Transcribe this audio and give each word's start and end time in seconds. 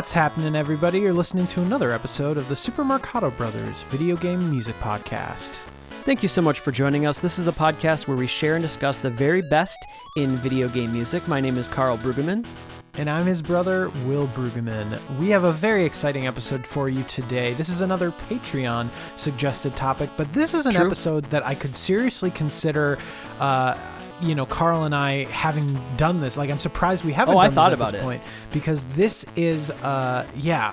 What's 0.00 0.14
happening, 0.14 0.56
everybody? 0.56 1.00
You're 1.00 1.12
listening 1.12 1.46
to 1.48 1.60
another 1.60 1.90
episode 1.90 2.38
of 2.38 2.48
the 2.48 2.56
Super 2.56 2.82
Marcato 2.82 3.36
Brothers 3.36 3.82
Video 3.90 4.16
Game 4.16 4.48
Music 4.48 4.74
Podcast. 4.76 5.60
Thank 5.90 6.22
you 6.22 6.28
so 6.30 6.40
much 6.40 6.60
for 6.60 6.72
joining 6.72 7.04
us. 7.04 7.20
This 7.20 7.38
is 7.38 7.46
a 7.46 7.52
podcast 7.52 8.08
where 8.08 8.16
we 8.16 8.26
share 8.26 8.54
and 8.54 8.62
discuss 8.62 8.96
the 8.96 9.10
very 9.10 9.42
best 9.42 9.76
in 10.16 10.36
video 10.36 10.70
game 10.70 10.90
music. 10.90 11.28
My 11.28 11.38
name 11.38 11.58
is 11.58 11.68
Carl 11.68 11.98
Brueggemann. 11.98 12.46
And 12.94 13.10
I'm 13.10 13.26
his 13.26 13.42
brother, 13.42 13.90
Will 14.06 14.26
Brueggemann. 14.28 14.98
We 15.18 15.28
have 15.28 15.44
a 15.44 15.52
very 15.52 15.84
exciting 15.84 16.26
episode 16.26 16.64
for 16.64 16.88
you 16.88 17.02
today. 17.02 17.52
This 17.52 17.68
is 17.68 17.82
another 17.82 18.10
Patreon 18.10 18.88
suggested 19.18 19.76
topic, 19.76 20.08
but 20.16 20.32
this 20.32 20.54
is 20.54 20.64
an 20.64 20.72
True. 20.72 20.86
episode 20.86 21.24
that 21.24 21.46
I 21.46 21.54
could 21.54 21.76
seriously 21.76 22.30
consider. 22.30 22.96
Uh, 23.38 23.76
you 24.22 24.34
know, 24.34 24.46
Carl 24.46 24.84
and 24.84 24.94
I 24.94 25.24
having 25.26 25.78
done 25.96 26.20
this. 26.20 26.36
Like, 26.36 26.50
I'm 26.50 26.58
surprised 26.58 27.04
we 27.04 27.12
haven't 27.12 27.34
Oh, 27.34 27.38
done 27.38 27.44
I 27.44 27.48
this 27.48 27.54
thought 27.54 27.72
at 27.72 27.74
about 27.74 27.92
this 27.92 28.00
it. 28.00 28.04
point 28.04 28.22
because 28.52 28.84
this 28.86 29.24
is, 29.36 29.70
uh, 29.70 30.26
yeah. 30.36 30.72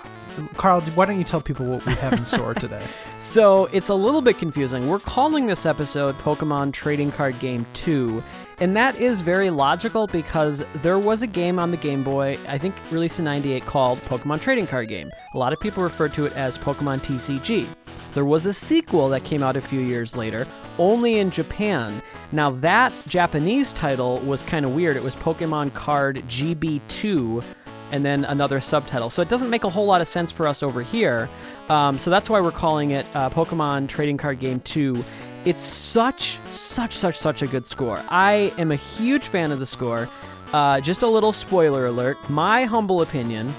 Carl, 0.55 0.81
why 0.81 1.05
don't 1.05 1.17
you 1.17 1.23
tell 1.23 1.41
people 1.41 1.65
what 1.65 1.83
we 1.85 1.93
have 1.95 2.13
in 2.13 2.23
store 2.25 2.53
today? 2.55 2.83
So 3.17 3.65
it's 3.67 3.89
a 3.89 3.95
little 3.95 4.21
bit 4.21 4.37
confusing. 4.37 4.87
We're 4.87 4.99
calling 4.99 5.47
this 5.47 5.65
episode 5.65 6.13
Pokemon 6.19 6.73
Trading 6.73 7.11
Card 7.11 7.39
Game 7.39 7.65
2, 7.73 8.21
and 8.59 8.75
that 8.75 8.95
is 8.95 9.21
very 9.21 9.49
logical 9.49 10.07
because 10.07 10.63
there 10.81 10.97
was 10.97 11.21
a 11.21 11.27
game 11.27 11.59
on 11.59 11.71
the 11.71 11.77
Game 11.77 12.03
Boy, 12.03 12.37
I 12.47 12.57
think 12.57 12.73
released 12.91 13.19
in 13.19 13.25
98, 13.25 13.65
called 13.65 13.99
Pokemon 13.99 14.41
Trading 14.41 14.65
Card 14.65 14.87
Game. 14.87 15.11
A 15.33 15.37
lot 15.37 15.53
of 15.53 15.59
people 15.59 15.83
refer 15.83 16.07
to 16.09 16.25
it 16.25 16.35
as 16.35 16.57
Pokemon 16.57 16.99
TCG. 16.99 17.67
There 18.13 18.25
was 18.25 18.47
a 18.47 18.53
sequel 18.53 19.09
that 19.09 19.23
came 19.23 19.43
out 19.43 19.55
a 19.55 19.61
few 19.61 19.79
years 19.79 20.15
later, 20.15 20.47
only 20.79 21.19
in 21.19 21.29
Japan. 21.29 22.01
Now, 22.31 22.49
that 22.49 22.91
Japanese 23.07 23.71
title 23.73 24.19
was 24.21 24.41
kind 24.41 24.65
of 24.65 24.73
weird. 24.73 24.97
It 24.97 25.03
was 25.03 25.15
Pokemon 25.15 25.73
Card 25.75 26.23
GB2 26.27 27.43
and 27.91 28.03
then 28.03 28.25
another 28.25 28.59
subtitle. 28.59 29.09
So 29.09 29.21
it 29.21 29.29
doesn't 29.29 29.49
make 29.49 29.63
a 29.63 29.69
whole 29.69 29.85
lot 29.85 30.01
of 30.01 30.07
sense 30.07 30.31
for 30.31 30.47
us 30.47 30.61
over 30.63 30.81
here. 30.81 31.29
Um, 31.69 31.97
so 31.99 32.09
that's 32.09 32.29
why 32.29 32.41
we're 32.41 32.51
calling 32.51 32.91
it 32.91 33.05
uh, 33.13 33.29
Pokemon 33.29 33.87
Trading 33.87 34.17
Card 34.17 34.39
Game 34.39 34.59
2. 34.61 35.03
It's 35.45 35.63
such, 35.63 36.37
such, 36.49 36.93
such, 36.93 37.15
such 37.15 37.41
a 37.41 37.47
good 37.47 37.65
score. 37.65 38.01
I 38.09 38.51
am 38.57 38.71
a 38.71 38.75
huge 38.75 39.27
fan 39.27 39.51
of 39.51 39.59
the 39.59 39.65
score. 39.65 40.09
Uh, 40.53 40.81
just 40.81 41.01
a 41.01 41.07
little 41.07 41.33
spoiler 41.33 41.85
alert. 41.85 42.17
My 42.29 42.65
humble 42.65 43.01
opinion 43.01 43.53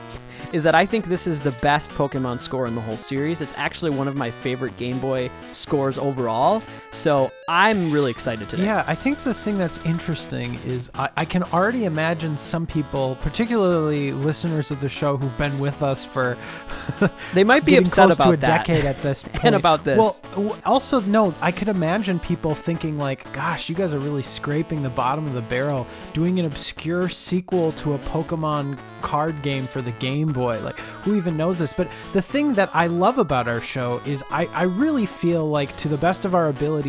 is 0.53 0.65
that 0.65 0.75
I 0.75 0.87
think 0.87 1.07
this 1.07 1.27
is 1.27 1.41
the 1.41 1.51
best 1.53 1.91
Pokemon 1.91 2.39
score 2.39 2.67
in 2.67 2.75
the 2.75 2.81
whole 2.81 2.97
series. 2.97 3.41
It's 3.41 3.55
actually 3.57 3.91
one 3.91 4.09
of 4.09 4.17
my 4.17 4.31
favorite 4.31 4.77
Game 4.77 4.99
Boy 4.99 5.31
scores 5.53 5.99
overall. 5.99 6.63
So 6.91 7.31
I'm 7.49 7.93
really 7.93 8.11
excited 8.11 8.49
today. 8.49 8.65
Yeah, 8.65 8.85
I 8.87 8.95
think 8.95 9.23
the 9.23 9.35
thing 9.35 9.59
that's 9.59 9.85
interesting 9.85 10.55
is 10.65 10.91
I, 10.95 11.11
I 11.19 11.25
can 11.25 11.43
already 11.45 11.85
imagine 11.85 12.37
some 12.37 12.67
people, 12.67 13.17
particularly 13.23 14.13
listeners 14.13 14.71
of 14.71 14.81
the 14.81 14.89
show 14.89 15.17
who've 15.17 15.37
been 15.39 15.59
with 15.59 15.83
us 15.83 16.05
for 16.05 16.37
They 17.35 17.45
might 17.45 17.65
be 17.65 17.77
upset 17.77 18.07
close 18.07 18.17
about 18.17 18.25
to 18.25 18.31
a 18.33 18.37
that. 18.39 18.65
decade 18.67 18.85
at 18.85 18.99
this 19.03 19.23
point. 19.25 19.45
And 19.45 19.55
about 19.55 19.85
this. 19.85 20.23
Well, 20.37 20.59
also 20.65 21.01
no, 21.03 21.35
I 21.41 21.53
could 21.53 21.69
imagine 21.69 22.19
people 22.21 22.55
thinking 22.55 22.99
like, 22.99 23.31
"Gosh, 23.33 23.69
you 23.69 23.75
guys 23.75 23.93
are 23.93 23.99
really 23.99 24.23
scraping 24.23 24.83
the 24.83 24.89
bottom 24.91 25.27
of 25.27 25.35
the 25.35 25.43
barrel, 25.43 25.87
doing 26.15 26.39
an 26.39 26.47
obscure 26.47 27.09
sequel 27.09 27.73
to 27.73 27.95
a 27.95 27.99
Pokemon 27.99 28.79
card 29.03 29.41
game 29.43 29.67
for 29.67 29.83
the 29.83 29.93
Game 29.93 30.33
Boy. 30.33 30.59
Like, 30.63 30.79
who 31.03 31.17
even 31.17 31.37
knows 31.37 31.59
this?" 31.59 31.73
But 31.73 31.89
the 32.13 32.23
thing 32.23 32.55
that 32.55 32.71
I 32.75 32.87
love 32.87 33.19
about 33.19 33.47
our 33.49 33.61
show 33.61 34.01
is 34.07 34.25
I, 34.31 34.47
I 34.47 34.63
really 34.65 35.07
feel 35.07 35.49
like, 35.49 35.77
to 35.79 35.89
the 35.89 35.99
best 35.99 36.25
of 36.25 36.35
our 36.35 36.49
ability, 36.49 36.88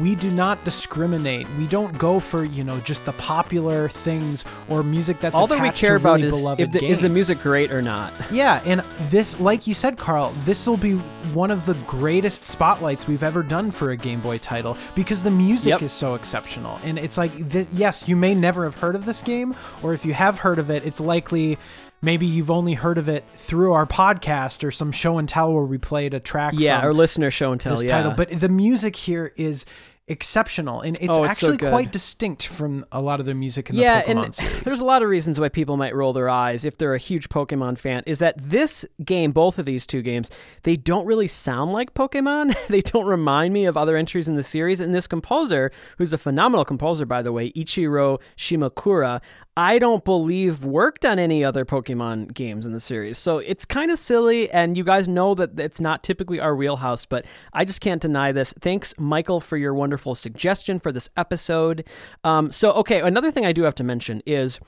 we 0.00 0.14
do 0.14 0.30
not 0.30 0.62
discriminate. 0.64 1.46
We 1.58 1.66
don't 1.66 1.96
go 1.98 2.20
for 2.20 2.44
you 2.44 2.64
know 2.64 2.78
just 2.80 3.04
the 3.04 3.12
popular 3.12 3.88
things 3.88 4.44
or 4.68 4.82
music 4.82 5.20
that's 5.20 5.34
All 5.34 5.46
that 5.46 5.60
we 5.60 5.70
care 5.70 5.96
about 5.96 6.20
really 6.20 6.28
is 6.28 6.48
if 6.58 6.72
the, 6.72 6.84
is 6.84 7.00
the 7.00 7.08
music 7.08 7.40
great 7.40 7.70
or 7.70 7.82
not. 7.82 8.12
Yeah, 8.30 8.62
and 8.64 8.80
this, 9.10 9.38
like 9.40 9.66
you 9.66 9.74
said, 9.74 9.96
Carl, 9.98 10.32
this 10.44 10.66
will 10.66 10.76
be 10.76 10.94
one 11.34 11.50
of 11.50 11.66
the 11.66 11.74
greatest 11.86 12.44
spotlights 12.46 13.06
we've 13.06 13.22
ever 13.22 13.42
done 13.42 13.70
for 13.70 13.90
a 13.90 13.96
Game 13.96 14.20
Boy 14.20 14.38
title 14.38 14.76
because 14.94 15.22
the 15.22 15.30
music 15.30 15.70
Yep. 15.70 15.82
is 15.82 15.92
so 15.92 16.14
exceptional. 16.14 16.78
And 16.84 16.98
it's 16.98 17.16
like, 17.18 17.32
th- 17.50 17.68
yes, 17.72 18.08
you 18.08 18.16
may 18.16 18.34
never 18.34 18.64
have 18.64 18.78
heard 18.78 18.94
of 18.94 19.04
this 19.04 19.22
game, 19.22 19.54
or 19.82 19.94
if 19.94 20.04
you 20.04 20.14
have 20.14 20.38
heard 20.38 20.58
of 20.58 20.70
it, 20.70 20.84
it's 20.86 21.00
likely 21.00 21.58
maybe 22.02 22.26
you've 22.26 22.50
only 22.50 22.74
heard 22.74 22.98
of 22.98 23.08
it 23.08 23.24
through 23.36 23.72
our 23.72 23.86
podcast 23.86 24.64
or 24.64 24.70
some 24.70 24.92
show 24.92 25.18
and 25.18 25.28
tell 25.28 25.52
where 25.52 25.64
we 25.64 25.78
played 25.78 26.14
a 26.14 26.20
track 26.20 26.54
Yeah, 26.56 26.84
or 26.84 26.92
listener 26.94 27.30
show 27.30 27.52
and 27.52 27.60
tell. 27.60 27.74
this 27.76 27.84
yeah, 27.84 27.96
title. 27.96 28.12
But 28.16 28.30
the 28.40 28.48
music 28.48 28.96
here 28.96 29.32
is 29.36 29.64
exceptional, 30.08 30.80
and 30.80 30.98
it's 31.00 31.16
Oh, 31.16 31.22
it's 31.22 31.30
actually 31.38 31.56
good. 31.56 31.70
quite 31.70 31.92
distinct 31.92 32.46
from 32.48 32.84
a 32.90 33.00
lot 33.00 33.20
of 33.20 33.26
the 33.26 33.34
music 33.34 33.70
in 33.70 33.76
yeah, 33.76 34.02
the 34.02 34.08
Pokemon 34.12 34.24
and 34.24 34.34
series. 34.34 34.60
there's 34.62 34.80
a 34.80 34.84
lot 34.84 35.02
of 35.04 35.08
reasons 35.08 35.38
why 35.38 35.48
people 35.48 35.76
might 35.76 35.94
roll 35.94 36.12
their 36.12 36.28
eyes 36.28 36.64
if 36.64 36.76
they're 36.78 36.94
a 36.94 36.98
huge 36.98 37.28
Pokemon 37.28 37.78
fan. 37.78 38.02
Is 38.06 38.18
that 38.18 38.34
this 38.36 38.84
game, 39.04 39.30
both 39.30 39.60
of 39.60 39.66
these 39.66 39.86
two 39.86 40.02
games, 40.02 40.28
they 40.64 40.74
don't 40.74 41.06
really 41.06 41.28
sound 41.28 41.72
like 41.72 41.94
Pokemon. 41.94 42.56
they 42.68 42.80
don't 42.80 43.06
remind 43.06 43.54
me 43.54 43.66
of 43.66 43.76
other 43.76 43.96
entries 43.96 44.26
in 44.28 44.34
the 44.34 44.42
series. 44.42 44.80
And 44.80 44.92
this 44.92 45.06
composer, 45.06 45.70
who's 45.96 46.12
a 46.12 46.18
phenomenal 46.18 46.64
composer 46.64 47.06
by 47.06 47.22
the 47.22 47.30
way, 47.30 47.52
Ichiro 47.52 48.20
Shimakura, 48.36 49.20
I 49.56 49.78
don't 49.78 50.04
believe 50.04 50.64
worked 50.64 51.04
on 51.04 51.18
any 51.18 51.44
other 51.44 51.64
Pokemon 51.64 52.34
games 52.34 52.66
in 52.66 52.72
the 52.72 52.80
series. 52.80 53.18
So 53.18 53.38
it's 53.38 53.64
kind 53.64 53.90
of 53.90 53.98
silly, 53.98 54.50
and 54.50 54.76
you 54.76 54.84
guys 54.84 55.08
know 55.08 55.34
that 55.34 55.58
it's 55.58 55.80
not 55.80 56.02
typically 56.02 56.40
our 56.40 56.54
wheelhouse, 56.54 57.04
but 57.04 57.26
I 57.52 57.64
just 57.64 57.80
can't 57.80 58.00
deny 58.00 58.32
this. 58.32 58.54
Thanks, 58.60 58.94
Michael, 58.98 59.40
for 59.40 59.56
your 59.56 59.74
wonderful 59.74 60.14
suggestion 60.14 60.78
for 60.78 60.92
this 60.92 61.08
episode. 61.16 61.84
Um, 62.24 62.50
so, 62.50 62.72
okay, 62.72 63.00
another 63.00 63.30
thing 63.30 63.44
I 63.44 63.52
do 63.52 63.62
have 63.62 63.74
to 63.76 63.84
mention 63.84 64.22
is. 64.26 64.60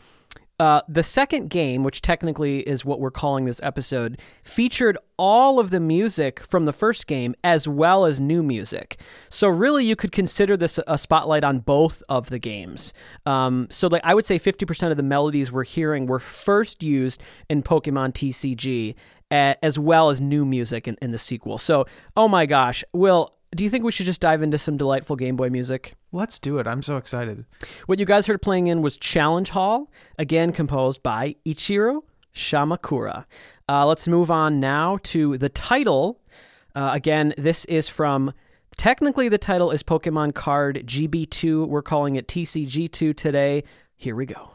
Uh, 0.63 0.81
the 0.87 1.03
second 1.03 1.51
game, 1.51 1.83
which 1.83 2.03
technically 2.03 2.61
is 2.61 2.85
what 2.85 3.01
we're 3.01 3.11
calling 3.11 3.47
this 3.47 3.61
episode, 3.65 4.17
featured 4.45 4.97
all 5.17 5.59
of 5.59 5.71
the 5.71 5.81
music 5.81 6.39
from 6.39 6.67
the 6.67 6.73
first 6.73 7.09
game 7.09 7.35
as 7.43 7.67
well 7.67 8.05
as 8.05 8.21
new 8.21 8.45
music. 8.45 9.01
So 9.29 9.49
really, 9.49 9.85
you 9.85 9.97
could 9.97 10.13
consider 10.13 10.57
this 10.57 10.79
a 10.87 10.97
spotlight 10.97 11.43
on 11.43 11.59
both 11.59 12.01
of 12.09 12.29
the 12.29 12.39
games. 12.39 12.93
Um, 13.27 13.67
so 13.71 13.89
like 13.89 14.03
I 14.05 14.15
would 14.15 14.25
say, 14.25 14.39
fifty 14.39 14.65
percent 14.65 14.93
of 14.93 14.97
the 14.97 15.03
melodies 15.03 15.51
we're 15.51 15.65
hearing 15.65 16.07
were 16.07 16.21
first 16.21 16.85
used 16.85 17.21
in 17.49 17.65
Pokemon 17.65 18.13
TCG, 18.13 18.95
as 19.33 19.81
well 19.81 20.11
as 20.11 20.21
new 20.21 20.45
music 20.45 20.87
in, 20.87 20.97
in 21.03 21.11
the 21.11 21.19
sequel. 21.19 21.59
So, 21.59 21.87
oh 22.17 22.29
my 22.29 22.47
gosh, 22.47 22.85
Will. 22.93 23.35
Do 23.51 23.65
you 23.65 23.69
think 23.69 23.83
we 23.83 23.91
should 23.91 24.07
just 24.07 24.21
dive 24.21 24.43
into 24.43 24.59
some 24.59 24.77
delightful 24.77 25.17
Game 25.17 25.35
Boy 25.35 25.51
music? 25.51 25.95
Let's 26.13 26.39
do 26.39 26.59
it. 26.59 26.67
I'm 26.67 26.83
so 26.83 26.99
excited. 26.99 27.45
What 27.87 27.99
you 27.99 28.05
guys 28.05 28.27
heard 28.27 28.43
playing 28.43 28.67
in 28.67 28.83
was 28.83 28.99
Challenge 28.99 29.49
Hall, 29.49 29.91
again 30.19 30.53
composed 30.53 31.03
by 31.03 31.37
Ichiro 31.47 32.03
Shimakura. 32.35 33.25
Uh, 33.69 33.87
let's 33.87 34.07
move 34.07 34.31
on 34.31 34.61
now 34.61 34.99
to 35.05 35.39
the 35.39 35.49
title. 35.49 36.21
Uh, 36.75 36.91
again, 36.93 37.35
this 37.39 37.65
is 37.65 37.89
from. 37.89 38.33
Technically, 38.77 39.29
the 39.29 39.39
title 39.39 39.71
is 39.71 39.83
Pokemon 39.83 40.35
Card 40.35 40.83
GB2. 40.87 41.67
We're 41.67 41.83
calling 41.83 42.17
it 42.17 42.29
TCG2 42.29 43.17
today. 43.17 43.65
Here 43.97 44.17
we 44.17 44.27
go. 44.27 44.51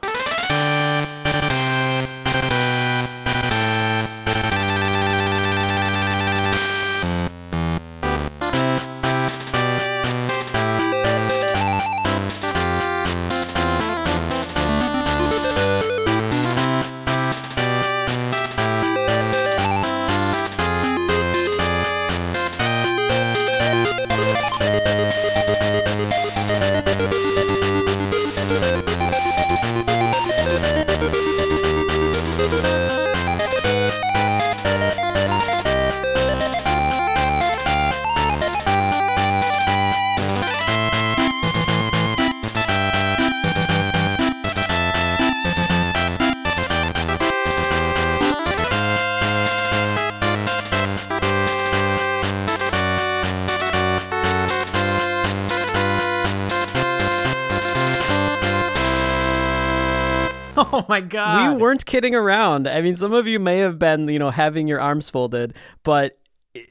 My 60.87 61.01
god. 61.01 61.55
We 61.55 61.61
weren't 61.61 61.85
kidding 61.85 62.15
around. 62.15 62.67
I 62.67 62.81
mean, 62.81 62.95
some 62.95 63.13
of 63.13 63.27
you 63.27 63.39
may 63.39 63.59
have 63.59 63.79
been, 63.79 64.07
you 64.07 64.19
know, 64.19 64.29
having 64.29 64.67
your 64.67 64.79
arms 64.79 65.09
folded, 65.09 65.55
but 65.83 66.17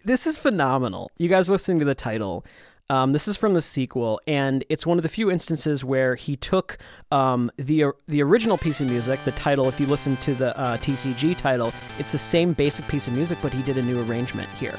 this 0.04 0.26
is 0.26 0.36
phenomenal. 0.38 1.10
You 1.18 1.28
guys 1.28 1.48
listening 1.48 1.78
to 1.80 1.84
the 1.84 1.94
title. 1.94 2.44
Um, 2.88 3.12
this 3.12 3.26
is 3.26 3.36
from 3.36 3.54
the 3.54 3.60
sequel, 3.60 4.20
and 4.28 4.64
it's 4.68 4.86
one 4.86 4.96
of 4.96 5.02
the 5.02 5.08
few 5.08 5.28
instances 5.28 5.84
where 5.84 6.14
he 6.14 6.36
took 6.36 6.78
um, 7.10 7.50
the 7.56 7.86
the 8.06 8.22
original 8.22 8.56
piece 8.56 8.80
of 8.80 8.88
music, 8.88 9.18
the 9.24 9.32
title. 9.32 9.66
If 9.68 9.80
you 9.80 9.86
listen 9.86 10.16
to 10.18 10.34
the 10.34 10.56
uh, 10.56 10.76
TCG 10.76 11.36
title, 11.36 11.72
it's 11.98 12.12
the 12.12 12.18
same 12.18 12.52
basic 12.52 12.86
piece 12.86 13.08
of 13.08 13.12
music, 13.12 13.38
but 13.42 13.52
he 13.52 13.62
did 13.62 13.76
a 13.76 13.82
new 13.82 14.00
arrangement 14.08 14.48
here. 14.50 14.74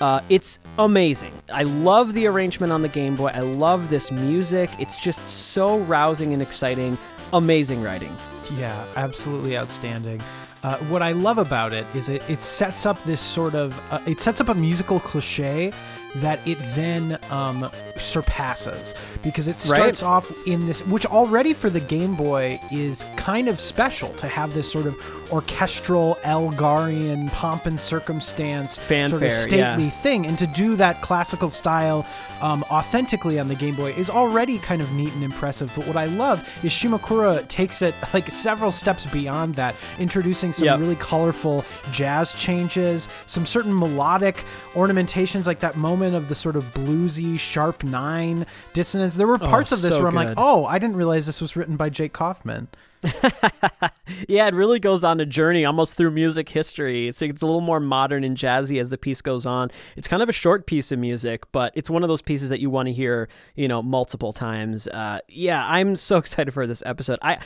Uh, 0.00 0.22
it's 0.30 0.58
amazing. 0.78 1.32
I 1.52 1.64
love 1.64 2.14
the 2.14 2.26
arrangement 2.26 2.72
on 2.72 2.80
the 2.80 2.88
Game 2.88 3.16
Boy. 3.16 3.30
I 3.34 3.40
love 3.40 3.90
this 3.90 4.10
music. 4.10 4.70
It's 4.78 4.96
just 4.96 5.28
so 5.28 5.80
rousing 5.80 6.32
and 6.32 6.40
exciting. 6.40 6.96
Amazing 7.34 7.82
writing. 7.82 8.16
Yeah, 8.56 8.84
absolutely 8.96 9.56
outstanding. 9.56 10.20
Uh, 10.62 10.76
what 10.88 11.00
I 11.02 11.12
love 11.12 11.38
about 11.38 11.72
it 11.72 11.86
is 11.94 12.08
it, 12.08 12.28
it 12.28 12.42
sets 12.42 12.84
up 12.84 13.02
this 13.04 13.20
sort 13.20 13.54
of 13.54 13.80
uh, 13.92 14.00
it 14.06 14.20
sets 14.20 14.40
up 14.40 14.48
a 14.48 14.54
musical 14.54 15.00
cliche 15.00 15.72
that 16.16 16.40
it 16.46 16.58
then 16.74 17.18
um, 17.30 17.70
surpasses 17.96 18.94
because 19.22 19.46
it 19.48 19.58
starts 19.60 20.02
Right. 20.02 20.08
off 20.08 20.46
in 20.46 20.66
this, 20.66 20.84
which 20.86 21.06
already 21.06 21.54
for 21.54 21.70
the 21.70 21.80
Game 21.80 22.14
Boy 22.16 22.60
is 22.72 23.04
kind 23.16 23.48
of 23.48 23.60
special 23.60 24.08
to 24.14 24.26
have 24.26 24.52
this 24.52 24.70
sort 24.70 24.86
of 24.86 24.94
orchestral 25.32 26.18
Elgarian 26.22 27.30
pomp 27.32 27.66
and 27.66 27.78
circumstance 27.78 28.74
sort 28.74 28.86
Fanfare, 28.86 29.28
of 29.28 29.32
stately 29.32 29.84
yeah. 29.84 29.90
thing, 29.90 30.26
and 30.26 30.38
to 30.38 30.46
do 30.48 30.76
that 30.76 31.00
classical 31.02 31.50
style 31.50 32.06
um, 32.40 32.64
authentically 32.70 33.38
on 33.38 33.48
the 33.48 33.54
Game 33.54 33.74
Boy 33.74 33.92
is 33.92 34.08
already 34.10 34.58
kind 34.58 34.80
of 34.80 34.90
neat 34.92 35.12
and 35.12 35.22
impressive. 35.22 35.70
But 35.76 35.86
what 35.86 35.96
I 35.96 36.06
love 36.06 36.46
is 36.62 36.72
Shimakura 36.72 37.46
takes 37.48 37.82
it 37.82 37.94
like 38.14 38.30
several 38.30 38.72
steps 38.72 39.06
beyond 39.06 39.54
that, 39.56 39.74
introducing 39.98 40.52
some 40.52 40.66
Yep. 40.66 40.80
really 40.80 40.96
colorful 40.96 41.64
jazz 41.92 42.32
changes, 42.34 43.08
some 43.26 43.46
certain 43.46 43.76
melodic 43.78 44.44
ornamentations, 44.74 45.46
like 45.46 45.60
that 45.60 45.76
moment 45.76 46.14
of 46.14 46.28
the 46.28 46.34
sort 46.34 46.56
of 46.56 46.64
bluesy 46.74 47.38
sharp 47.38 47.82
nine 47.84 48.46
dissonance. 48.72 49.16
There 49.16 49.26
were 49.26 49.38
parts 49.38 49.72
of 49.72 49.82
this 49.82 49.92
Oh, 49.92 49.96
so 49.96 49.98
where 50.00 50.08
I'm 50.08 50.14
like, 50.14 50.34
oh, 50.36 50.64
I 50.64 50.78
didn't 50.78 50.96
realize 50.96 51.26
this 51.26 51.40
was 51.40 51.56
written 51.56 51.76
by 51.76 51.90
Jake 51.90 52.12
Kaufman. 52.12 52.68
Yeah, 54.28 54.46
it 54.48 54.54
really 54.54 54.80
goes 54.80 55.04
on 55.04 55.20
a 55.20 55.26
journey 55.26 55.64
almost 55.64 55.96
through 55.96 56.10
music 56.10 56.48
history. 56.48 57.08
It's, 57.08 57.22
it's 57.22 57.42
a 57.42 57.46
little 57.46 57.60
more 57.60 57.80
modern 57.80 58.24
and 58.24 58.36
jazzy 58.36 58.80
as 58.80 58.90
the 58.90 58.98
piece 58.98 59.22
goes 59.22 59.46
on. 59.46 59.70
It's 59.96 60.08
kind 60.08 60.22
of 60.22 60.28
a 60.28 60.32
short 60.32 60.66
piece 60.66 60.92
of 60.92 60.98
music, 60.98 61.50
but 61.52 61.72
it's 61.74 61.88
one 61.88 62.02
of 62.02 62.08
those 62.08 62.22
pieces 62.22 62.50
that 62.50 62.60
you 62.60 62.70
want 62.70 62.86
to 62.86 62.92
hear, 62.92 63.28
you 63.54 63.68
know, 63.68 63.82
multiple 63.82 64.32
times. 64.32 64.88
Uh, 64.88 65.20
yeah, 65.28 65.64
I'm 65.66 65.96
so 65.96 66.16
excited 66.18 66.52
for 66.52 66.66
this 66.66 66.82
episode. 66.86 67.18
I, 67.22 67.38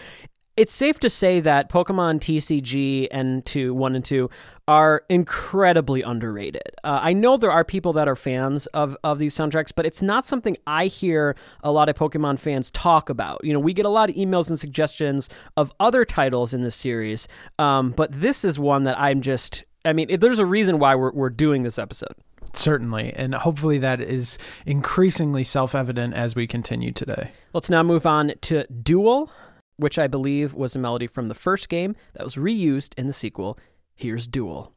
it's 0.56 0.72
safe 0.72 1.00
to 1.00 1.10
say 1.10 1.40
that 1.40 1.68
Pokemon 1.68 2.20
TCG 2.20 3.08
and 3.10 3.44
two, 3.44 3.74
one 3.74 3.96
and 3.96 4.04
two 4.04 4.30
are 4.66 5.02
incredibly 5.08 6.02
underrated. 6.02 6.74
Uh, 6.84 7.00
I 7.02 7.12
know 7.12 7.36
there 7.36 7.50
are 7.50 7.64
people 7.64 7.92
that 7.94 8.08
are 8.08 8.16
fans 8.16 8.66
of, 8.68 8.96
of 9.04 9.18
these 9.18 9.34
soundtracks, 9.34 9.72
but 9.74 9.84
it's 9.84 10.00
not 10.00 10.24
something 10.24 10.56
I 10.66 10.86
hear 10.86 11.36
a 11.62 11.72
lot 11.72 11.88
of 11.88 11.96
Pokemon 11.96 12.38
fans 12.38 12.70
talk 12.70 13.10
about. 13.10 13.40
You 13.42 13.52
know, 13.52 13.58
we 13.60 13.72
get 13.72 13.84
a 13.84 13.90
lot 13.90 14.08
of 14.08 14.16
emails 14.16 14.48
and 14.48 14.58
suggestions 14.58 15.28
of 15.56 15.72
other 15.80 16.04
titles 16.04 16.54
in 16.54 16.62
the 16.62 16.70
series, 16.70 17.28
um, 17.58 17.90
but 17.90 18.12
this 18.12 18.44
is 18.44 18.58
one 18.58 18.84
that 18.84 18.98
I'm 18.98 19.20
just. 19.20 19.64
I 19.84 19.92
mean, 19.92 20.08
it, 20.08 20.22
there's 20.22 20.38
a 20.38 20.46
reason 20.46 20.78
why 20.78 20.94
we're, 20.94 21.12
we're 21.12 21.28
doing 21.28 21.62
this 21.62 21.78
episode. 21.78 22.14
Certainly, 22.54 23.12
and 23.16 23.34
hopefully 23.34 23.78
that 23.78 24.00
is 24.00 24.38
increasingly 24.64 25.44
self-evident 25.44 26.14
as 26.14 26.34
we 26.36 26.46
continue 26.46 26.92
today. 26.92 27.32
Let's 27.52 27.68
now 27.68 27.82
move 27.82 28.06
on 28.06 28.32
to 28.42 28.64
Duel, 28.66 29.30
which 29.76 29.98
I 29.98 30.06
believe 30.06 30.54
was 30.54 30.76
a 30.76 30.78
melody 30.78 31.06
from 31.06 31.28
the 31.28 31.34
first 31.34 31.68
game 31.68 31.96
that 32.14 32.24
was 32.24 32.36
reused 32.36 32.94
in 32.98 33.06
the 33.06 33.12
sequel. 33.12 33.58
Here's 33.94 34.26
Duel. 34.26 34.73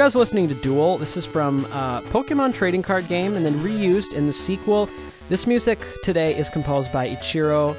Guys 0.00 0.16
are 0.16 0.20
listening 0.20 0.48
to 0.48 0.54
Duel. 0.54 0.96
This 0.96 1.18
is 1.18 1.26
from 1.26 1.66
uh, 1.72 2.00
Pokemon 2.00 2.54
trading 2.54 2.80
card 2.80 3.06
game 3.06 3.34
and 3.34 3.44
then 3.44 3.52
reused 3.56 4.14
in 4.14 4.26
the 4.26 4.32
sequel. 4.32 4.88
This 5.28 5.46
music 5.46 5.78
today 6.02 6.34
is 6.34 6.48
composed 6.48 6.90
by 6.90 7.10
Ichiro 7.10 7.76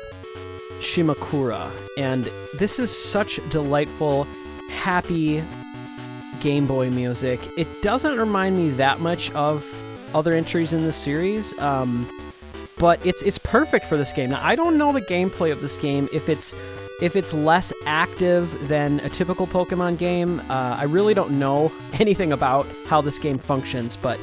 Shimakura, 0.82 1.72
and 1.98 2.30
this 2.60 2.78
is 2.78 2.96
such 2.96 3.40
delightful, 3.50 4.26
happy 4.70 5.44
Game 6.42 6.68
Boy 6.68 6.92
music. 6.92 7.40
It 7.58 7.68
doesn't 7.82 8.16
remind 8.16 8.56
me 8.56 8.70
that 8.70 9.00
much 9.00 9.32
of 9.32 9.66
other 10.14 10.34
entries 10.34 10.74
in 10.74 10.84
the 10.84 10.92
series, 10.92 11.58
um, 11.58 12.08
but 12.78 13.04
it's 13.04 13.24
it's 13.24 13.40
perfect 13.40 13.86
for 13.86 13.98
this 13.98 14.14
game. 14.14 14.30
Now 14.30 14.42
I 14.44 14.56
don't 14.56 14.78
know 14.78 14.94
the 14.94 15.02
gameplay 15.02 15.52
of 15.52 15.60
this 15.60 15.76
game 15.76 16.08
if 16.14 16.30
it's 16.30 16.54
if 17.02 17.16
it's 17.16 17.34
less 17.34 17.74
active 17.86 18.68
than 18.68 19.00
a 19.02 19.10
typical 19.10 19.48
Pokemon 19.48 19.98
game. 19.98 20.40
Uh, 20.42 20.78
I 20.80 20.84
really 20.84 21.14
don't 21.14 21.40
know 21.40 21.72
anything 22.00 22.32
about 22.32 22.68
how 22.86 23.02
this 23.02 23.20
game 23.20 23.38
functions, 23.38 23.96
but 23.96 24.20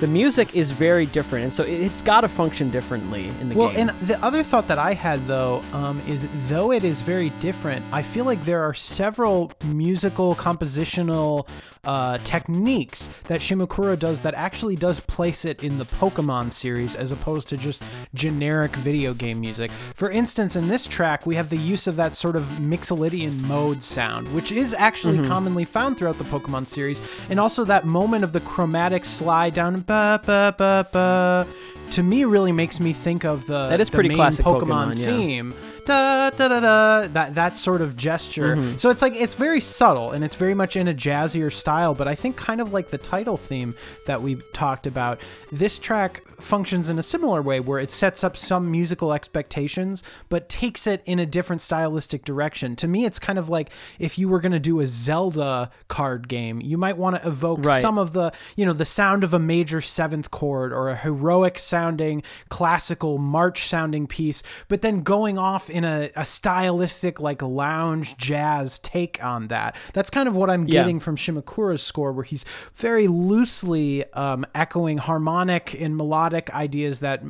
the 0.00 0.06
music 0.06 0.54
is 0.54 0.70
very 0.70 1.06
different, 1.06 1.42
and 1.44 1.52
so 1.52 1.62
it- 1.64 1.80
it's 1.80 2.02
got 2.02 2.20
to 2.22 2.28
function 2.28 2.70
differently 2.70 3.28
in 3.40 3.48
the 3.48 3.56
Well, 3.56 3.68
game. 3.70 3.86
Well, 3.88 3.96
and 3.96 4.08
the 4.08 4.22
other 4.24 4.42
thought 4.42 4.68
that 4.68 4.78
I 4.78 4.94
had 4.94 5.26
though 5.26 5.62
um, 5.72 6.00
is 6.08 6.26
though 6.48 6.72
it 6.72 6.84
is 6.84 7.00
very 7.02 7.30
different, 7.40 7.84
I 7.92 8.02
feel 8.02 8.24
like 8.24 8.44
there 8.44 8.62
are 8.62 8.74
several 8.74 9.50
musical 9.66 10.34
compositional 10.36 11.48
uh, 11.84 12.18
techniques 12.18 13.08
that 13.28 13.40
Shimakura 13.40 13.98
does 13.98 14.20
that 14.20 14.34
actually 14.34 14.76
does 14.76 15.00
place 15.00 15.44
it 15.44 15.64
in 15.64 15.78
the 15.78 15.84
Pokemon 15.84 16.52
series 16.52 16.94
as 16.94 17.12
opposed 17.12 17.48
to 17.48 17.56
just 17.56 17.82
generic 18.14 18.74
video 18.76 19.14
game 19.14 19.40
music. 19.40 19.70
For 19.94 20.10
instance, 20.10 20.54
in 20.56 20.68
this 20.68 20.86
track, 20.86 21.24
we 21.24 21.36
have 21.36 21.48
the 21.48 21.56
use 21.56 21.86
of 21.86 21.96
that 21.96 22.14
sort 22.14 22.36
of 22.36 22.42
Mixolydian 22.60 23.40
mode 23.46 23.82
sound, 23.82 24.32
which 24.34 24.52
is 24.52 24.74
actually 24.74 25.26
commonly 25.26 25.64
found 25.64 25.96
throughout 25.96 26.18
the 26.18 26.24
Pokemon 26.24 26.66
series, 26.66 27.00
and 27.30 27.40
also 27.40 27.64
that 27.64 27.86
moment 27.86 28.22
of 28.24 28.32
the 28.32 28.40
chromatic 28.40 29.04
slide 29.04 29.54
down 29.54 29.74
ba 29.88 30.20
ba 30.24 30.54
ba 30.56 30.86
ba 30.92 31.46
to 31.90 32.02
me 32.02 32.24
really 32.24 32.52
makes 32.52 32.78
me 32.78 32.92
think 32.92 33.24
of 33.24 33.46
the 33.46 33.68
That 33.68 33.80
is 33.80 33.88
the 33.88 33.96
pretty 33.96 34.14
classic 34.14 34.44
Pokemon, 34.44 34.92
Pokemon, 34.92 34.98
yeah. 34.98 35.06
theme 35.06 35.54
da 35.88 36.30
da 36.30 36.48
da 36.48 36.60
da 36.60 37.08
that 37.08 37.34
that 37.34 37.56
sort 37.56 37.80
of 37.80 37.96
gesture. 37.96 38.56
Mm-hmm. 38.56 38.76
So 38.76 38.90
it's 38.90 39.02
like 39.02 39.14
it's 39.14 39.34
very 39.34 39.60
subtle 39.60 40.12
and 40.12 40.22
it's 40.22 40.34
very 40.34 40.54
much 40.54 40.76
in 40.76 40.88
a 40.88 40.94
jazzier 40.94 41.50
style, 41.50 41.94
but 41.94 42.06
I 42.06 42.14
think 42.14 42.36
kind 42.36 42.60
of 42.60 42.72
like 42.72 42.90
the 42.90 42.98
title 42.98 43.36
theme 43.36 43.74
that 44.06 44.20
we 44.20 44.36
talked 44.52 44.86
about. 44.86 45.18
This 45.50 45.78
track 45.78 46.22
functions 46.40 46.88
in 46.88 46.98
a 46.98 47.02
similar 47.02 47.42
way 47.42 47.60
where 47.60 47.78
it 47.78 47.90
sets 47.90 48.22
up 48.24 48.36
some 48.36 48.70
musical 48.70 49.12
expectations 49.12 50.02
but 50.28 50.48
takes 50.48 50.86
it 50.86 51.02
in 51.06 51.18
a 51.18 51.26
different 51.26 51.60
stylistic 51.62 52.24
direction. 52.24 52.76
To 52.76 52.88
me 52.88 53.04
it's 53.04 53.18
kind 53.18 53.38
of 53.38 53.48
like 53.48 53.70
if 53.98 54.18
you 54.18 54.28
were 54.28 54.40
going 54.40 54.52
to 54.52 54.58
do 54.58 54.80
a 54.80 54.86
Zelda 54.86 55.70
card 55.88 56.28
game, 56.28 56.60
you 56.60 56.78
might 56.78 56.96
want 56.96 57.16
to 57.20 57.26
evoke 57.26 57.64
Right. 57.64 57.82
some 57.82 57.98
of 57.98 58.12
the, 58.12 58.32
you 58.56 58.64
know, 58.64 58.72
the 58.72 58.84
sound 58.84 59.24
of 59.24 59.34
a 59.34 59.38
major 59.38 59.80
seventh 59.80 60.30
chord 60.30 60.72
or 60.72 60.88
a 60.88 60.96
heroic 60.96 61.58
sounding 61.58 62.22
classical 62.48 63.18
march 63.18 63.66
sounding 63.66 64.06
piece, 64.06 64.42
but 64.68 64.82
then 64.82 65.02
going 65.02 65.38
off 65.38 65.68
in 65.70 65.84
a, 65.84 66.10
a 66.16 66.24
stylistic 66.24 67.20
like 67.20 67.42
lounge 67.42 68.16
jazz 68.16 68.78
take 68.80 69.22
on 69.24 69.48
that. 69.48 69.76
That's 69.92 70.10
kind 70.10 70.28
of 70.28 70.36
what 70.36 70.50
I'm 70.50 70.66
Yeah. 70.66 70.82
getting 70.82 71.00
from 71.00 71.16
Shimakura's 71.16 71.82
score, 71.82 72.12
where 72.12 72.24
he's 72.24 72.44
very 72.74 73.08
loosely 73.08 74.04
um, 74.12 74.44
echoing 74.54 74.98
harmonic 74.98 75.80
and 75.80 75.96
melodic 75.96 76.27
ideas 76.34 77.00
that 77.00 77.22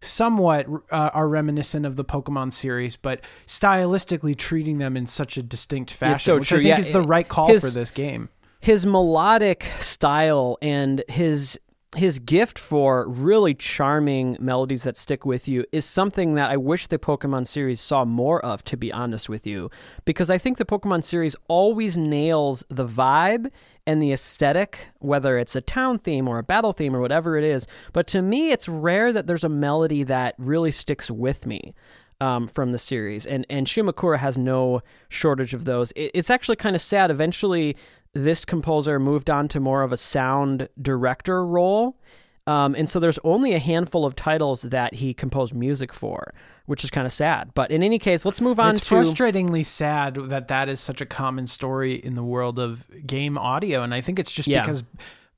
somewhat 0.00 0.66
uh, 0.90 1.10
are 1.12 1.28
reminiscent 1.28 1.86
of 1.86 1.96
the 1.96 2.04
Pokemon 2.04 2.52
series, 2.52 2.96
but 2.96 3.20
stylistically 3.46 4.36
treating 4.36 4.78
them 4.78 4.96
in 4.96 5.06
such 5.06 5.36
a 5.36 5.42
distinct 5.42 5.90
fashion, 5.90 6.18
so 6.18 6.34
which 6.38 6.48
true. 6.48 6.58
I 6.58 6.62
think 6.62 6.68
Yeah, 6.68 6.78
is 6.78 6.90
the 6.92 7.02
right 7.02 7.28
call 7.28 7.48
his- 7.48 7.62
for 7.64 7.70
this 7.70 7.90
game. 7.90 8.28
his 8.60 8.86
melodic 8.86 9.64
style 9.80 10.56
and 10.62 11.02
his 11.08 11.58
his 11.94 12.18
gift 12.18 12.58
for 12.58 13.08
really 13.08 13.54
charming 13.54 14.36
melodies 14.38 14.82
that 14.82 14.98
stick 14.98 15.24
with 15.24 15.48
you 15.48 15.64
is 15.72 15.86
something 15.86 16.34
that 16.34 16.50
I 16.50 16.56
wish 16.58 16.88
the 16.88 16.98
Pokemon 16.98 17.46
series 17.46 17.80
saw 17.80 18.04
more 18.04 18.44
of 18.44 18.62
to 18.64 18.76
be 18.76 18.92
honest 18.92 19.30
with 19.30 19.46
you 19.46 19.70
because 20.04 20.28
I 20.28 20.36
think 20.36 20.58
the 20.58 20.66
Pokemon 20.66 21.04
series 21.04 21.36
always 21.48 21.96
nails 21.96 22.64
the 22.68 22.84
vibe 22.86 23.50
and 23.86 24.02
the 24.02 24.12
aesthetic 24.12 24.88
whether 24.98 25.38
it's 25.38 25.56
a 25.56 25.60
town 25.60 25.98
theme 25.98 26.26
or 26.28 26.38
a 26.38 26.42
battle 26.42 26.72
theme 26.72 26.94
or 26.94 27.00
whatever 27.00 27.36
it 27.36 27.44
is 27.44 27.66
but 27.92 28.06
to 28.06 28.22
me 28.22 28.50
it's 28.50 28.68
rare 28.68 29.12
that 29.12 29.26
there's 29.26 29.44
a 29.44 29.48
melody 29.48 30.02
that 30.02 30.34
really 30.38 30.70
sticks 30.70 31.10
with 31.10 31.46
me 31.46 31.74
um, 32.20 32.48
from 32.48 32.72
the 32.72 32.78
series, 32.78 33.26
and 33.26 33.46
and 33.50 33.66
Shimakura 33.66 34.18
has 34.18 34.38
no 34.38 34.82
shortage 35.08 35.54
of 35.54 35.64
those. 35.64 35.92
It, 35.92 36.12
it's 36.14 36.30
actually 36.30 36.56
kind 36.56 36.74
of 36.74 36.82
sad. 36.82 37.10
Eventually, 37.10 37.76
this 38.12 38.44
composer 38.44 38.98
moved 38.98 39.28
on 39.28 39.48
to 39.48 39.60
more 39.60 39.82
of 39.82 39.92
a 39.92 39.96
sound 39.96 40.68
director 40.80 41.44
role, 41.44 41.98
um, 42.46 42.74
and 42.74 42.88
so 42.88 42.98
there's 42.98 43.18
only 43.24 43.52
a 43.52 43.58
handful 43.58 44.06
of 44.06 44.16
titles 44.16 44.62
that 44.62 44.94
he 44.94 45.12
composed 45.12 45.54
music 45.54 45.92
for, 45.92 46.32
which 46.66 46.84
is 46.84 46.90
kind 46.90 47.06
of 47.06 47.12
sad. 47.12 47.50
But 47.54 47.70
in 47.70 47.82
any 47.82 47.98
case, 47.98 48.24
let's 48.24 48.40
move 48.40 48.60
on 48.60 48.76
it's 48.76 48.86
to 48.88 48.94
frustratingly 48.94 49.64
sad 49.64 50.16
that 50.16 50.48
that 50.48 50.68
is 50.68 50.80
such 50.80 51.00
a 51.00 51.06
common 51.06 51.46
story 51.46 51.94
in 51.94 52.14
the 52.14 52.22
world 52.22 52.58
of 52.58 52.86
game 53.06 53.38
audio 53.38 53.82
and 53.82 53.94
i 53.94 54.00
think 54.00 54.18
it's 54.18 54.30
just 54.32 54.48
Yeah. 54.48 54.60
because 54.62 54.82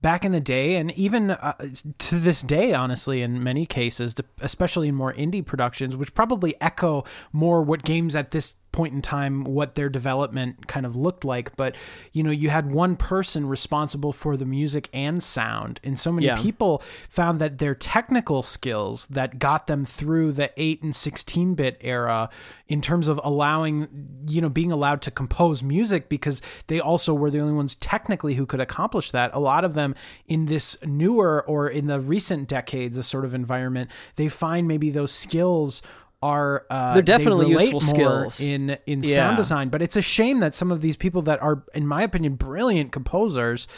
back 0.01 0.25
in 0.25 0.33
the 0.33 0.41
day 0.41 0.77
and 0.77 0.91
even 0.93 1.31
uh, 1.33 1.53
to 1.99 2.19
this 2.19 2.43
day 2.43 2.73
honestly 2.73 3.23
in 3.23 3.43
many 3.43 3.67
cases 3.67 4.15
especially 4.41 4.89
in 4.89 4.95
more 4.95 5.13
indie 5.15 5.45
productions 5.45 5.97
which 5.97 6.15
probably 6.15 6.55
echo 6.61 7.05
more 7.33 7.63
what 7.63 7.83
games 7.83 8.15
at 8.15 8.31
this 8.31 8.55
point 8.73 8.93
in 8.95 9.01
time 9.03 9.45
what 9.45 9.75
their 9.75 9.89
development 9.89 10.69
kind 10.69 10.85
of 10.85 10.95
looked 10.95 11.25
like 11.25 11.57
but 11.57 11.75
you 12.13 12.23
know 12.23 12.31
you 12.31 12.51
had 12.51 12.71
one 12.71 12.97
person 12.97 13.47
responsible 13.49 14.13
for 14.13 14.37
the 14.37 14.45
music 14.45 14.89
and 14.93 15.23
sound 15.23 15.81
and 15.83 15.99
so 15.99 16.13
many 16.13 16.27
Yeah. 16.27 16.41
people 16.41 16.83
found 17.09 17.39
that 17.39 17.59
their 17.59 17.75
technical 17.75 18.43
skills 18.43 19.07
that 19.07 19.39
got 19.39 19.67
them 19.69 19.85
through 19.85 20.33
the 20.33 20.53
8 20.57 20.83
and 20.83 20.95
16 20.95 21.55
bit 21.55 21.79
era 21.81 22.29
in 22.69 22.81
terms 22.83 23.09
of 23.09 23.19
allowing 23.25 23.89
you 24.29 24.41
know 24.43 24.51
being 24.51 24.71
allowed 24.71 25.01
to 25.03 25.11
compose 25.11 25.63
music 25.63 26.09
because 26.09 26.43
they 26.67 26.79
also 26.79 27.15
were 27.15 27.31
the 27.31 27.41
only 27.41 27.55
ones 27.55 27.75
technically 27.77 28.35
who 28.35 28.45
could 28.47 28.61
accomplish 28.61 29.11
that 29.13 29.31
a 29.35 29.41
lot 29.41 29.65
of 29.65 29.75
them 29.75 29.95
in 30.27 30.45
this 30.47 30.77
newer 30.85 31.43
or 31.49 31.69
in 31.69 31.87
the 31.87 32.01
recent 32.01 32.47
decades 32.49 32.99
a 32.99 33.03
sort 33.03 33.25
of 33.25 33.33
environment 33.35 33.91
they 34.17 34.29
find 34.29 34.69
maybe 34.69 34.91
those 34.91 35.11
skills 35.11 35.81
are 36.23 36.67
uh, 36.71 36.95
They're 36.95 37.03
definitely 37.03 37.47
they 37.55 37.63
useful 37.63 37.81
skills. 37.81 38.41
in 38.41 38.77
in 38.87 39.03
Yeah. 39.03 39.15
sound 39.15 39.37
design 39.37 39.69
but 39.69 39.83
it's 39.83 39.97
a 39.97 40.03
shame 40.03 40.41
that 40.41 40.55
some 40.55 40.73
of 40.73 40.81
these 40.81 40.97
people 40.97 41.23
that 41.23 41.41
are 41.43 41.63
in 41.75 41.87
my 41.87 42.03
opinion 42.03 42.35
brilliant 42.35 42.91
composers 42.93 43.69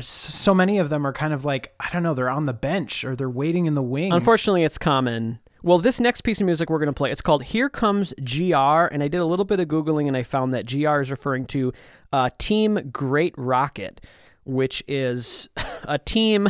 so 0.00 0.54
many 0.54 0.78
of 0.78 0.90
them 0.90 1.04
are 1.06 1.12
kind 1.12 1.32
of 1.34 1.44
like 1.44 1.74
I 1.80 1.88
don't 1.92 2.02
know 2.04 2.14
they're 2.14 2.30
on 2.30 2.46
the 2.46 2.52
bench 2.52 3.04
or 3.04 3.16
they're 3.16 3.28
waiting 3.28 3.66
in 3.66 3.74
the 3.74 3.82
wings 3.82 4.14
Unfortunately, 4.14 4.62
it's 4.64 4.78
common. 4.78 5.40
Well, 5.64 5.78
this 5.80 5.98
next 5.98 6.20
piece 6.20 6.40
of 6.40 6.46
music 6.46 6.70
we're 6.70 6.78
going 6.78 6.86
to 6.86 6.92
play, 6.92 7.10
it's 7.10 7.20
called 7.20 7.42
Here 7.42 7.68
Comes 7.68 8.14
GR, 8.24 8.54
and 8.54 9.02
I 9.02 9.08
did 9.08 9.18
a 9.20 9.24
little 9.24 9.44
bit 9.44 9.58
of 9.58 9.66
Googling 9.66 10.06
and 10.06 10.16
I 10.16 10.22
found 10.22 10.54
that 10.54 10.70
GR 10.70 11.00
is 11.00 11.10
referring 11.10 11.46
to 11.46 11.72
uh, 12.12 12.30
Team 12.38 12.78
Great 12.92 13.34
Rocket, 13.36 14.00
which 14.48 14.82
is 14.88 15.48
a 15.84 15.98
team 15.98 16.48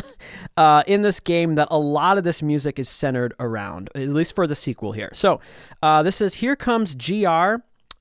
uh, 0.57 0.83
in 0.87 1.01
this 1.01 1.19
game 1.19 1.55
that 1.55 1.67
a 1.69 1.77
lot 1.77 2.17
of 2.17 2.23
this 2.23 2.41
music 2.41 2.79
is 2.79 2.89
centered 2.89 3.33
around, 3.39 3.89
at 3.93 4.09
least 4.09 4.33
for 4.33 4.47
the 4.47 4.55
sequel 4.55 4.93
here. 4.93 5.11
So 5.13 5.41
uh, 5.83 6.01
this 6.01 6.21
is 6.21 6.35
Here 6.35 6.55
Comes 6.55 6.95
GR 6.95 7.55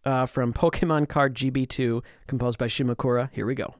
uh, 0.04 0.26
from 0.26 0.52
Pokemon 0.52 1.08
Card 1.08 1.34
GB2, 1.34 2.04
composed 2.28 2.58
by 2.58 2.68
Shimakura. 2.68 3.30
Here 3.32 3.44
we 3.44 3.54
go. 3.54 3.74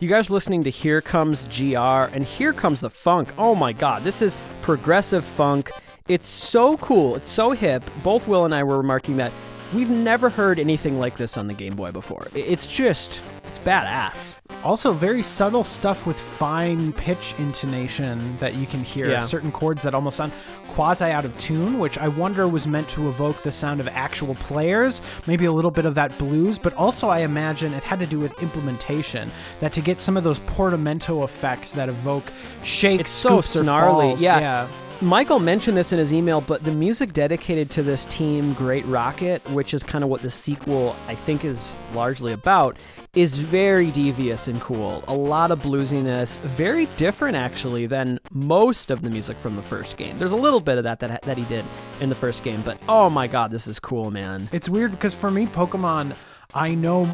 You 0.00 0.08
guys 0.08 0.30
listening 0.30 0.62
to 0.62 0.70
Here 0.70 1.00
Comes 1.00 1.44
GR 1.46 1.76
and 1.76 2.22
Here 2.22 2.52
Comes 2.52 2.80
the 2.80 2.88
Funk. 2.88 3.30
Oh 3.36 3.56
my 3.56 3.72
god, 3.72 4.04
this 4.04 4.22
is 4.22 4.36
progressive 4.62 5.24
funk. 5.24 5.72
It's 6.06 6.28
so 6.28 6.76
cool. 6.76 7.16
It's 7.16 7.28
so 7.28 7.50
hip. 7.50 7.82
Both 8.04 8.28
Will 8.28 8.44
and 8.44 8.54
I 8.54 8.62
were 8.62 8.76
remarking 8.76 9.16
that 9.16 9.32
we've 9.74 9.90
never 9.90 10.30
heard 10.30 10.60
anything 10.60 11.00
like 11.00 11.16
this 11.16 11.36
on 11.36 11.48
the 11.48 11.52
Game 11.52 11.74
Boy 11.74 11.90
before. 11.90 12.28
It's 12.32 12.64
just 12.64 13.20
it's 13.48 13.58
badass. 13.58 14.36
Also, 14.62 14.92
very 14.92 15.22
subtle 15.22 15.64
stuff 15.64 16.06
with 16.06 16.18
fine 16.18 16.92
pitch 16.92 17.34
intonation 17.38 18.36
that 18.38 18.54
you 18.56 18.66
can 18.66 18.84
hear. 18.84 19.08
Yeah. 19.08 19.22
Certain 19.22 19.50
chords 19.50 19.82
that 19.82 19.94
almost 19.94 20.18
sound 20.18 20.32
quasi 20.68 21.06
out 21.06 21.24
of 21.24 21.36
tune, 21.38 21.78
which 21.78 21.96
I 21.96 22.08
wonder 22.08 22.46
was 22.46 22.66
meant 22.66 22.88
to 22.90 23.08
evoke 23.08 23.42
the 23.42 23.52
sound 23.52 23.80
of 23.80 23.88
actual 23.88 24.34
players, 24.34 25.00
maybe 25.26 25.46
a 25.46 25.52
little 25.52 25.70
bit 25.70 25.86
of 25.86 25.94
that 25.94 26.16
blues, 26.18 26.58
but 26.58 26.74
also 26.74 27.08
I 27.08 27.20
imagine 27.20 27.72
it 27.72 27.82
had 27.82 27.98
to 28.00 28.06
do 28.06 28.18
with 28.18 28.40
implementation. 28.42 29.30
That 29.60 29.72
to 29.72 29.80
get 29.80 29.98
some 29.98 30.16
of 30.16 30.24
those 30.24 30.40
portamento 30.40 31.24
effects 31.24 31.70
that 31.72 31.88
evoke 31.88 32.30
shakes, 32.64 33.00
It's 33.00 33.10
so 33.10 33.40
snarly. 33.40 34.14
Yeah. 34.18 34.40
yeah. 34.40 34.68
Michael 35.00 35.38
mentioned 35.38 35.76
this 35.76 35.92
in 35.92 35.98
his 36.00 36.12
email, 36.12 36.40
but 36.40 36.64
the 36.64 36.72
music 36.72 37.12
dedicated 37.12 37.70
to 37.70 37.84
this 37.84 38.04
team, 38.06 38.52
Great 38.54 38.84
Rocket, 38.86 39.48
which 39.50 39.72
is 39.72 39.84
kind 39.84 40.02
of 40.02 40.10
what 40.10 40.22
the 40.22 40.30
sequel 40.30 40.96
I 41.06 41.14
think 41.14 41.44
is 41.44 41.72
largely 41.94 42.32
about, 42.32 42.76
is 43.18 43.36
very 43.36 43.90
devious 43.90 44.46
and 44.46 44.60
cool. 44.60 45.02
A 45.08 45.12
lot 45.12 45.50
of 45.50 45.60
bluesiness, 45.60 46.38
very 46.38 46.86
different 46.96 47.36
actually 47.36 47.86
than 47.86 48.20
most 48.30 48.92
of 48.92 49.02
the 49.02 49.10
music 49.10 49.36
from 49.36 49.56
the 49.56 49.62
first 49.62 49.96
game. 49.96 50.16
There's 50.18 50.30
a 50.30 50.36
little 50.36 50.60
bit 50.60 50.78
of 50.78 50.84
that 50.84 51.00
that, 51.00 51.22
that 51.22 51.36
he 51.36 51.42
did 51.46 51.64
in 52.00 52.10
the 52.10 52.14
first 52.14 52.44
game, 52.44 52.62
but 52.62 52.78
oh 52.88 53.10
my 53.10 53.26
god, 53.26 53.50
this 53.50 53.66
is 53.66 53.80
cool, 53.80 54.12
man. 54.12 54.48
It's 54.52 54.68
weird 54.68 54.92
because 54.92 55.14
for 55.14 55.32
me, 55.32 55.46
Pokemon, 55.46 56.14
I 56.54 56.76
know 56.76 57.06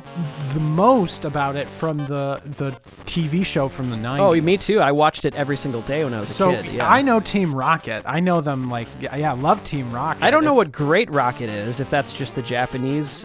the 0.52 0.60
most 0.60 1.24
about 1.24 1.56
it 1.56 1.66
from 1.68 1.96
the 1.96 2.42
the 2.44 2.72
TV 3.06 3.42
show 3.44 3.68
from 3.68 3.88
the 3.88 3.96
90s. 3.96 4.20
Oh, 4.20 4.40
me 4.42 4.58
too. 4.58 4.80
I 4.80 4.92
watched 4.92 5.24
it 5.24 5.34
every 5.36 5.56
single 5.56 5.80
day 5.82 6.04
when 6.04 6.12
I 6.12 6.20
was 6.20 6.28
So 6.28 6.50
a 6.50 6.62
kid. 6.62 6.74
Yeah. 6.74 6.92
I 6.92 7.00
know 7.00 7.18
Team 7.18 7.54
Rocket. 7.54 8.02
I 8.04 8.20
know 8.20 8.42
them 8.42 8.68
like 8.68 8.88
yeah, 9.00 9.16
yeah, 9.16 9.32
I 9.32 9.34
love 9.34 9.64
Team 9.64 9.90
Rocket. 9.90 10.22
I 10.22 10.30
don't 10.30 10.44
know 10.44 10.54
what 10.54 10.70
Great 10.70 11.10
Rocket 11.10 11.48
is. 11.48 11.80
If 11.80 11.88
that's 11.88 12.12
just 12.12 12.34
the 12.34 12.42
Japanese 12.42 13.24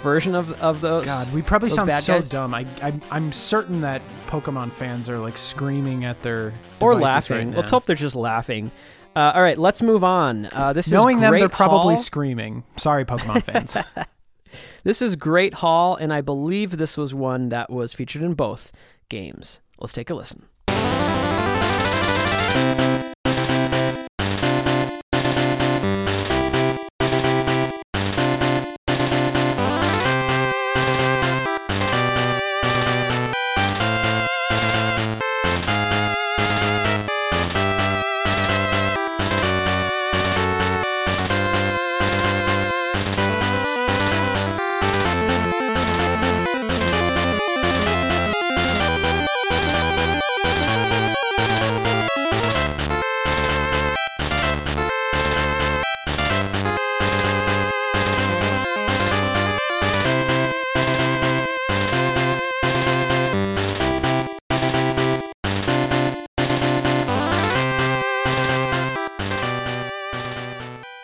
version 0.00 0.34
of 0.34 0.60
of 0.62 0.80
those. 0.80 1.04
God, 1.04 1.32
we 1.32 1.42
probably 1.42 1.70
sound 1.70 1.90
so 1.92 2.14
guys. 2.14 2.30
dumb. 2.30 2.54
I, 2.54 2.66
I 2.82 2.92
I'm 3.10 3.32
certain 3.32 3.80
that 3.82 4.02
Pokemon 4.26 4.72
fans 4.72 5.08
are 5.08 5.18
like 5.18 5.36
screaming 5.36 6.04
at 6.04 6.20
their 6.22 6.52
or 6.80 6.94
laughing. 6.94 7.48
Right 7.48 7.56
Let's 7.56 7.70
hope 7.70 7.84
they're 7.84 7.96
just 7.96 8.16
laughing. 8.16 8.70
Uh, 9.16 9.32
all 9.34 9.42
right, 9.42 9.58
let's 9.58 9.82
move 9.82 10.04
on. 10.04 10.48
Uh, 10.52 10.72
this 10.72 10.90
Knowing 10.90 11.16
is 11.16 11.22
them, 11.22 11.32
they're 11.32 11.48
probably 11.48 11.96
screaming. 11.96 12.62
Sorry, 12.76 13.04
Pokemon 13.04 13.42
fans. 13.42 13.76
This 14.82 15.02
is 15.02 15.14
Great 15.14 15.54
Hall, 15.54 15.94
and 15.96 16.12
I 16.12 16.22
believe 16.22 16.78
this 16.78 16.96
was 16.96 17.12
one 17.14 17.50
that 17.50 17.68
was 17.70 17.92
featured 17.92 18.22
in 18.22 18.32
both 18.32 18.72
games. 19.10 19.60
Let's 19.78 19.92
take 19.92 20.08
a 20.08 20.14
listen. 20.14 20.46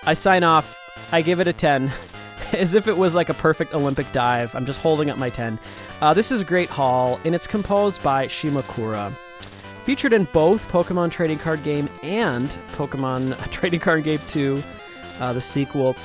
I 0.07 0.15
sign 0.15 0.45
off. 0.45 0.79
I 1.13 1.21
give 1.21 1.41
it 1.41 1.49
a 1.49 1.53
10. 1.53 1.91
As 2.53 2.75
if 2.75 2.87
it 2.87 2.97
was 2.97 3.17
like 3.17 3.29
a 3.29 3.35
perfect 3.35 3.75
Olympic 3.75 4.11
dive. 4.13 4.55
I'm 4.55 4.65
just 4.65 4.81
holding 4.81 5.11
up 5.11 5.19
my 5.19 5.31
10. 5.31 5.59
Uh, 6.01 6.15
this 6.15 6.31
is 6.31 6.45
Great 6.45 6.69
Hall, 6.69 7.19
and 7.25 7.35
it's 7.35 7.49
composed 7.49 8.03
by 8.05 8.27
Shimakura. 8.27 9.11
Featured 9.85 10.13
in 10.13 10.29
both 10.33 10.71
Pokemon 10.71 11.11
Trading 11.11 11.39
Card 11.39 11.65
Game 11.65 11.89
and 12.05 12.49
Pokemon 12.77 13.37
Trading 13.51 13.81
Card 13.81 14.05
Game 14.05 14.21
2, 14.29 14.63
uh, 15.19 15.33
the 15.33 15.41
sequel. 15.41 15.97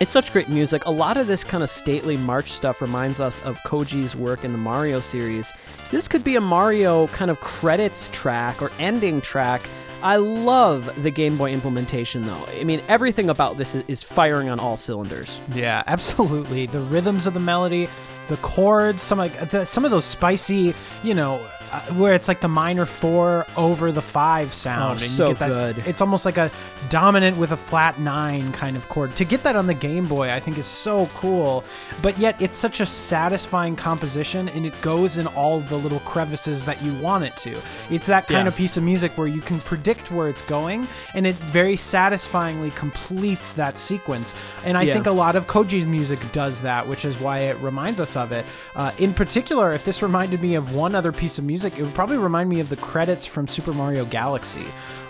It's 0.00 0.10
such 0.10 0.32
great 0.32 0.48
music. 0.48 0.86
A 0.86 0.90
lot 0.90 1.18
of 1.18 1.26
this 1.26 1.44
kind 1.44 1.62
of 1.62 1.68
stately 1.68 2.16
march 2.16 2.50
stuff 2.50 2.80
reminds 2.80 3.20
us 3.20 3.38
of 3.42 3.58
Koji's 3.60 4.16
work 4.16 4.44
in 4.44 4.52
the 4.52 4.58
Mario 4.58 4.98
series. 5.00 5.52
This 5.90 6.08
could 6.08 6.24
be 6.24 6.36
a 6.36 6.40
Mario 6.40 7.06
kind 7.08 7.30
of 7.30 7.38
credits 7.40 8.08
track 8.10 8.62
or 8.62 8.70
ending 8.78 9.20
track. 9.20 9.60
I 10.02 10.16
love 10.16 11.02
the 11.02 11.10
Game 11.10 11.36
Boy 11.36 11.52
implementation, 11.52 12.22
though. 12.22 12.44
I 12.58 12.64
mean, 12.64 12.80
everything 12.88 13.28
about 13.30 13.56
this 13.56 13.74
is, 13.74 14.02
firing 14.02 14.48
on 14.48 14.58
all 14.58 14.76
cylinders. 14.76 15.40
Yeah, 15.54 15.82
absolutely. 15.88 16.66
The 16.66 16.80
rhythms 16.80 17.26
of 17.26 17.34
the 17.34 17.40
melody, 17.40 17.88
the 18.28 18.36
chords, 18.38 19.02
some 19.02 19.18
like 19.18 19.50
the, 19.50 19.64
some 19.64 19.84
of 19.84 19.90
those 19.90 20.04
spicy, 20.04 20.74
you 21.02 21.14
know, 21.14 21.40
uh, 21.72 21.80
where 21.94 22.14
it's 22.14 22.28
like 22.28 22.40
the 22.40 22.48
minor 22.48 22.84
four 22.86 23.46
over 23.56 23.92
the 23.92 24.02
five 24.02 24.52
sound. 24.52 24.82
Oh, 24.82 24.92
and 24.92 25.00
you 25.00 25.06
so 25.06 25.28
get 25.28 25.38
that, 25.38 25.48
good. 25.76 25.86
It's 25.86 26.00
almost 26.00 26.24
like 26.24 26.36
a 26.36 26.50
dominant 26.88 27.36
with 27.36 27.52
a 27.52 27.56
flat 27.56 27.98
nine 28.00 28.52
kind 28.52 28.76
of 28.76 28.88
chord. 28.88 29.14
To 29.16 29.24
get 29.24 29.42
that 29.42 29.56
on 29.56 29.66
the 29.66 29.74
Game 29.74 30.06
Boy, 30.06 30.32
I 30.32 30.40
think 30.40 30.58
is 30.58 30.66
so 30.66 31.06
cool. 31.14 31.64
But 32.02 32.18
yet, 32.18 32.40
it's 32.40 32.56
such 32.56 32.80
a 32.80 32.86
satisfying 32.86 33.76
composition, 33.76 34.48
and 34.50 34.64
it 34.66 34.80
goes 34.82 35.18
in 35.18 35.26
all 35.28 35.60
the 35.60 35.76
little 35.76 36.00
crevices 36.00 36.64
that 36.64 36.82
you 36.82 36.92
want 36.94 37.24
it 37.24 37.36
to. 37.38 37.56
It's 37.90 38.06
that 38.06 38.26
kind 38.26 38.44
Yeah. 38.44 38.48
of 38.48 38.56
piece 38.56 38.76
of 38.76 38.82
music 38.82 39.12
where 39.16 39.26
you 39.26 39.40
can 39.40 39.60
predict 39.60 40.10
where 40.10 40.28
it's 40.28 40.42
going, 40.42 40.86
and 41.14 41.26
it 41.26 41.34
very 41.36 41.76
satisfyingly 41.76 42.70
completes 42.72 43.52
that 43.52 43.78
sequence. 43.78 44.34
And 44.64 44.76
I 44.78 44.82
Yeah. 44.82 44.94
think 44.94 45.06
a 45.06 45.10
lot 45.12 45.36
of 45.36 45.46
Koji's 45.46 45.86
music 45.86 46.18
does 46.32 46.60
that, 46.60 46.86
which 46.88 47.04
is 47.04 47.20
why 47.20 47.38
it 47.40 47.56
reminds 47.60 48.00
us 48.00 48.16
of 48.16 48.32
it. 48.32 48.44
Uh, 48.74 48.90
in 48.98 49.12
particular, 49.12 49.72
if 49.72 49.84
this 49.84 50.02
reminded 50.02 50.40
me 50.40 50.54
of 50.54 50.74
one 50.74 50.94
other 50.94 51.12
piece 51.12 51.38
of 51.38 51.44
music, 51.44 51.59
it 51.64 51.76
would 51.78 51.94
probably 51.94 52.18
remind 52.18 52.48
me 52.48 52.60
of 52.60 52.68
the 52.68 52.76
credits 52.76 53.26
from 53.26 53.46
Super 53.48 53.72
Mario 53.72 54.04
Galaxy. 54.04 54.64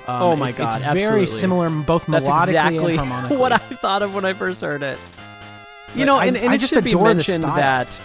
Um, 0.07 0.23
Oh 0.23 0.37
my 0.37 0.51
it- 0.51 0.57
God, 0.57 0.83
It's 0.83 1.05
very 1.07 1.27
similar, 1.27 1.69
both 1.71 2.07
That's 2.07 2.27
melodically 2.27 2.49
exactly 2.49 2.97
and 2.97 3.01
harmonically. 3.07 3.37
what 3.39 3.53
I 3.53 3.59
thought 3.59 4.03
of 4.03 4.15
when 4.15 4.25
I 4.25 4.33
first 4.33 4.61
heard 4.61 4.83
it. 4.83 4.99
You 5.95 6.05
know, 6.05 6.17
I- 6.17 6.27
and, 6.27 6.37
and 6.37 6.51
I 6.51 6.55
it 6.55 6.59
just 6.59 6.73
should 6.73 6.85
be 6.85 6.95
mentioned 6.95 7.45
that 7.45 7.99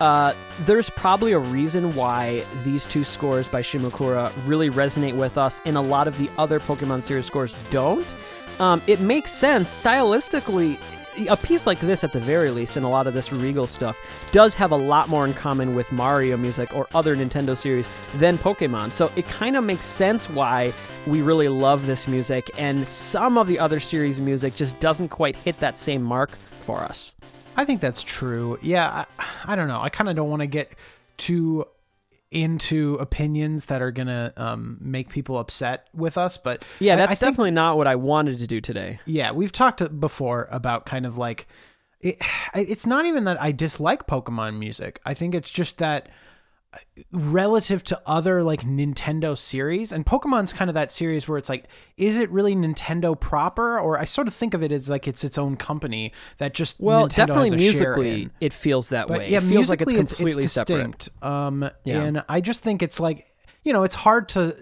uh, 0.00 0.34
there's 0.60 0.90
probably 0.90 1.32
a 1.32 1.38
reason 1.38 1.94
why 1.94 2.44
these 2.64 2.84
two 2.84 3.04
scores 3.04 3.48
by 3.48 3.62
Shimakura 3.62 4.32
really 4.46 4.68
resonate 4.70 5.14
with 5.16 5.38
us, 5.38 5.60
and 5.64 5.76
a 5.76 5.80
lot 5.80 6.08
of 6.08 6.18
the 6.18 6.28
other 6.36 6.60
Pokemon 6.60 7.02
series 7.02 7.26
scores 7.26 7.54
don't. 7.70 8.14
Um, 8.60 8.82
it 8.86 9.00
makes 9.00 9.30
sense 9.30 9.82
stylistically. 9.82 10.78
A 11.28 11.36
piece 11.36 11.66
like 11.66 11.78
this, 11.78 12.02
at 12.02 12.12
the 12.12 12.18
very 12.18 12.50
least, 12.50 12.76
and 12.76 12.84
a 12.84 12.88
lot 12.88 13.06
of 13.06 13.14
this 13.14 13.32
Regal 13.32 13.66
stuff, 13.66 13.96
does 14.32 14.54
have 14.54 14.72
a 14.72 14.76
lot 14.76 15.08
more 15.08 15.24
in 15.24 15.32
common 15.34 15.74
with 15.74 15.90
Mario 15.92 16.36
music 16.36 16.74
or 16.74 16.88
other 16.94 17.14
Nintendo 17.14 17.56
series 17.56 17.88
than 18.16 18.36
Pokemon. 18.36 18.90
So 18.90 19.12
it 19.14 19.24
kind 19.26 19.56
of 19.56 19.62
makes 19.62 19.86
sense 19.86 20.28
why 20.28 20.72
we 21.06 21.22
really 21.22 21.48
love 21.48 21.86
this 21.86 22.08
music, 22.08 22.50
and 22.58 22.86
some 22.86 23.38
of 23.38 23.46
the 23.46 23.58
other 23.58 23.78
series 23.78 24.20
music 24.20 24.56
just 24.56 24.78
doesn't 24.80 25.08
quite 25.08 25.36
hit 25.36 25.58
that 25.60 25.78
same 25.78 26.02
mark 26.02 26.30
for 26.30 26.82
us. 26.82 27.14
I 27.56 27.64
think 27.64 27.80
that's 27.80 28.02
true. 28.02 28.58
Yeah, 28.60 29.04
I, 29.18 29.52
I 29.52 29.56
don't 29.56 29.68
know. 29.68 29.80
I 29.80 29.88
kind 29.90 30.10
of 30.10 30.16
don't 30.16 30.30
want 30.30 30.40
to 30.40 30.48
get 30.48 30.72
too 31.16 31.66
into 32.34 32.94
opinions 32.94 33.66
that 33.66 33.80
are 33.80 33.90
gonna 33.92 34.32
um, 34.36 34.76
make 34.80 35.08
people 35.08 35.38
upset 35.38 35.86
with 35.94 36.18
us, 36.18 36.36
but 36.36 36.64
Yeah, 36.80 36.96
that's 36.96 37.12
I 37.12 37.14
think- 37.14 37.20
definitely 37.32 37.50
not 37.52 37.76
what 37.76 37.86
I 37.86 37.94
wanted 37.96 38.38
to 38.40 38.46
do 38.46 38.60
today. 38.60 38.98
yeah, 39.06 39.30
we've 39.30 39.52
talked 39.52 40.00
before 40.00 40.48
about 40.50 40.84
kind 40.86 41.06
of 41.06 41.16
like 41.16 41.46
it, 42.00 42.18
it's 42.54 42.86
not 42.86 43.06
even 43.06 43.24
that 43.24 43.40
I 43.40 43.52
dislike 43.52 44.06
Pokemon 44.06 44.58
music. 44.58 45.00
I 45.06 45.14
think 45.14 45.34
it's 45.34 45.50
just 45.50 45.78
that 45.78 46.08
relative 47.12 47.82
to 47.84 48.00
other 48.06 48.42
like 48.42 48.62
Nintendo 48.62 49.36
series 49.36 49.92
and 49.92 50.04
Pokemon's 50.04 50.52
kind 50.52 50.70
of 50.70 50.74
that 50.74 50.90
series 50.90 51.28
where 51.28 51.38
it's 51.38 51.48
like 51.48 51.64
is 51.96 52.16
it 52.16 52.30
really 52.30 52.54
Nintendo 52.54 53.18
proper 53.18 53.78
or 53.78 53.98
I 53.98 54.04
sort 54.04 54.26
of 54.28 54.34
think 54.34 54.54
of 54.54 54.62
it 54.62 54.72
as 54.72 54.88
like 54.88 55.06
it's 55.08 55.24
its 55.24 55.38
own 55.38 55.56
company 55.56 56.12
that 56.38 56.54
just 56.54 56.80
Well, 56.80 57.06
Nintendo 57.08 57.14
definitely 57.16 57.50
has 57.50 57.52
a 57.52 57.58
share 57.78 57.96
musically, 57.96 58.30
it 58.40 58.52
feels 58.52 58.88
that 58.90 59.08
But 59.08 59.18
way. 59.18 59.30
yeah, 59.30 59.38
it 59.38 59.42
feels 59.42 59.70
like 59.70 59.80
it's 59.80 59.92
completely 59.92 60.46
separate. 60.46 60.76
distinct. 60.98 61.08
Um, 61.22 61.70
Yeah. 61.84 62.02
and 62.02 62.24
I 62.28 62.40
just 62.40 62.62
think 62.62 62.82
it's 62.82 63.00
like 63.00 63.26
you 63.62 63.72
know, 63.72 63.84
it's 63.84 63.94
hard 63.94 64.28
to 64.30 64.54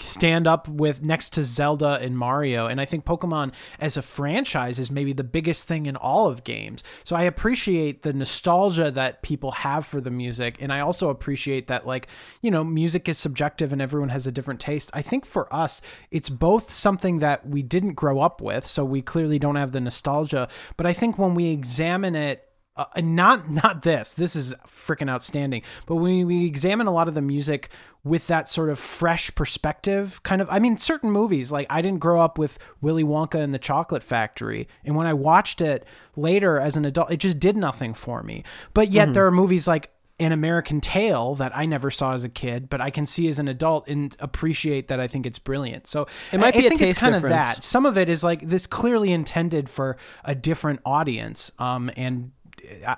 stand 0.00 0.46
up 0.46 0.68
with 0.68 1.02
next 1.02 1.32
to 1.34 1.44
Zelda 1.44 1.98
and 2.00 2.16
Mario, 2.16 2.66
and 2.66 2.80
I 2.80 2.84
think 2.84 3.04
Pokemon 3.04 3.52
as 3.80 3.96
a 3.96 4.02
franchise 4.02 4.78
is 4.78 4.90
maybe 4.90 5.12
the 5.12 5.24
biggest 5.24 5.66
thing 5.66 5.86
in 5.86 5.96
all 5.96 6.28
of 6.28 6.44
games. 6.44 6.82
So 7.04 7.16
I 7.16 7.22
appreciate 7.22 8.02
the 8.02 8.12
nostalgia 8.12 8.90
that 8.90 9.22
people 9.22 9.50
have 9.52 9.86
for 9.86 10.00
the 10.00 10.10
music, 10.10 10.56
and 10.60 10.72
I 10.72 10.80
also 10.80 11.10
appreciate 11.10 11.66
that 11.66 11.86
like 11.86 12.08
you 12.40 12.50
know, 12.50 12.64
music 12.64 13.08
is 13.08 13.18
subjective 13.18 13.72
and 13.72 13.82
everyone 13.82 14.08
has 14.10 14.26
a 14.26 14.32
different 14.32 14.60
taste. 14.60 14.90
I 14.92 15.02
think 15.02 15.24
for 15.26 15.52
us, 15.54 15.80
it's 16.10 16.28
both 16.28 16.70
something 16.70 17.20
that 17.20 17.46
we 17.46 17.62
didn't 17.62 17.94
grow 17.94 18.20
up 18.20 18.40
with, 18.40 18.66
so 18.66 18.84
we 18.84 19.02
clearly 19.02 19.38
don't 19.38 19.56
have 19.56 19.72
the 19.72 19.80
nostalgia. 19.80 20.48
But 20.76 20.86
I 20.86 20.92
think 20.92 21.18
when 21.18 21.34
we 21.34 21.50
examine 21.50 22.14
it 22.14 22.48
uh, 22.82 22.86
and 22.96 23.16
not 23.16 23.50
not 23.50 23.82
this. 23.82 24.14
This 24.14 24.36
is 24.36 24.54
freaking 24.66 25.08
outstanding. 25.10 25.62
But 25.86 25.96
when 25.96 26.26
we 26.26 26.46
examine 26.46 26.86
a 26.86 26.92
lot 26.92 27.08
of 27.08 27.14
the 27.14 27.22
music 27.22 27.70
with 28.04 28.26
that 28.26 28.48
sort 28.48 28.68
of 28.68 28.78
fresh 28.80 29.32
perspective 29.36 30.20
kind 30.24 30.42
of 30.42 30.48
i 30.50 30.58
mean 30.58 30.76
certain 30.76 31.08
movies 31.08 31.52
like 31.52 31.68
i 31.70 31.80
didn't 31.80 32.00
grow 32.00 32.20
up 32.20 32.36
with 32.36 32.58
willy 32.80 33.04
wonka 33.04 33.36
and 33.36 33.54
the 33.54 33.58
chocolate 33.60 34.02
factory. 34.02 34.66
And 34.84 34.96
when 34.96 35.06
i 35.06 35.12
watched 35.14 35.60
it 35.60 35.84
later 36.16 36.58
as 36.58 36.76
an 36.76 36.84
adult 36.84 37.12
it 37.12 37.18
just 37.18 37.38
did 37.38 37.56
nothing 37.56 37.94
for 37.94 38.22
me. 38.22 38.42
But 38.74 38.90
yet 38.90 39.14
there 39.14 39.26
are 39.26 39.30
movies 39.30 39.68
like 39.68 39.92
an 40.18 40.30
American 40.32 40.80
Tail 40.80 41.34
that 41.36 41.56
I 41.56 41.66
never 41.66 41.90
saw 41.90 42.12
as 42.12 42.22
a 42.22 42.28
kid, 42.28 42.68
but 42.68 42.80
I 42.80 42.90
can 42.90 43.06
see 43.06 43.28
as 43.28 43.38
an 43.40 43.48
adult 43.48 43.88
and 43.88 44.14
appreciate 44.20 44.88
that 44.88 45.00
I 45.00 45.08
think 45.08 45.26
it's 45.26 45.38
brilliant. 45.38 45.86
So 45.88 46.06
It 46.30 46.38
might 46.38 46.54
I, 46.54 46.58
be 46.58 46.64
I 46.64 46.66
a 46.66 46.68
think 46.68 46.80
taste 46.80 46.92
it's 46.92 47.00
kind 47.00 47.14
of 47.14 47.22
that. 47.22 47.64
some 47.64 47.86
of 47.86 47.98
it 47.98 48.08
is 48.08 48.22
like 48.22 48.42
this 48.42 48.66
clearly 48.66 49.10
intended 49.12 49.68
for 49.68 49.96
a 50.24 50.34
different 50.34 50.80
audience 50.84 51.50
um 51.58 51.90
and 51.96 52.32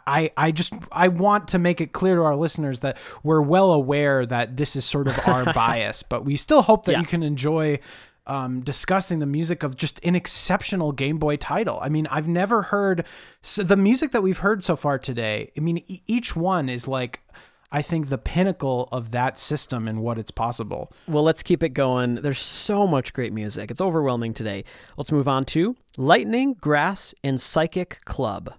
I, 0.06 0.30
I 0.36 0.50
just 0.52 0.72
I 0.92 1.08
want 1.08 1.48
to 1.48 1.58
make 1.58 1.80
it 1.80 1.92
clear 1.92 2.16
to 2.16 2.22
our 2.22 2.36
listeners 2.36 2.80
that 2.80 2.96
we're 3.22 3.40
well 3.42 3.72
aware 3.72 4.24
that 4.26 4.56
this 4.56 4.76
is 4.76 4.84
sort 4.84 5.08
of 5.08 5.18
our 5.26 5.44
bias, 5.54 6.02
but 6.02 6.24
we 6.24 6.36
still 6.36 6.62
hope 6.62 6.84
that 6.86 6.92
Yeah. 6.92 7.00
you 7.00 7.06
can 7.06 7.22
enjoy 7.22 7.78
um, 8.26 8.60
discussing 8.60 9.18
the 9.18 9.26
music 9.26 9.62
of 9.62 9.76
just 9.76 10.00
an 10.04 10.14
exceptional 10.14 10.92
Game 10.92 11.18
Boy 11.18 11.36
title. 11.36 11.78
I 11.82 11.88
mean, 11.90 12.06
I've 12.10 12.28
never 12.28 12.62
heard 12.62 13.04
so 13.42 13.62
the 13.62 13.76
music 13.76 14.12
that 14.12 14.22
we've 14.22 14.38
heard 14.38 14.64
so 14.64 14.76
far 14.76 14.98
today. 14.98 15.50
I 15.56 15.60
mean, 15.60 15.78
e- 15.86 16.02
each 16.06 16.34
one 16.36 16.68
is 16.68 16.88
like. 16.88 17.20
I 17.72 17.82
think 17.82 18.08
the 18.08 18.18
pinnacle 18.18 18.88
of 18.92 19.10
that 19.10 19.36
system 19.36 19.88
and 19.88 20.00
what 20.00 20.16
it's 20.16 20.30
possible. 20.30 20.92
Well, 21.08 21.24
let's 21.24 21.42
keep 21.42 21.60
it 21.64 21.70
going. 21.70 22.14
There's 22.14 22.38
so 22.38 22.86
much 22.86 23.12
great 23.12 23.32
music. 23.32 23.68
It's 23.68 23.80
overwhelming 23.80 24.32
today. 24.32 24.62
Let's 24.96 25.10
move 25.10 25.26
on 25.26 25.44
to 25.46 25.74
Lightning, 25.96 26.54
Grass, 26.54 27.16
and 27.24 27.40
Psychic 27.40 27.98
Club. 28.04 28.54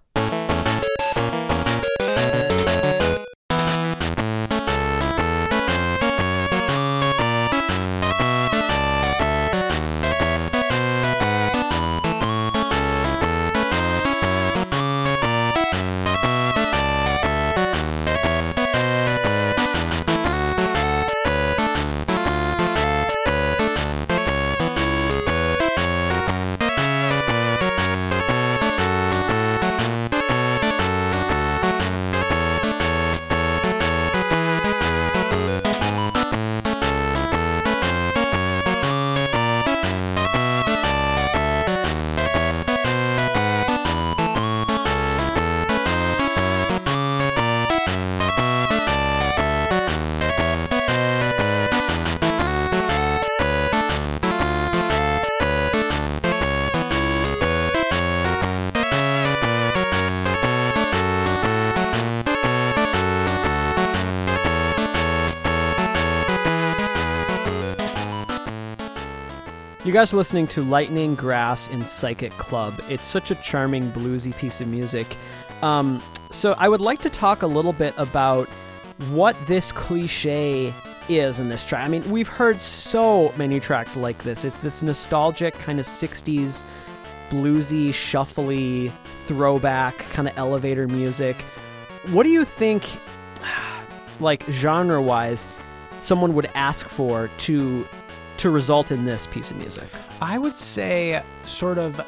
Guys 69.96 70.14
are 70.14 70.18
listening 70.18 70.46
to 70.46 70.62
Lightning, 70.62 71.16
Grass, 71.16 71.70
and 71.70 71.88
Psychic 71.88 72.34
Club. 72.34 72.74
It's 72.90 73.06
such 73.06 73.32
a 73.32 73.36
charming, 73.36 73.90
bluesy 73.92 74.36
piece 74.38 74.60
of 74.60 74.68
music. 74.68 75.16
Um, 75.62 76.04
so, 76.32 76.54
I 76.58 76.68
would 76.68 76.82
like 76.82 77.00
to 77.04 77.10
talk 77.10 77.44
a 77.44 77.48
little 77.48 77.72
bit 77.72 77.94
about 77.98 78.50
what 79.12 79.38
this 79.48 79.72
cliche 79.72 80.74
is 81.08 81.40
in 81.40 81.48
this 81.48 81.66
track. 81.66 81.86
I 81.86 81.88
mean, 81.88 82.04
we've 82.12 82.28
heard 82.28 82.60
so 82.60 83.34
many 83.38 83.62
tracks 83.62 83.96
like 83.96 84.22
this. 84.22 84.44
It's 84.44 84.60
this 84.60 84.84
nostalgic, 84.84 85.54
kind 85.54 85.80
of 85.80 85.86
60s, 85.86 86.66
bluesy, 87.30 87.92
shuffly, 87.92 88.92
throwback, 89.28 89.98
kind 90.10 90.28
of 90.28 90.38
elevator 90.38 90.90
music. 90.90 91.38
What 92.12 92.24
do 92.24 92.32
you 92.32 92.44
think, 92.44 92.86
like 94.20 94.44
genre 94.50 95.02
wise, 95.02 95.48
someone 96.02 96.34
would 96.34 96.50
ask 96.54 96.86
for 96.90 97.30
to 97.38 97.86
to 98.38 98.50
result 98.50 98.92
in 98.92 99.06
this 99.06 99.28
piece 99.28 99.52
of 99.52 99.58
music? 99.58 99.88
I 100.22 100.38
would 100.38 100.58
say 100.58 101.22
sort 101.46 101.78
of 101.78 102.00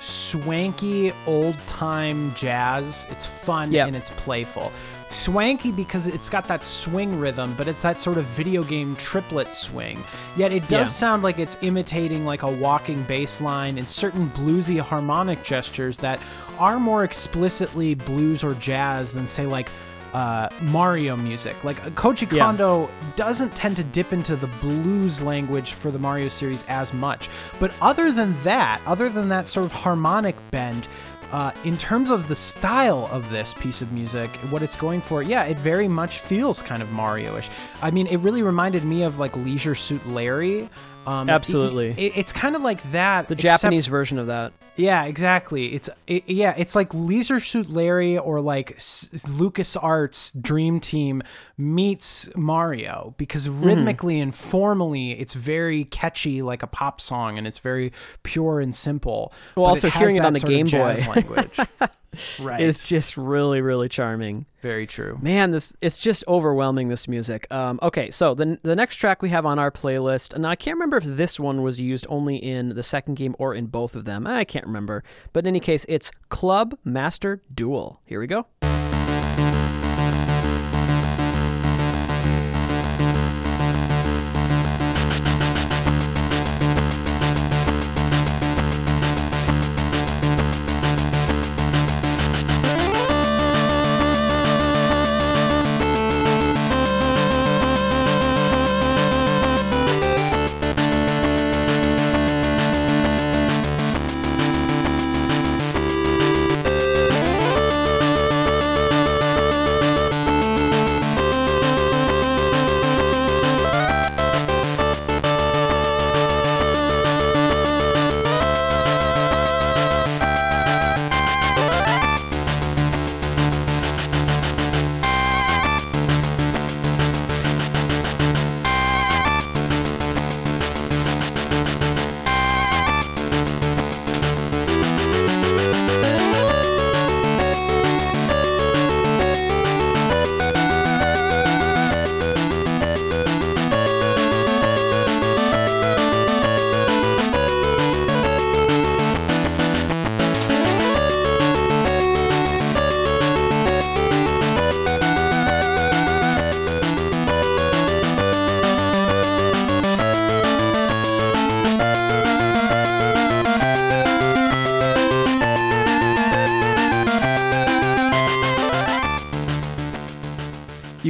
swanky 0.00 1.12
old 1.26 1.58
time 1.66 2.34
jazz. 2.34 3.06
It's 3.10 3.24
fun 3.26 3.70
Yep. 3.72 3.86
and 3.88 3.96
it's 3.96 4.10
playful. 4.10 4.72
Swanky 5.10 5.70
because 5.70 6.06
it's 6.06 6.28
got 6.30 6.48
that 6.48 6.64
swing 6.64 7.20
rhythm, 7.20 7.54
but 7.58 7.68
it's 7.68 7.82
that 7.82 7.98
sort 7.98 8.16
of 8.16 8.24
video 8.24 8.62
game 8.62 8.96
triplet 8.96 9.52
swing. 9.52 10.02
Yet 10.36 10.52
it 10.52 10.62
does 10.68 10.88
Yeah. 10.88 10.92
sound 11.02 11.22
like 11.22 11.38
it's 11.38 11.56
imitating 11.60 12.24
like 12.24 12.42
a 12.42 12.50
walking 12.50 13.02
bass 13.02 13.40
line 13.40 13.76
and 13.78 13.88
certain 13.88 14.30
bluesy 14.30 14.80
harmonic 14.80 15.44
gestures 15.44 15.98
that 15.98 16.18
are 16.58 16.78
more 16.80 17.04
explicitly 17.04 17.94
blues 17.94 18.42
or 18.42 18.54
jazz 18.54 19.12
than 19.12 19.26
say 19.26 19.44
like 19.46 19.68
uh, 20.12 20.48
Mario 20.60 21.16
music. 21.16 21.62
Like 21.64 21.84
uh, 21.84 21.90
Koji 21.90 22.30
Yeah. 22.30 22.44
Kondo 22.44 22.88
doesn't 23.16 23.54
tend 23.54 23.76
to 23.76 23.84
dip 23.84 24.12
into 24.12 24.36
the 24.36 24.46
blues 24.60 25.20
language 25.20 25.72
for 25.72 25.90
the 25.90 25.98
Mario 25.98 26.28
series 26.28 26.64
as 26.68 26.92
much. 26.92 27.28
But 27.58 27.72
other 27.80 28.12
than 28.12 28.34
that, 28.42 28.80
other 28.86 29.08
than 29.08 29.28
that 29.30 29.48
sort 29.48 29.66
of 29.66 29.72
harmonic 29.72 30.36
bend, 30.50 30.86
uh, 31.32 31.50
in 31.64 31.78
terms 31.78 32.10
of 32.10 32.28
the 32.28 32.36
style 32.36 33.08
of 33.10 33.30
this 33.30 33.54
piece 33.54 33.80
of 33.80 33.90
music, 33.90 34.28
what 34.50 34.62
it's 34.62 34.76
going 34.76 35.00
for, 35.00 35.22
yeah, 35.22 35.44
it 35.44 35.56
very 35.56 35.88
much 35.88 36.18
feels 36.18 36.60
kind 36.60 36.82
of 36.82 36.92
Mario-ish. 36.92 37.48
I 37.80 37.90
mean, 37.90 38.06
it 38.08 38.18
really 38.18 38.42
reminded 38.42 38.84
me 38.84 39.02
of 39.02 39.18
like 39.18 39.34
Leisure 39.36 39.74
Suit 39.74 40.06
Larry. 40.06 40.68
Um, 41.06 41.28
Absolutely. 41.28 41.90
it- 41.90 41.98
it- 41.98 42.12
it's 42.16 42.32
kind 42.32 42.54
of 42.56 42.62
like 42.62 42.82
that. 42.92 43.28
The 43.28 43.34
except- 43.34 43.62
Japanese 43.62 43.86
version 43.88 44.18
of 44.18 44.28
that. 44.28 44.52
yeah, 44.76 45.04
exactly. 45.04 45.74
It's 45.74 45.90
it, 46.06 46.28
yeah, 46.28 46.54
it's 46.56 46.74
like 46.76 46.94
Leisure 46.94 47.40
Suit 47.40 47.68
Larry 47.70 48.16
or 48.18 48.40
like 48.40 48.78
Lucas 49.28 49.76
Arts 49.76 50.32
Dream 50.32 50.80
Team 50.80 51.22
meets 51.58 52.28
Mario 52.36 53.14
because 53.18 53.48
Mm-hmm. 53.48 53.64
rhythmically 53.64 54.20
and 54.20 54.34
formally 54.34 55.12
it's 55.12 55.34
very 55.34 55.84
catchy 55.84 56.40
like 56.42 56.62
a 56.62 56.66
pop 56.68 57.00
song 57.00 57.36
and 57.36 57.46
it's 57.46 57.58
very 57.58 57.92
pure 58.22 58.60
and 58.60 58.74
simple. 58.74 59.32
Well, 59.56 59.66
also 59.66 59.90
hearing 59.90 60.16
it 60.16 60.24
on 60.24 60.32
the 60.34 60.40
Game 60.40 60.66
Boy. 60.66 61.04
language. 61.08 61.58
right. 62.40 62.60
It's 62.60 62.88
just 62.88 63.16
really, 63.16 63.60
really 63.60 63.88
charming. 63.88 64.46
very 64.60 64.86
true. 64.86 65.18
Man, 65.20 65.50
this 65.50 65.76
it's 65.80 65.98
just 65.98 66.24
overwhelming. 66.28 66.88
This 66.88 67.08
music. 67.08 67.46
Um, 67.50 67.78
okay, 67.82 68.10
so 68.10 68.34
the 68.34 68.58
the 68.62 68.76
next 68.76 68.96
track 68.96 69.22
we 69.22 69.30
have 69.30 69.46
on 69.46 69.58
our 69.58 69.70
playlist, 69.70 70.34
and 70.34 70.46
I 70.46 70.54
can't 70.54 70.76
remember 70.76 70.96
if 70.96 71.04
this 71.04 71.38
one 71.40 71.62
was 71.62 71.80
used 71.80 72.06
only 72.08 72.36
in 72.36 72.70
the 72.70 72.82
second 72.82 73.14
game 73.14 73.34
or 73.38 73.54
in 73.54 73.66
both 73.66 73.96
of 73.96 74.04
them. 74.04 74.26
I 74.26 74.44
can't 74.44 74.66
remember, 74.66 75.02
but 75.32 75.44
in 75.44 75.48
any 75.48 75.60
case, 75.60 75.84
it's 75.88 76.10
Club 76.28 76.78
Master 76.84 77.42
Duel. 77.54 78.00
Here 78.06 78.20
we 78.20 78.26
go. 78.26 78.46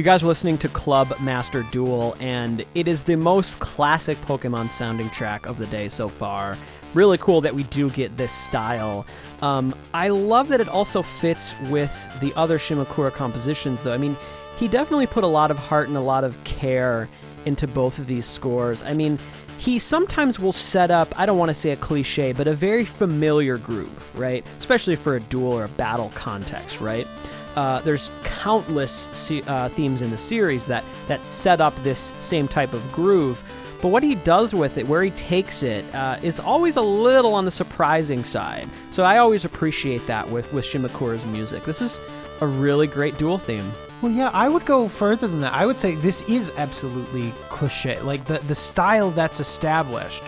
You 0.03 0.05
guys 0.07 0.21
are 0.21 0.27
listening 0.27 0.57
to 0.57 0.67
Club 0.67 1.13
Master 1.21 1.63
Duel, 1.71 2.17
and 2.19 2.65
it 2.75 2.89
is 2.89 3.03
the 3.03 3.15
most 3.15 3.59
classic 3.59 4.17
Pokemon 4.17 4.69
sounding 4.69 5.09
track 5.11 5.45
of 5.45 5.57
the 5.57 5.65
day 5.67 5.87
so 5.87 6.09
far. 6.09 6.57
Really 6.93 7.17
cool 7.19 7.39
that 7.39 7.55
we 7.55 7.63
do 7.63 7.89
get 7.89 8.17
this 8.17 8.33
style. 8.33 9.05
Um, 9.41 9.73
I 9.93 10.09
love 10.09 10.49
that 10.49 10.59
it 10.59 10.67
also 10.67 11.03
fits 11.03 11.55
with 11.69 12.19
the 12.19 12.33
other 12.35 12.59
Shimakura 12.59 13.13
compositions, 13.13 13.81
though. 13.81 13.93
I 13.93 13.97
mean, 13.97 14.17
he 14.59 14.67
definitely 14.67 15.07
put 15.07 15.23
a 15.23 15.27
lot 15.27 15.51
of 15.51 15.57
heart 15.57 15.87
and 15.87 15.95
a 15.95 16.01
lot 16.01 16.25
of 16.25 16.43
care 16.43 17.07
into 17.45 17.65
both 17.65 17.97
of 17.97 18.05
these 18.05 18.25
scores. 18.25 18.83
I 18.83 18.93
mean, 18.93 19.17
he 19.57 19.79
sometimes 19.79 20.37
will 20.37 20.51
set 20.51 20.91
up, 20.91 21.17
I 21.17 21.25
don't 21.25 21.37
want 21.37 21.47
to 21.47 21.53
say 21.53 21.69
a 21.69 21.77
cliche, 21.77 22.33
but 22.33 22.45
a 22.45 22.53
very 22.53 22.83
familiar 22.83 23.55
groove, 23.55 24.19
right? 24.19 24.45
Especially 24.57 24.97
for 24.97 25.15
a 25.15 25.21
duel 25.21 25.53
or 25.53 25.63
a 25.63 25.69
battle 25.69 26.11
context, 26.13 26.81
right? 26.81 27.07
Uh, 27.55 27.81
there's 27.81 28.09
countless 28.23 29.09
se- 29.13 29.43
uh, 29.43 29.69
themes 29.69 30.01
in 30.01 30.09
the 30.09 30.17
series 30.17 30.65
that, 30.67 30.83
that 31.07 31.23
set 31.23 31.61
up 31.61 31.75
this 31.83 32.13
same 32.21 32.47
type 32.47 32.73
of 32.73 32.91
groove. 32.91 33.43
But 33.81 33.89
what 33.89 34.03
he 34.03 34.15
does 34.15 34.53
with 34.55 34.77
it, 34.77 34.87
where 34.87 35.03
he 35.03 35.11
takes 35.11 35.61
it, 35.61 35.83
uh, 35.93 36.17
is 36.23 36.39
always 36.39 36.77
a 36.77 36.81
little 36.81 37.33
on 37.33 37.43
the 37.45 37.51
surprising 37.51 38.23
side. 38.23 38.69
So 38.91 39.03
I 39.03 39.17
always 39.17 39.43
appreciate 39.43 40.07
that 40.07 40.29
with, 40.29 40.51
with 40.53 40.63
Shimakura's 40.63 41.25
music. 41.25 41.63
This 41.63 41.81
is 41.81 41.99
a 42.39 42.47
really 42.47 42.87
great 42.87 43.17
duel 43.17 43.37
theme. 43.37 43.69
Well, 44.01 44.11
yeah, 44.11 44.29
I 44.33 44.49
would 44.49 44.65
go 44.65 44.89
further 44.89 45.27
than 45.27 45.39
that. 45.41 45.53
I 45.53 45.65
would 45.65 45.77
say 45.77 45.95
this 45.95 46.21
is 46.23 46.51
absolutely 46.57 47.31
cliche. 47.49 47.99
Like 48.01 48.25
the 48.25 48.39
the 48.39 48.55
style 48.55 49.11
that's 49.11 49.39
established 49.39 50.23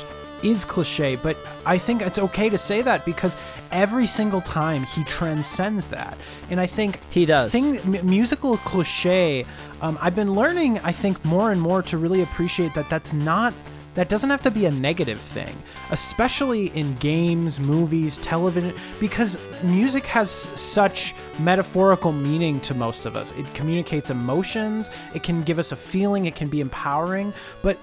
is 0.45 0.63
cliche, 0.63 1.15
but 1.15 1.36
I 1.65 1.77
think 1.77 2.01
it's 2.01 2.19
okay 2.19 2.49
to 2.49 2.58
say 2.58 2.81
that 2.84 3.03
because 3.05 3.36
every 3.71 4.08
single 4.08 4.41
time 4.41 4.84
he 4.84 5.03
transcends 5.03 5.88
that, 5.88 6.17
and 6.49 6.60
I 6.60 6.67
think 6.67 6.99
He 7.10 7.25
does. 7.25 7.51
Thing, 7.51 7.77
m- 7.79 8.08
musical 8.08 8.58
cliche. 8.58 9.43
Um, 9.81 9.97
I've 10.01 10.15
been 10.15 10.34
learning, 10.34 10.79
I 10.79 10.91
think, 10.91 11.23
more 11.25 11.51
and 11.51 11.60
more 11.60 11.81
to 11.84 11.97
really 11.97 12.21
appreciate 12.21 12.73
that. 12.75 12.89
That's 12.89 13.13
not. 13.13 13.53
That 13.95 14.10
doesn't 14.10 14.29
have 14.29 14.41
to 14.43 14.51
be 14.51 14.65
a 14.65 14.71
negative 14.71 15.21
thing, 15.21 15.55
especially 15.91 16.67
in 16.77 16.95
games, 16.95 17.62
movies, 17.62 18.17
television, 18.17 18.73
because 18.99 19.38
music 19.63 20.05
has 20.08 20.29
such 20.29 21.15
metaphorical 21.39 22.12
meaning 22.12 22.60
to 22.62 22.73
most 22.73 23.05
of 23.05 23.15
us. 23.15 23.31
It 23.38 23.45
communicates 23.53 24.10
emotions, 24.10 24.89
it 25.13 25.23
can 25.23 25.43
give 25.43 25.60
us 25.60 25.71
a 25.71 25.77
feeling, 25.77 26.25
it 26.25 26.36
can 26.36 26.49
be 26.49 26.60
empowering, 26.60 27.31
but 27.62 27.77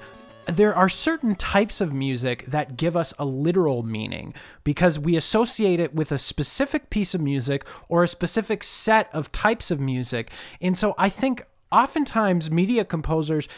there 0.47 0.75
are 0.75 0.89
certain 0.89 1.35
types 1.35 1.81
of 1.81 1.93
music 1.93 2.45
that 2.47 2.77
give 2.77 2.97
us 2.97 3.15
a 3.19 3.25
literal 3.25 3.83
meaning 3.83 4.35
because 4.65 4.99
we 4.99 5.17
associate 5.17 5.81
it 5.81 5.95
with 5.95 6.13
a 6.13 6.19
specific 6.19 6.91
piece 6.91 7.15
of 7.15 7.21
music 7.21 7.65
or 7.89 8.03
a 8.03 8.09
specific 8.09 8.63
set 8.63 9.09
of 9.13 9.31
types 9.33 9.71
of 9.71 9.81
music. 9.81 10.31
And 10.61 10.77
so 10.77 10.95
I 10.99 11.09
think 11.09 11.47
oftentimes 11.71 12.51
media 12.51 12.85
composers 12.85 13.49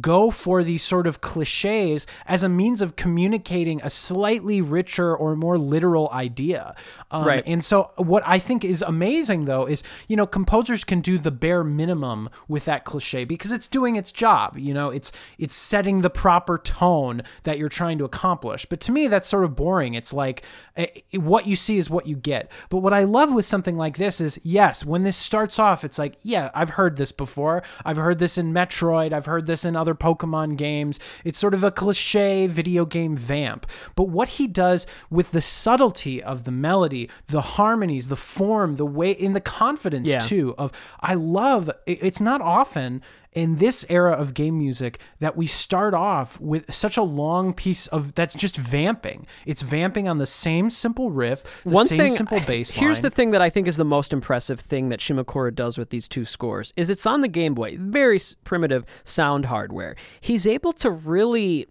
go 0.00 0.30
for 0.30 0.62
these 0.64 0.82
sort 0.82 1.06
of 1.06 1.20
cliches 1.20 2.06
as 2.26 2.42
a 2.42 2.48
means 2.48 2.80
of 2.80 2.96
communicating 2.96 3.80
a 3.82 3.90
slightly 3.90 4.60
richer 4.60 5.14
or 5.14 5.36
more 5.36 5.58
literal 5.58 6.10
idea. 6.12 6.74
Um, 7.10 7.26
Right. 7.26 7.42
And 7.46 7.64
so, 7.64 7.90
what 7.96 8.22
I 8.26 8.38
think 8.38 8.64
is 8.64 8.82
amazing, 8.82 9.44
though, 9.46 9.66
is 9.66 9.82
you 10.08 10.16
know 10.16 10.26
composers 10.26 10.84
can 10.84 11.00
do 11.00 11.18
the 11.18 11.30
bare 11.30 11.64
minimum 11.64 12.28
with 12.48 12.64
that 12.66 12.84
cliche 12.84 13.24
because 13.24 13.52
it's 13.52 13.66
doing 13.66 13.96
its 13.96 14.12
job. 14.12 14.56
You 14.56 14.74
know, 14.74 14.90
it's 14.90 15.12
it's 15.38 15.54
setting 15.54 16.00
the 16.00 16.10
proper 16.10 16.58
tone 16.58 17.22
that 17.44 17.58
you're 17.58 17.68
trying 17.68 17.98
to 17.98 18.04
accomplish. 18.04 18.66
But 18.66 18.80
to 18.80 18.92
me, 18.92 19.08
that's 19.08 19.28
sort 19.28 19.44
of 19.44 19.56
boring. 19.56 19.94
It's 19.94 20.12
like 20.12 20.42
eh, 20.76 20.86
what 21.12 21.46
you 21.46 21.56
see 21.56 21.78
is 21.78 21.90
what 21.90 22.06
you 22.06 22.16
get. 22.16 22.50
But 22.70 22.78
what 22.78 22.92
I 22.92 23.04
love 23.04 23.32
with 23.32 23.46
something 23.46 23.76
like 23.76 23.96
this 23.96 24.20
is, 24.20 24.38
yes, 24.42 24.84
when 24.84 25.02
this 25.02 25.16
starts 25.16 25.58
off, 25.58 25.84
it's 25.84 25.98
like, 25.98 26.16
yeah, 26.22 26.50
I've 26.54 26.70
heard 26.70 26.96
this 26.96 27.12
before. 27.12 27.62
I've 27.84 27.96
heard 27.96 28.18
this 28.18 28.38
in 28.38 28.52
Metroid. 28.52 29.12
I've 29.12 29.26
heard 29.26 29.46
this 29.46 29.64
in 29.64 29.75
other 29.76 29.94
Pokemon 29.94 30.56
games. 30.56 30.98
It's 31.24 31.38
sort 31.38 31.54
of 31.54 31.62
a 31.62 31.70
cliche 31.70 32.46
video 32.46 32.84
game 32.84 33.16
vamp. 33.16 33.66
But 33.94 34.04
what 34.08 34.28
he 34.30 34.46
does 34.46 34.86
with 35.10 35.30
the 35.32 35.42
subtlety 35.42 36.22
of 36.22 36.44
the 36.44 36.50
melody, 36.50 37.08
the 37.28 37.40
harmonies, 37.42 38.08
the 38.08 38.16
form, 38.16 38.76
the 38.76 38.86
way, 38.86 39.10
in 39.12 39.32
the 39.32 39.40
confidence 39.40 40.08
Yeah. 40.08 40.18
too 40.20 40.54
of, 40.58 40.72
I 41.00 41.14
love. 41.14 41.70
It's 41.86 42.20
not 42.20 42.40
often 42.40 43.02
in 43.36 43.56
this 43.56 43.84
era 43.90 44.12
of 44.12 44.34
game 44.34 44.58
music 44.58 44.98
that 45.20 45.36
we 45.36 45.46
start 45.46 45.92
off 45.94 46.40
with 46.40 46.72
such 46.74 46.96
a 46.96 47.02
long 47.02 47.52
piece 47.52 47.86
of 47.88 48.14
that's 48.14 48.34
just 48.34 48.56
vamping. 48.56 49.26
It's 49.44 49.60
vamping 49.60 50.08
on 50.08 50.16
the 50.18 50.26
same 50.26 50.70
simple 50.70 51.10
riff, 51.10 51.44
the 51.64 51.74
One 51.74 51.86
same 51.86 51.98
thing, 51.98 52.12
simple 52.12 52.40
bass 52.40 52.72
Here's 52.72 53.02
the 53.02 53.10
thing 53.10 53.30
that 53.32 53.42
I 53.42 53.50
think 53.50 53.68
is 53.68 53.76
the 53.76 53.84
most 53.84 54.12
impressive 54.12 54.58
thing 54.58 54.88
that 54.88 55.00
Shimakura 55.00 55.54
does 55.54 55.76
with 55.76 55.90
these 55.90 56.08
two 56.08 56.24
scores 56.24 56.72
is 56.76 56.88
it's 56.88 57.04
on 57.04 57.20
the 57.20 57.28
Game 57.28 57.54
Boy, 57.54 57.76
very 57.78 58.18
primitive 58.44 58.86
sound 59.04 59.44
hardware. 59.44 59.96
He's 60.20 60.46
able 60.46 60.72
to 60.72 60.90
really 60.90 61.68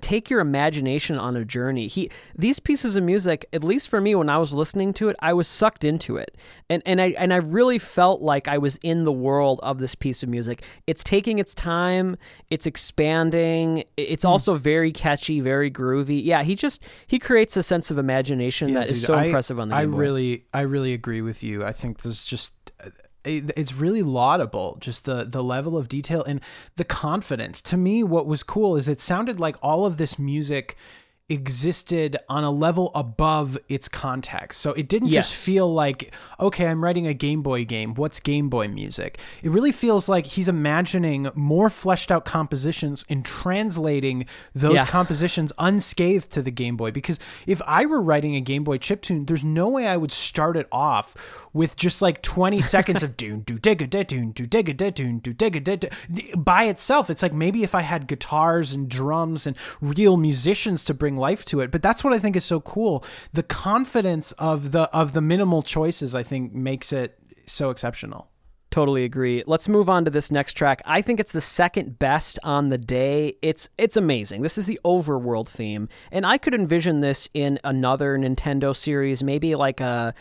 take 0.00 0.28
your 0.30 0.40
imagination 0.40 1.16
on 1.18 1.36
a 1.36 1.44
journey. 1.44 1.86
He 1.86 2.10
these 2.36 2.58
pieces 2.58 2.96
of 2.96 3.04
music, 3.04 3.46
at 3.52 3.62
least 3.62 3.88
for 3.88 4.00
me 4.00 4.14
when 4.14 4.28
I 4.28 4.38
was 4.38 4.52
listening 4.52 4.92
to 4.94 5.08
it, 5.08 5.16
I 5.20 5.32
was 5.32 5.46
sucked 5.46 5.84
into 5.84 6.16
it. 6.16 6.36
And 6.68 6.82
and 6.86 7.00
I 7.00 7.08
and 7.18 7.32
I 7.32 7.36
really 7.36 7.78
felt 7.78 8.20
like 8.22 8.48
I 8.48 8.58
was 8.58 8.76
in 8.82 9.04
the 9.04 9.12
world 9.12 9.60
of 9.62 9.78
this 9.78 9.94
piece 9.94 10.22
of 10.22 10.28
music. 10.28 10.64
It's 10.86 11.04
taking 11.04 11.38
its 11.38 11.54
time, 11.54 12.16
it's 12.50 12.66
expanding, 12.66 13.84
it's 13.96 14.24
Hmm. 14.24 14.28
also 14.30 14.54
very 14.54 14.92
catchy, 14.92 15.40
very 15.40 15.70
groovy. 15.70 16.22
Yeah, 16.24 16.42
he 16.42 16.54
just 16.54 16.82
he 17.06 17.18
creates 17.18 17.56
a 17.56 17.62
sense 17.62 17.90
of 17.90 17.98
imagination 17.98 18.74
that 18.74 18.88
is 18.88 19.00
Dude, 19.00 19.06
so 19.06 19.14
I- 19.14 19.24
impressive 19.24 19.58
on 19.60 19.68
the 19.68 19.74
I 19.76 19.82
Game 19.82 19.92
Boy. 19.92 19.96
really, 19.98 20.44
I 20.54 20.62
really 20.62 20.92
agree 20.92 21.22
with 21.22 21.42
you. 21.42 21.64
I 21.64 21.72
think 21.72 22.02
there's 22.02 22.24
just. 22.24 22.52
It- 23.24 23.52
It's 23.56 23.74
really 23.74 24.02
laudable, 24.02 24.76
just 24.80 25.04
the 25.04 25.24
the 25.24 25.42
level 25.42 25.76
of 25.76 25.88
detail 25.88 26.22
and 26.24 26.40
the 26.76 26.84
confidence. 26.84 27.60
To 27.62 27.76
me, 27.76 28.02
what 28.02 28.26
was 28.26 28.42
cool 28.42 28.76
is 28.76 28.88
it 28.88 29.00
sounded 29.00 29.38
like 29.38 29.56
all 29.62 29.84
of 29.86 29.96
this 29.96 30.18
music 30.18 30.76
existed 31.30 32.16
on 32.28 32.44
a 32.44 32.50
level 32.50 32.90
above 32.94 33.56
its 33.68 33.88
context. 33.88 34.60
So 34.60 34.72
it 34.72 34.88
didn't 34.88 35.08
Yes. 35.08 35.28
just 35.28 35.44
feel 35.44 35.72
like, 35.72 36.12
okay, 36.38 36.66
I'm 36.66 36.82
writing 36.82 37.06
a 37.06 37.14
Game 37.14 37.42
Boy 37.42 37.64
game. 37.64 37.94
What's 37.94 38.20
Game 38.20 38.48
Boy 38.48 38.68
music? 38.68 39.18
It 39.42 39.50
really 39.50 39.72
feels 39.72 40.08
like 40.08 40.26
he's 40.26 40.48
imagining 40.48 41.28
more 41.34 41.70
fleshed 41.70 42.10
out 42.10 42.24
compositions 42.24 43.04
and 43.08 43.24
translating 43.24 44.26
those 44.54 44.74
Yeah. 44.76 44.84
compositions 44.86 45.52
unscathed 45.58 46.30
to 46.32 46.42
the 46.42 46.50
Game 46.50 46.76
Boy. 46.76 46.90
Because 46.90 47.18
if 47.46 47.60
I 47.66 47.86
were 47.86 48.00
writing 48.00 48.34
a 48.36 48.40
Game 48.40 48.64
Boy 48.64 48.78
chiptune, 48.78 49.26
there's 49.26 49.44
no 49.44 49.68
way 49.68 49.86
I 49.86 49.96
would 49.96 50.12
start 50.12 50.56
it 50.56 50.66
off 50.72 51.16
with 51.52 51.76
just 51.76 52.00
like 52.00 52.22
20 52.22 52.60
seconds 52.60 53.02
of 53.02 53.16
doon 53.16 53.40
do 53.40 53.56
digga 53.58 53.90
da 53.90 54.04
doon 54.04 54.30
do 54.30 54.46
digga 54.46 54.76
da 54.76 54.88
doon 54.88 55.18
do 55.18 55.34
digga 55.34 55.62
da 55.64 55.74
da 55.76 55.88
by 56.36 56.64
itself. 56.66 57.10
It's 57.10 57.24
like 57.24 57.32
maybe 57.32 57.64
if 57.64 57.74
I 57.74 57.80
had 57.80 58.06
guitars 58.06 58.72
and 58.72 58.88
drums 58.88 59.48
and 59.48 59.56
real 59.80 60.16
musicians 60.16 60.84
to 60.84 60.94
bring 60.94 61.16
life 61.20 61.44
to 61.46 61.60
it. 61.60 61.70
But 61.70 61.82
that's 61.82 62.02
what 62.02 62.12
I 62.12 62.18
think 62.18 62.34
is 62.36 62.44
so 62.44 62.60
cool. 62.60 63.04
The 63.32 63.42
confidence 63.42 64.32
of 64.32 64.72
the 64.72 64.82
of 64.94 65.12
the 65.12 65.20
minimal 65.20 65.62
choices 65.62 66.14
I 66.14 66.22
think 66.22 66.52
makes 66.52 66.92
it 66.92 67.18
so 67.46 67.70
exceptional. 67.70 68.30
Totally 68.70 69.02
agree. 69.02 69.42
Let's 69.48 69.68
move 69.68 69.88
on 69.88 70.04
to 70.04 70.12
this 70.12 70.30
next 70.30 70.54
track. 70.54 70.80
I 70.84 71.02
think 71.02 71.18
it's 71.18 71.32
the 71.32 71.40
second 71.40 71.98
best 71.98 72.38
on 72.44 72.68
the 72.68 72.78
day. 72.78 73.36
It's 73.42 73.68
it's 73.78 73.96
amazing. 73.96 74.42
This 74.42 74.58
is 74.58 74.66
the 74.66 74.78
overworld 74.84 75.48
theme, 75.48 75.88
and 76.12 76.24
I 76.24 76.38
could 76.38 76.54
envision 76.54 77.00
this 77.00 77.28
in 77.34 77.58
another 77.64 78.16
Nintendo 78.16 78.74
series, 78.74 79.24
maybe 79.24 79.56
like 79.56 79.80
a 79.80 80.14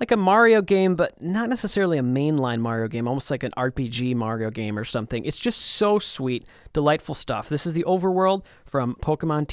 like 0.00 0.10
a 0.10 0.18
Mario 0.18 0.60
game, 0.60 0.96
but 0.96 1.20
not 1.22 1.48
necessarily 1.48 1.96
a 1.96 2.02
mainline 2.02 2.60
Mario 2.60 2.88
game, 2.88 3.08
almost 3.08 3.30
like 3.30 3.42
an 3.42 3.52
RPG 3.56 4.14
Mario 4.14 4.50
game 4.50 4.78
or 4.78 4.84
something. 4.84 5.24
It's 5.24 5.38
just 5.38 5.60
so 5.60 5.98
sweet, 5.98 6.44
delightful 6.74 7.14
stuff. 7.14 7.48
This 7.48 7.64
is 7.64 7.72
the 7.72 7.84
overworld 7.84 8.44
from 8.66 8.96
Pokemon 8.96 9.46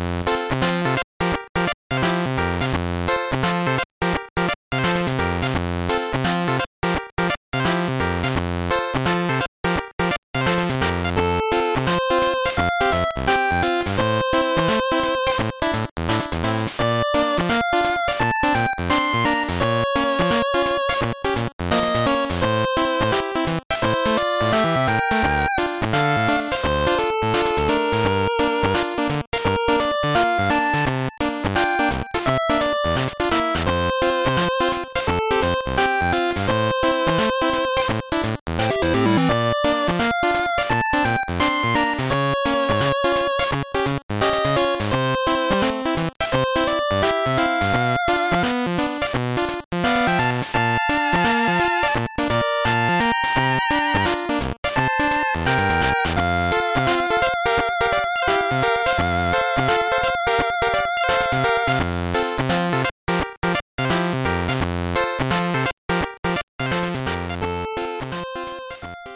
TCG2. 0.00 0.39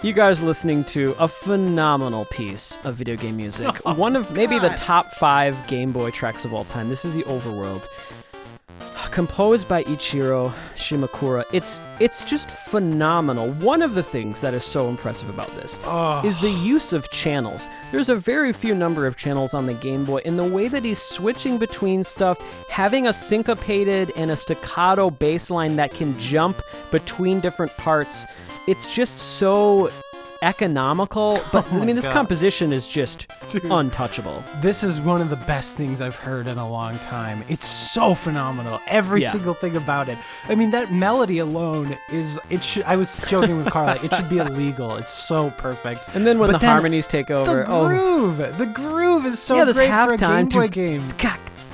You 0.05 0.13
guys 0.13 0.43
are 0.43 0.45
listening 0.45 0.85
to 0.85 1.17
a 1.19 1.27
phenomenal 1.27 2.27
piece 2.27 2.77
of 2.85 2.95
video 2.95 3.17
game 3.17 3.37
music. 3.37 3.67
Oh, 3.87 3.95
One 3.95 4.17
of 4.17 4.31
maybe 4.33 4.59
the 4.59 4.69
top 4.71 5.07
five 5.13 5.67
Game 5.67 5.93
Boy 5.93 6.11
tracks 6.11 6.45
of 6.45 6.53
all 6.53 6.65
time. 6.67 6.91
This 6.91 7.07
is 7.07 7.15
the 7.15 7.23
Overworld. 7.23 7.87
Composed 9.15 9.69
by 9.69 9.85
Ichiro 9.85 10.53
Shimakura. 10.75 11.45
It's 11.53 11.81
it's 12.01 12.25
just 12.25 12.51
phenomenal. 12.51 13.53
One 13.53 13.81
of 13.81 13.95
the 13.95 14.03
things 14.03 14.41
that 14.41 14.55
is 14.55 14.65
so 14.65 14.89
impressive 14.89 15.29
about 15.31 15.55
this 15.55 15.79
Oh. 15.87 16.21
is 16.27 16.41
the 16.41 16.51
use 16.51 16.93
of 16.93 17.09
channels. 17.11 17.69
There's 17.93 18.09
a 18.09 18.17
very 18.17 18.53
few 18.53 18.75
number 18.75 19.07
of 19.07 19.17
channels 19.17 19.55
on 19.55 19.67
the 19.67 19.75
Game 19.75 20.05
Boy, 20.05 20.21
and 20.25 20.37
the 20.37 20.43
way 20.45 20.67
that 20.67 20.85
he's 20.85 20.99
switching 21.01 21.59
between 21.59 22.03
stuff, 22.03 22.41
having 22.69 23.07
a 23.07 23.13
syncopated 23.13 24.11
and 24.17 24.33
a 24.33 24.37
staccato 24.37 25.11
bass 25.11 25.49
line 25.49 25.77
that 25.77 25.93
can 25.93 26.19
jump 26.19 26.61
between 26.91 27.39
different 27.39 27.71
parts, 27.77 28.27
it's 28.67 28.93
just 28.97 29.17
so 29.21 29.93
economical. 30.45 31.41
But 31.53 31.67
Oh 31.73 31.81
I 31.81 31.85
mean, 31.85 31.97
this 31.97 32.07
God. 32.07 32.13
composition 32.13 32.73
is 32.73 32.87
just 32.87 33.27
untouchable. 33.71 34.43
This 34.61 34.83
is 34.83 35.01
one 35.01 35.21
of 35.21 35.31
the 35.31 35.37
best 35.37 35.75
things 35.77 36.01
I've 36.01 36.15
heard 36.15 36.47
in 36.47 36.59
a 36.59 36.69
long 36.69 36.97
time. 36.99 37.43
It's 37.49 37.67
so 37.67 38.15
phenomenal. 38.15 38.81
Every 38.87 39.23
Yeah. 39.23 39.31
single 39.31 39.55
thing 39.55 39.77
about 39.77 40.09
it. 40.09 40.19
I 40.49 40.55
mean, 40.55 40.71
that 40.73 40.93
melody 40.93 41.39
alone 41.39 41.97
is 42.13 42.39
it 42.51 42.63
should 42.63 42.85
I 42.85 42.97
was 42.97 43.19
joking 43.27 43.57
with 43.57 43.71
Carla, 43.71 43.99
it 44.03 44.15
should 44.15 44.29
be 44.29 44.39
illegal. 44.39 44.97
It's 44.97 45.11
so 45.11 45.51
perfect. 45.59 46.03
And 46.15 46.27
then 46.27 46.39
when 46.39 46.49
But 46.49 46.55
the 46.55 46.59
then 46.67 46.71
harmonies 46.71 47.07
take 47.07 47.31
over, 47.31 47.65
The 47.65 47.67
oh. 47.69 47.87
groove. 47.89 48.59
The 48.59 48.67
groove 48.67 49.27
is 49.27 49.39
so 49.41 49.57
yeah, 49.57 49.65
this 49.65 49.77
great 49.77 49.89
for 49.91 50.15
a 50.15 50.19
Game 50.19 50.49
Boy 50.49 50.69
game. 50.69 51.03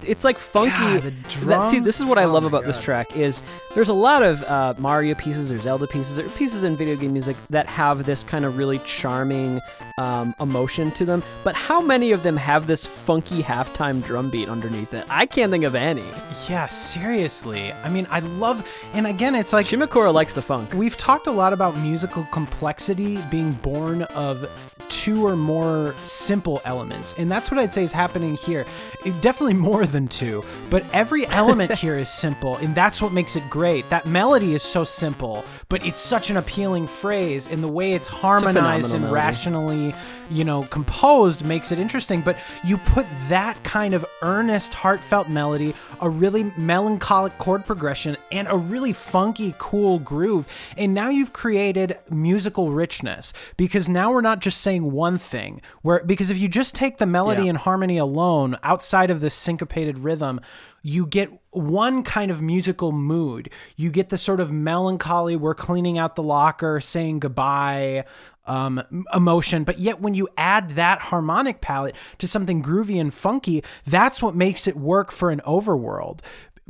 It's 0.06 0.24
like 0.24 0.36
funky. 0.36 0.70
God, 0.76 1.02
the 1.02 1.46
that, 1.46 1.66
see, 1.66 1.80
this 1.80 1.98
is 2.00 2.04
what 2.04 2.18
I 2.18 2.24
Oh 2.24 2.32
love 2.32 2.42
my 2.42 2.48
about 2.48 2.64
this 2.64 2.82
track 2.82 3.16
is 3.16 3.42
there's 3.74 3.88
a 3.88 3.94
lot 3.94 4.22
of 4.22 4.42
uh, 4.44 4.74
Mario 4.76 5.14
pieces 5.14 5.50
or 5.50 5.58
Zelda 5.58 5.86
pieces 5.86 6.18
or 6.18 6.28
pieces 6.30 6.64
in 6.64 6.76
video 6.76 6.96
game 6.96 7.14
music 7.14 7.34
that 7.48 7.66
have 7.66 8.04
this 8.04 8.22
kind 8.22 8.44
of 8.44 8.58
really 8.60 8.78
charming 8.80 9.58
um, 9.96 10.34
emotion 10.38 10.90
to 10.92 11.06
them. 11.06 11.22
But 11.44 11.54
how 11.54 11.80
many 11.80 12.12
of 12.12 12.22
them 12.22 12.36
have 12.36 12.66
this 12.66 12.84
funky 12.84 13.42
halftime 13.42 14.04
drum 14.04 14.28
beat 14.28 14.48
underneath 14.50 14.92
it? 14.92 15.06
I 15.08 15.24
can't 15.24 15.50
think 15.50 15.64
of 15.64 15.74
any. 15.74 16.04
Yeah, 16.46 16.68
seriously. 16.68 17.72
I 17.72 17.88
mean, 17.88 18.06
I 18.10 18.20
love 18.20 18.66
and 18.92 19.06
again, 19.06 19.34
it's 19.34 19.54
like 19.54 19.64
Shimakura 19.66 20.12
likes 20.12 20.34
the 20.34 20.42
funk. 20.42 20.74
We've 20.74 20.96
talked 20.98 21.26
a 21.26 21.32
lot 21.32 21.54
about 21.54 21.78
musical 21.78 22.24
complexity 22.32 23.18
being 23.30 23.52
born 23.52 24.02
of 24.14 24.46
two 24.90 25.24
or 25.24 25.36
more 25.36 25.94
simple 26.04 26.60
elements. 26.64 27.14
And 27.16 27.30
that's 27.30 27.50
what 27.50 27.58
I'd 27.58 27.72
say 27.72 27.84
is 27.84 27.92
happening 27.92 28.34
here. 28.34 28.66
It- 29.06 29.18
definitely 29.22 29.54
more 29.54 29.86
than 29.86 30.08
two, 30.08 30.44
but 30.68 30.84
every 30.92 31.26
element 31.28 31.72
here 31.84 31.94
is 31.96 32.10
simple, 32.10 32.56
and 32.56 32.74
that's 32.74 33.00
what 33.00 33.12
makes 33.12 33.36
it 33.36 33.48
great. 33.48 33.88
That 33.90 34.06
melody 34.06 34.54
is 34.54 34.62
so 34.62 34.82
simple, 34.84 35.44
but 35.70 35.86
it's 35.86 36.00
such 36.00 36.28
an 36.28 36.36
appealing 36.36 36.86
phrase, 36.86 37.46
and 37.46 37.62
the 37.62 37.68
way 37.68 37.92
it's 37.94 38.08
harmonized 38.08 38.88
phenomenal 38.88 38.96
and 38.96 39.12
rationally, 39.12 39.94
you 40.30 40.44
know, 40.44 40.64
composed 40.64 41.46
makes 41.46 41.72
it 41.72 41.78
interesting. 41.78 42.20
But 42.20 42.36
you 42.64 42.76
put 42.76 43.06
that 43.28 43.62
kind 43.62 43.94
of 43.94 44.04
earnest, 44.20 44.74
heartfelt 44.74 45.28
melody, 45.30 45.74
a 46.00 46.10
really 46.10 46.52
melancholic 46.58 47.38
chord 47.38 47.64
progression, 47.64 48.16
and 48.32 48.48
a 48.50 48.56
really 48.56 48.92
funky, 48.92 49.54
cool 49.58 50.00
groove, 50.00 50.46
and 50.76 50.92
now 50.92 51.08
you've 51.08 51.32
created 51.32 51.96
musical 52.10 52.72
richness 52.72 53.32
because 53.56 53.88
now 53.88 54.12
we're 54.12 54.20
not 54.20 54.40
just 54.40 54.60
saying 54.60 54.90
one 54.90 55.18
thing. 55.18 55.62
Where 55.82 56.02
because 56.04 56.30
if 56.30 56.38
you 56.38 56.48
just 56.48 56.74
take 56.74 56.98
the 56.98 57.06
melody 57.06 57.44
Yeah. 57.44 57.50
and 57.50 57.58
harmony 57.58 57.96
alone, 57.96 58.58
outside 58.64 59.10
of 59.10 59.20
the 59.20 59.30
syncopated 59.30 60.00
rhythm, 60.00 60.40
you 60.82 61.06
get 61.06 61.30
one 61.50 62.02
kind 62.02 62.30
of 62.30 62.40
musical 62.40 62.92
mood. 62.92 63.50
You 63.76 63.90
get 63.90 64.08
the 64.08 64.18
sort 64.18 64.40
of 64.40 64.50
melancholy, 64.50 65.36
we're 65.36 65.54
cleaning 65.54 65.98
out 65.98 66.16
the 66.16 66.22
locker, 66.22 66.80
saying 66.80 67.20
goodbye 67.20 68.04
um, 68.46 68.82
emotion. 69.12 69.64
But 69.64 69.78
yet, 69.78 70.00
when 70.00 70.14
you 70.14 70.28
add 70.36 70.70
that 70.70 71.00
harmonic 71.00 71.60
palette 71.60 71.96
to 72.18 72.26
something 72.26 72.62
groovy 72.62 73.00
and 73.00 73.12
funky, 73.12 73.62
that's 73.86 74.22
what 74.22 74.34
makes 74.34 74.66
it 74.66 74.76
work 74.76 75.12
for 75.12 75.30
an 75.30 75.40
overworld. 75.46 76.20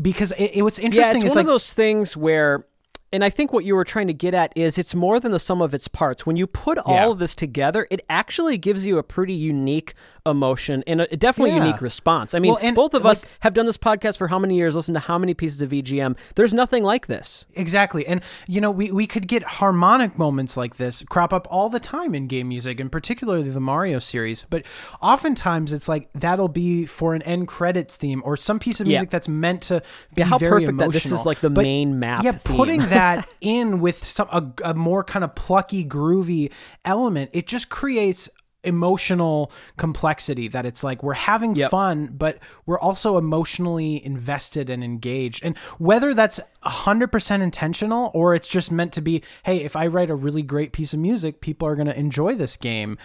Because 0.00 0.32
it, 0.32 0.52
it 0.54 0.62
what's 0.62 0.78
interesting 0.78 1.20
Yeah, 1.20 1.26
it's 1.26 1.34
one 1.34 1.44
like 1.44 1.44
of 1.44 1.52
those 1.52 1.72
things 1.72 2.16
where, 2.16 2.66
and 3.12 3.24
I 3.24 3.30
think 3.30 3.52
what 3.52 3.64
you 3.64 3.74
were 3.74 3.84
trying 3.84 4.06
to 4.06 4.12
get 4.12 4.34
at 4.34 4.52
is 4.56 4.78
it's 4.78 4.94
more 4.94 5.18
than 5.20 5.32
the 5.32 5.38
sum 5.38 5.60
of 5.62 5.74
its 5.74 5.88
parts. 5.88 6.24
When 6.26 6.36
you 6.36 6.46
put 6.46 6.78
all 6.78 6.94
Yeah. 6.94 7.08
of 7.10 7.18
this 7.18 7.34
together, 7.34 7.86
it 7.90 8.00
actually 8.08 8.56
gives 8.58 8.86
you 8.86 8.98
a 8.98 9.02
pretty 9.02 9.34
unique 9.34 9.94
emotion 10.26 10.84
and 10.86 11.00
a, 11.00 11.16
definitely 11.16 11.52
Yeah. 11.56 11.64
unique 11.64 11.80
response. 11.80 12.34
I 12.34 12.38
mean, 12.40 12.54
Well, 12.60 12.74
both 12.74 12.92
of 12.94 13.04
like- 13.04 13.12
us 13.12 13.24
have 13.40 13.54
done 13.54 13.64
this 13.66 13.78
podcast 13.78 14.18
for 14.18 14.28
how 14.28 14.38
many 14.38 14.54
years, 14.56 14.76
listened 14.76 14.94
to 14.96 15.00
how 15.00 15.16
many 15.18 15.32
pieces 15.32 15.62
of 15.62 15.70
VGM. 15.70 16.14
There's 16.36 16.52
nothing 16.52 16.84
like 16.84 17.06
this. 17.06 17.46
Exactly. 17.54 18.06
And, 18.06 18.20
you 18.46 18.60
know, 18.60 18.70
we, 18.70 18.92
we 18.92 19.06
could 19.06 19.26
get 19.26 19.42
harmonic 19.42 20.18
moments 20.18 20.56
like 20.58 20.76
this 20.76 21.02
crop 21.08 21.32
up 21.32 21.48
all 21.50 21.68
the 21.70 21.80
time 21.80 22.14
in 22.14 22.26
game 22.26 22.48
music, 22.48 22.78
and 22.80 22.92
particularly 22.92 23.48
the 23.48 23.60
Mario 23.60 23.98
series. 23.98 24.44
But 24.50 24.64
oftentimes 25.02 25.72
it's 25.72 25.88
like 25.88 26.08
that'll 26.14 26.48
be 26.48 26.84
for 26.86 27.14
an 27.14 27.22
end 27.22 27.48
credits 27.48 27.96
theme 27.96 28.22
or 28.24 28.36
some 28.36 28.58
piece 28.58 28.80
of 28.80 28.86
Yeah. 28.86 28.98
music 28.98 29.10
that's 29.10 29.28
meant 29.28 29.62
to 29.62 29.80
be 30.14 30.20
Yeah, 30.20 30.26
how 30.26 30.38
very 30.38 30.60
perfect 30.62 30.78
that 30.78 30.92
this 30.92 31.06
is 31.06 31.24
like 31.26 31.40
the 31.40 31.50
But, 31.50 31.62
main 31.64 31.98
map 31.98 32.22
Yeah, 32.24 32.32
theme. 32.32 32.56
putting 32.56 32.80
that 32.80 32.99
in 33.40 33.80
with 33.80 34.02
some 34.04 34.28
a, 34.30 34.52
a 34.70 34.74
more 34.74 35.02
kind 35.04 35.24
of 35.24 35.34
plucky, 35.34 35.84
groovy 35.84 36.50
element, 36.84 37.30
it 37.32 37.46
just 37.46 37.68
creates 37.70 38.28
emotional 38.62 39.50
complexity 39.78 40.46
that 40.48 40.66
it's 40.66 40.84
like 40.84 41.02
we're 41.02 41.14
having 41.14 41.54
Yep. 41.56 41.70
fun 41.70 42.08
but 42.12 42.38
we're 42.66 42.78
also 42.78 43.16
emotionally 43.16 44.04
invested 44.04 44.68
and 44.68 44.84
engaged 44.84 45.42
and 45.42 45.56
whether 45.78 46.12
that's 46.12 46.38
100% 46.64 47.40
intentional 47.40 48.10
or 48.12 48.34
it's 48.34 48.46
just 48.48 48.70
meant 48.70 48.92
to 48.92 49.00
be 49.00 49.22
hey 49.44 49.62
if 49.62 49.76
i 49.76 49.86
write 49.86 50.10
a 50.10 50.14
really 50.14 50.42
great 50.42 50.72
piece 50.72 50.92
of 50.92 51.00
music 51.00 51.40
people 51.40 51.66
are 51.66 51.74
going 51.74 51.86
to 51.86 51.98
enjoy 51.98 52.34
this 52.34 52.58
game 52.58 52.98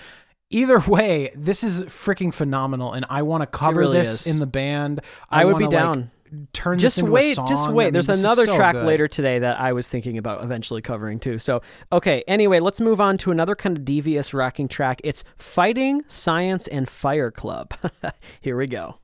either 0.50 0.80
way 0.80 1.32
this 1.34 1.64
is 1.64 1.84
freaking 1.84 2.34
phenomenal 2.34 2.92
and 2.92 3.06
i 3.10 3.22
want 3.22 3.42
to 3.42 3.48
cover 3.48 3.80
really 3.80 3.98
this 4.00 4.28
is. 4.28 4.34
in 4.34 4.40
the 4.42 4.46
band 4.48 5.00
I 5.30 5.46
would 5.46 5.58
be 5.58 5.64
wanna, 5.64 5.76
like, 5.78 5.84
down. 5.94 6.12
Turn 6.54 6.78
just 6.78 7.02
wait, 7.02 7.38
just 7.48 7.68
I 7.68 7.72
wait. 7.72 7.86
mean, 7.86 7.94
There's 7.94 8.10
another 8.10 8.46
so 8.46 8.56
track 8.56 8.74
good. 8.74 8.86
later 8.86 9.08
today 9.08 9.40
that 9.40 9.60
I 9.60 9.74
was 9.74 9.88
thinking 9.88 10.18
about 10.18 10.44
eventually 10.44 10.82
covering 10.82 11.20
too. 11.20 11.38
So, 11.38 11.62
okay. 11.92 12.24
Anyway, 12.28 12.60
let's 12.60 12.82
move 12.82 13.00
on 13.00 13.18
to 13.20 13.32
another 13.32 13.56
kind 13.56 13.78
of 13.78 13.86
devious 13.86 14.34
rocking 14.34 14.68
track. 14.68 15.02
It's 15.04 15.24
Fighting, 15.38 16.04
Science, 16.08 16.68
and 16.68 16.90
Fire 16.90 17.32
Club. 17.32 17.74
Here 18.42 18.58
we 18.58 18.68
go. 18.68 19.00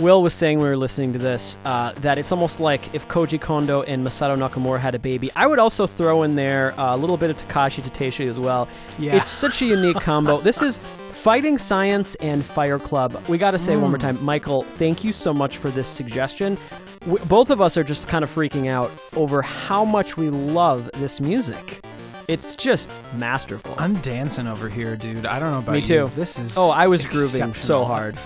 Will 0.00 0.22
was 0.22 0.32
saying 0.32 0.58
when 0.58 0.64
we 0.64 0.70
were 0.70 0.76
listening 0.76 1.12
to 1.12 1.18
this 1.18 1.56
uh, 1.64 1.92
that 2.00 2.16
it's 2.18 2.32
almost 2.32 2.58
like 2.58 2.94
if 2.94 3.06
Koji 3.08 3.40
Kondo 3.40 3.82
and 3.82 4.04
Masato 4.06 4.36
Nakamura 4.36 4.78
had 4.80 4.94
a 4.94 4.98
baby. 4.98 5.30
I 5.36 5.46
would 5.46 5.58
also 5.58 5.86
throw 5.86 6.22
in 6.22 6.34
there 6.34 6.74
a 6.78 6.96
little 6.96 7.16
bit 7.16 7.30
of 7.30 7.36
Takashi 7.36 7.82
Tateishi 7.82 8.26
as 8.28 8.38
well. 8.38 8.68
Yeah. 8.98 9.16
It's 9.16 9.30
such 9.30 9.60
a 9.62 9.66
unique 9.66 9.96
combo. 10.00 10.40
This 10.40 10.62
is 10.62 10.78
Fighting 10.78 11.58
Science 11.58 12.14
and 12.16 12.44
Fire 12.44 12.78
Club. 12.78 13.22
We 13.28 13.36
got 13.36 13.50
to 13.50 13.58
say 13.58 13.76
one 13.76 13.90
more 13.90 13.98
time, 13.98 14.22
Michael, 14.24 14.62
thank 14.62 15.04
you 15.04 15.12
so 15.12 15.34
much 15.34 15.58
for 15.58 15.68
this 15.70 15.88
suggestion. 15.88 16.56
W- 17.00 17.22
both 17.26 17.50
of 17.50 17.60
us 17.60 17.76
are 17.76 17.84
just 17.84 18.08
kind 18.08 18.24
of 18.24 18.30
freaking 18.30 18.68
out 18.68 18.90
over 19.16 19.42
how 19.42 19.84
much 19.84 20.16
we 20.16 20.30
love 20.30 20.90
this 20.94 21.20
music. 21.20 21.84
It's 22.28 22.54
just 22.54 22.88
masterful. 23.16 23.74
I'm 23.76 23.96
dancing 23.96 24.46
over 24.46 24.68
here, 24.68 24.96
dude. 24.96 25.26
I 25.26 25.40
don't 25.40 25.50
know 25.50 25.58
about 25.58 25.72
Me 25.72 25.80
you. 25.80 25.84
too. 25.86 26.10
This 26.14 26.38
is 26.38 26.56
oh, 26.56 26.70
I 26.70 26.86
was 26.86 27.04
grooving 27.04 27.54
so 27.54 27.84
hard. 27.84 28.16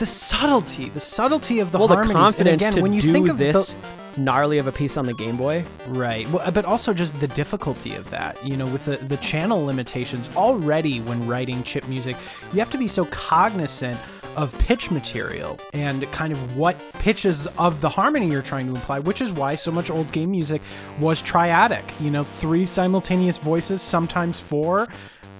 The 0.00 0.06
subtlety, 0.06 0.88
the 0.88 0.98
subtlety 0.98 1.60
of 1.60 1.72
the 1.72 1.78
well, 1.78 1.86
the 1.86 1.96
confidence 1.96 2.38
and 2.38 2.60
again, 2.60 2.72
to 2.72 2.80
when 2.80 2.94
you 2.94 3.02
do 3.02 3.12
think 3.12 3.28
of 3.28 3.36
this 3.36 3.74
the, 4.14 4.20
gnarly 4.20 4.56
of 4.56 4.66
a 4.66 4.72
piece 4.72 4.96
on 4.96 5.04
the 5.04 5.12
Game 5.12 5.36
Boy. 5.36 5.62
Right. 5.88 6.26
Well, 6.30 6.50
but 6.50 6.64
also 6.64 6.94
just 6.94 7.20
the 7.20 7.28
difficulty 7.28 7.94
of 7.94 8.08
that. 8.08 8.42
You 8.44 8.56
know, 8.56 8.64
with 8.64 8.86
the, 8.86 8.96
the 8.96 9.18
channel 9.18 9.62
limitations 9.64 10.34
already 10.36 11.00
when 11.02 11.24
writing 11.26 11.62
chip 11.64 11.86
music, 11.86 12.16
you 12.54 12.58
have 12.60 12.70
to 12.70 12.78
be 12.78 12.88
so 12.88 13.04
cognizant 13.06 14.00
of 14.36 14.58
pitch 14.60 14.90
material 14.90 15.60
and 15.74 16.10
kind 16.12 16.32
of 16.32 16.56
what 16.56 16.78
pitches 16.94 17.46
of 17.58 17.82
the 17.82 17.88
harmony 17.88 18.30
you're 18.30 18.40
trying 18.40 18.66
to 18.66 18.74
imply, 18.74 19.00
which 19.00 19.20
is 19.20 19.30
why 19.30 19.54
so 19.54 19.70
much 19.70 19.90
old 19.90 20.10
game 20.12 20.30
music 20.30 20.62
was 20.98 21.22
triadic. 21.22 21.82
You 22.00 22.10
know, 22.10 22.24
three 22.24 22.64
simultaneous 22.64 23.36
voices, 23.36 23.82
sometimes 23.82 24.40
four. 24.40 24.88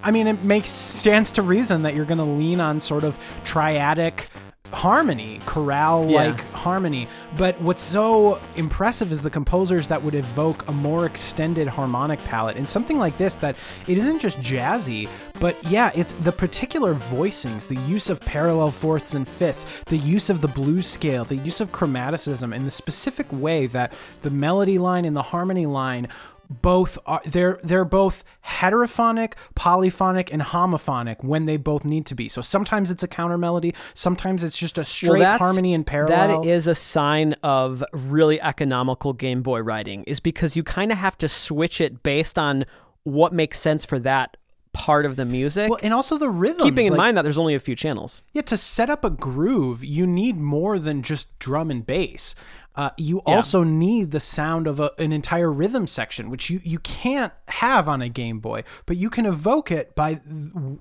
I 0.02 0.10
mean, 0.10 0.26
it 0.26 0.42
makes 0.44 0.70
stands 0.70 1.32
to 1.32 1.42
reason 1.42 1.82
that 1.82 1.94
you're 1.94 2.04
going 2.06 2.18
to 2.18 2.24
lean 2.24 2.60
on 2.60 2.80
sort 2.80 3.04
of 3.04 3.18
triadic 3.44 4.26
harmony, 4.72 5.40
chorale 5.46 6.04
like 6.04 6.38
Yeah. 6.38 6.56
harmony. 6.58 7.08
But 7.36 7.60
what's 7.60 7.82
so 7.82 8.38
impressive 8.56 9.12
is 9.12 9.22
the 9.22 9.30
composers 9.30 9.88
that 9.88 10.02
would 10.02 10.14
evoke 10.14 10.68
a 10.68 10.72
more 10.72 11.06
extended 11.06 11.68
harmonic 11.68 12.22
palette 12.24 12.56
in 12.56 12.66
something 12.66 12.98
like 12.98 13.16
this 13.18 13.34
that 13.36 13.56
it 13.86 13.98
isn't 13.98 14.20
just 14.20 14.40
jazzy, 14.40 15.08
but 15.38 15.56
yeah, 15.64 15.90
it's 15.94 16.12
the 16.12 16.32
particular 16.32 16.94
voicings, 16.94 17.66
the 17.66 17.76
use 17.76 18.10
of 18.10 18.20
parallel 18.20 18.70
fourths 18.70 19.14
and 19.14 19.26
fifths, 19.28 19.64
the 19.86 19.96
use 19.98 20.28
of 20.30 20.40
the 20.40 20.48
blues 20.48 20.86
scale, 20.86 21.24
the 21.24 21.36
use 21.36 21.60
of 21.60 21.72
chromaticism 21.72 22.54
in 22.54 22.64
the 22.64 22.70
specific 22.70 23.26
way 23.32 23.66
that 23.68 23.92
the 24.22 24.30
melody 24.30 24.78
line 24.78 25.04
and 25.04 25.16
the 25.16 25.22
harmony 25.22 25.66
line 25.66 26.08
both 26.50 26.98
are 27.06 27.22
they're 27.24 27.58
they're 27.62 27.84
both 27.84 28.24
heterophonic, 28.44 29.34
polyphonic, 29.54 30.32
and 30.32 30.42
homophonic 30.42 31.22
when 31.22 31.46
they 31.46 31.56
both 31.56 31.84
need 31.84 32.06
to 32.06 32.14
be. 32.14 32.28
So 32.28 32.40
sometimes 32.40 32.90
it's 32.90 33.02
a 33.02 33.08
counter 33.08 33.38
melody, 33.38 33.74
sometimes 33.94 34.42
it's 34.42 34.58
just 34.58 34.76
a 34.76 34.84
straight 34.84 35.20
that's- 35.20 35.40
harmony 35.40 35.72
in 35.72 35.84
parallel. 35.84 36.42
That 36.42 36.48
is 36.48 36.66
a 36.66 36.74
sign 36.74 37.34
of 37.42 37.84
really 37.92 38.40
economical 38.40 39.12
Game 39.12 39.42
Boy 39.42 39.60
writing, 39.60 40.02
is 40.04 40.18
because 40.20 40.56
you 40.56 40.62
kind 40.64 40.90
of 40.90 40.98
have 40.98 41.16
to 41.18 41.28
switch 41.28 41.80
it 41.80 42.02
based 42.02 42.38
on 42.38 42.64
what 43.04 43.32
makes 43.32 43.58
sense 43.58 43.84
for 43.84 43.98
that 44.00 44.36
part 44.72 45.04
of 45.04 45.16
the 45.16 45.24
music. 45.24 45.68
well, 45.68 45.80
and 45.82 45.92
also 45.92 46.16
the 46.16 46.28
rhythm. 46.28 46.62
keeping 46.62 46.86
in 46.86 46.92
like- 46.92 46.98
mind 46.98 47.16
that 47.16 47.22
there's 47.22 47.38
only 47.38 47.56
a 47.56 47.58
few 47.58 47.74
channels. 47.74 48.22
Yeah, 48.32 48.42
to 48.42 48.56
set 48.56 48.88
up 48.88 49.04
a 49.04 49.10
groove, 49.10 49.82
you 49.84 50.06
need 50.06 50.36
more 50.36 50.78
than 50.78 51.02
just 51.02 51.36
drum 51.40 51.72
and 51.72 51.84
bass. 51.84 52.36
Uh, 52.76 52.90
you 52.96 53.18
also 53.26 53.64
need 53.64 54.12
the 54.12 54.20
sound 54.20 54.66
of 54.68 54.78
a, 54.78 54.92
an 54.98 55.12
entire 55.12 55.50
rhythm 55.52 55.86
section, 55.88 56.30
which 56.30 56.48
you, 56.50 56.60
you 56.62 56.78
can't 56.78 57.32
have 57.48 57.88
on 57.88 58.00
a 58.00 58.08
Game 58.08 58.38
Boy, 58.38 58.62
but 58.86 58.96
you 58.96 59.10
can 59.10 59.26
evoke 59.26 59.72
it 59.72 59.94
by 59.96 60.20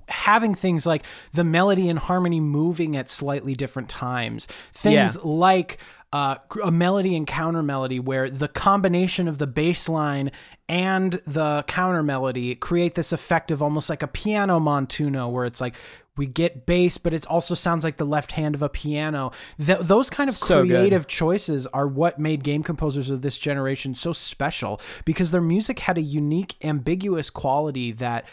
having 0.08 0.54
things 0.54 0.86
like 0.86 1.04
the 1.32 1.42
melody 1.44 1.88
and 1.88 1.98
harmony 1.98 2.38
moving 2.40 2.96
at 2.96 3.10
slightly 3.10 3.54
different 3.54 3.88
times. 3.88 4.46
Things 4.72 5.16
Yeah. 5.16 5.20
like 5.24 5.78
uh, 6.12 6.36
a 6.62 6.70
melody 6.70 7.14
and 7.16 7.26
counter 7.26 7.62
melody, 7.62 8.00
where 8.00 8.28
the 8.28 8.48
combination 8.48 9.28
of 9.28 9.38
the 9.38 9.46
bass 9.46 9.88
line 9.88 10.30
and 10.68 11.12
the 11.26 11.64
counter 11.68 12.02
melody 12.02 12.54
create 12.54 12.94
this 12.94 13.12
effect 13.12 13.50
of 13.50 13.62
almost 13.62 13.88
like 13.88 14.02
a 14.02 14.08
piano 14.08 14.58
montuno, 14.58 15.30
where 15.30 15.44
it's 15.46 15.60
like 15.60 15.76
we 16.16 16.26
get 16.26 16.66
bass, 16.66 16.98
but 16.98 17.14
it 17.14 17.24
also 17.28 17.54
sounds 17.54 17.82
like 17.84 17.96
the 17.96 18.04
left 18.04 18.32
hand 18.32 18.54
of 18.54 18.62
a 18.62 18.68
piano. 18.68 19.30
Th- 19.64 19.78
those 19.78 20.10
kind 20.10 20.28
of 20.28 20.36
So 20.36 20.62
good. 20.62 20.68
creative 20.70 21.06
choices 21.06 21.66
are 21.68 21.86
what 21.86 22.18
made 22.18 22.42
game 22.42 22.62
composers 22.62 23.08
of 23.08 23.22
this 23.22 23.38
generation 23.38 23.94
so 23.94 24.12
special 24.12 24.80
because 25.04 25.30
their 25.30 25.40
music 25.40 25.78
had 25.78 25.96
a 25.96 26.02
unique, 26.02 26.56
ambiguous 26.62 27.30
quality 27.30 27.92
that 27.92 28.26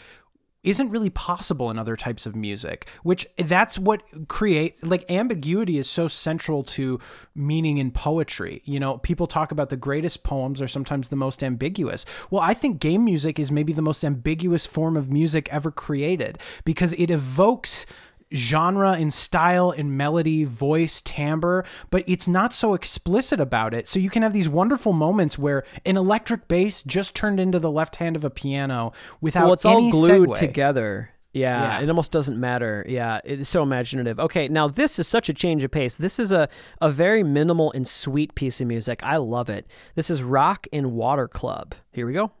isn't 0.64 0.90
really 0.90 1.10
possible 1.10 1.70
in 1.70 1.78
other 1.78 1.96
types 1.96 2.26
of 2.26 2.34
music 2.34 2.88
which 3.02 3.26
that's 3.36 3.78
what 3.78 4.02
create 4.28 4.82
like 4.82 5.08
ambiguity 5.10 5.78
is 5.78 5.88
so 5.88 6.08
central 6.08 6.62
to 6.62 6.98
meaning 7.34 7.78
in 7.78 7.90
poetry. 7.90 8.62
You 8.64 8.80
know 8.80 8.98
people 8.98 9.26
talk 9.26 9.52
about 9.52 9.70
the 9.70 9.76
greatest 9.76 10.22
poems 10.22 10.60
are 10.60 10.68
sometimes 10.68 11.08
the 11.08 11.16
most 11.16 11.42
ambiguous. 11.42 12.04
Well 12.30 12.42
i 12.42 12.54
think 12.54 12.80
game 12.80 13.04
music 13.04 13.38
is 13.38 13.50
maybe 13.50 13.72
the 13.72 13.82
most 13.82 14.04
ambiguous 14.04 14.66
form 14.66 14.96
of 14.96 15.10
music 15.10 15.48
ever 15.52 15.70
created 15.70 16.38
because 16.64 16.92
it 16.94 17.10
evokes 17.10 17.86
genre 18.34 18.92
and 18.92 19.12
style 19.12 19.70
and 19.70 19.96
melody, 19.96 20.44
voice, 20.44 21.00
timbre, 21.02 21.64
but 21.90 22.04
it's 22.06 22.28
not 22.28 22.52
so 22.52 22.74
explicit 22.74 23.40
about 23.40 23.74
it. 23.74 23.88
So 23.88 23.98
you 23.98 24.10
can 24.10 24.22
have 24.22 24.32
these 24.32 24.48
wonderful 24.48 24.92
moments 24.92 25.38
where 25.38 25.64
an 25.86 25.96
electric 25.96 26.48
bass 26.48 26.82
just 26.82 27.14
turned 27.14 27.40
into 27.40 27.58
the 27.58 27.70
left 27.70 27.96
hand 27.96 28.16
of 28.16 28.24
a 28.24 28.30
piano 28.30 28.92
without 29.20 29.44
well, 29.44 29.52
it's 29.54 29.64
any 29.64 29.74
all 29.86 29.90
glued 29.90 30.28
segue. 30.30 30.36
together. 30.36 31.10
Yeah, 31.34 31.78
Yeah. 31.78 31.84
it 31.84 31.88
almost 31.88 32.10
doesn't 32.10 32.40
matter. 32.40 32.84
Yeah, 32.88 33.20
it's 33.22 33.48
so 33.50 33.62
imaginative. 33.62 34.18
Okay, 34.18 34.48
now 34.48 34.66
this 34.66 34.98
is 34.98 35.06
such 35.06 35.28
a 35.28 35.34
change 35.34 35.62
of 35.62 35.70
pace. 35.70 35.96
This 35.96 36.18
is 36.18 36.32
a, 36.32 36.48
a 36.80 36.90
very 36.90 37.22
minimal 37.22 37.70
and 37.72 37.86
sweet 37.86 38.34
piece 38.34 38.60
of 38.60 38.66
music. 38.66 39.00
I 39.02 39.18
love 39.18 39.48
it. 39.50 39.66
This 39.94 40.08
is 40.10 40.22
Rock 40.22 40.66
and 40.72 40.92
Water 40.92 41.28
Club. 41.28 41.74
Here 41.92 42.06
we 42.06 42.14
go. 42.14 42.32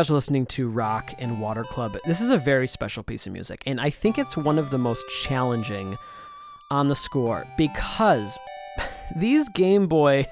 Guys 0.00 0.08
are 0.08 0.14
listening 0.14 0.46
to 0.46 0.66
Rock 0.66 1.12
and 1.18 1.42
Water 1.42 1.62
Club. 1.62 1.94
This 2.06 2.22
is 2.22 2.30
a 2.30 2.38
very 2.38 2.66
special 2.66 3.02
piece 3.02 3.26
of 3.26 3.34
music, 3.34 3.62
and 3.66 3.78
I 3.78 3.90
think 3.90 4.16
it's 4.16 4.34
one 4.34 4.58
of 4.58 4.70
the 4.70 4.78
most 4.78 5.04
challenging 5.10 5.98
on 6.70 6.86
the 6.86 6.94
score 6.94 7.46
because 7.58 8.38
these 9.16 9.46
Game 9.50 9.88
Boy 9.88 10.24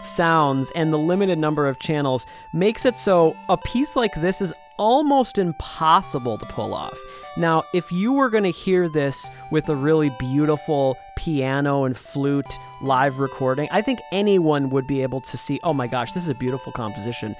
sounds 0.00 0.72
and 0.74 0.90
the 0.90 0.96
limited 0.96 1.38
number 1.38 1.68
of 1.68 1.78
channels 1.78 2.24
makes 2.54 2.86
it 2.86 2.96
so 2.96 3.36
a 3.50 3.58
piece 3.58 3.96
like 3.96 4.14
this 4.14 4.40
is 4.40 4.54
almost 4.78 5.36
impossible 5.36 6.38
to 6.38 6.46
pull 6.46 6.72
off. 6.72 6.98
Now, 7.36 7.64
if 7.74 7.92
you 7.92 8.14
were 8.14 8.30
going 8.30 8.44
to 8.44 8.50
hear 8.50 8.88
this 8.88 9.28
with 9.50 9.68
a 9.68 9.76
really 9.76 10.10
beautiful 10.18 10.96
piano 11.18 11.84
and 11.84 11.94
flute 11.94 12.58
live 12.80 13.18
recording, 13.18 13.68
I 13.72 13.82
think 13.82 14.00
anyone 14.10 14.70
would 14.70 14.86
be 14.86 15.02
able 15.02 15.20
to 15.20 15.36
see, 15.36 15.60
oh 15.64 15.74
my 15.74 15.86
gosh, 15.86 16.14
this 16.14 16.22
is 16.22 16.30
a 16.30 16.34
beautiful 16.34 16.72
composition. 16.72 17.36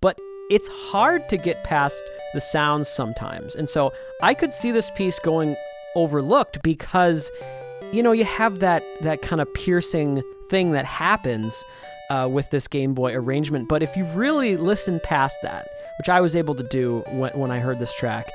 But 0.00 0.18
it's 0.52 0.68
hard 0.68 1.26
to 1.30 1.38
get 1.38 1.64
past 1.64 2.02
the 2.34 2.40
sounds 2.40 2.86
sometimes. 2.86 3.54
And 3.54 3.68
so 3.68 3.90
I 4.20 4.34
could 4.34 4.52
see 4.52 4.70
this 4.70 4.90
piece 4.90 5.18
going 5.18 5.56
overlooked 5.94 6.62
because 6.62 7.30
you 7.90 8.02
know 8.02 8.12
you 8.12 8.24
have 8.24 8.58
that 8.60 8.82
that 9.00 9.22
kind 9.22 9.40
of 9.40 9.52
piercing 9.54 10.22
thing 10.50 10.72
that 10.72 10.84
happens 10.84 11.64
uh, 12.10 12.28
with 12.30 12.50
this 12.50 12.68
Game 12.68 12.92
Boy 12.92 13.14
arrangement. 13.14 13.68
But 13.68 13.82
if 13.82 13.96
you 13.96 14.04
really 14.12 14.58
listen 14.58 15.00
past 15.00 15.36
that, 15.42 15.68
which 15.98 16.10
I 16.10 16.20
was 16.20 16.36
able 16.36 16.54
to 16.56 16.62
do 16.62 17.02
when, 17.12 17.32
when 17.32 17.50
I 17.50 17.58
heard 17.58 17.78
this 17.78 17.94
track, 17.94 18.26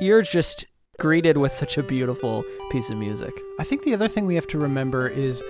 you're 0.00 0.22
just 0.22 0.66
greeted 0.98 1.38
with 1.38 1.52
such 1.52 1.78
a 1.78 1.82
beautiful 1.82 2.44
piece 2.70 2.90
of 2.90 2.98
music. 2.98 3.32
I 3.58 3.64
think 3.64 3.84
the 3.84 3.94
other 3.94 4.08
thing 4.08 4.26
we 4.26 4.34
have 4.34 4.46
to 4.48 4.58
remember 4.58 5.08
is 5.08 5.42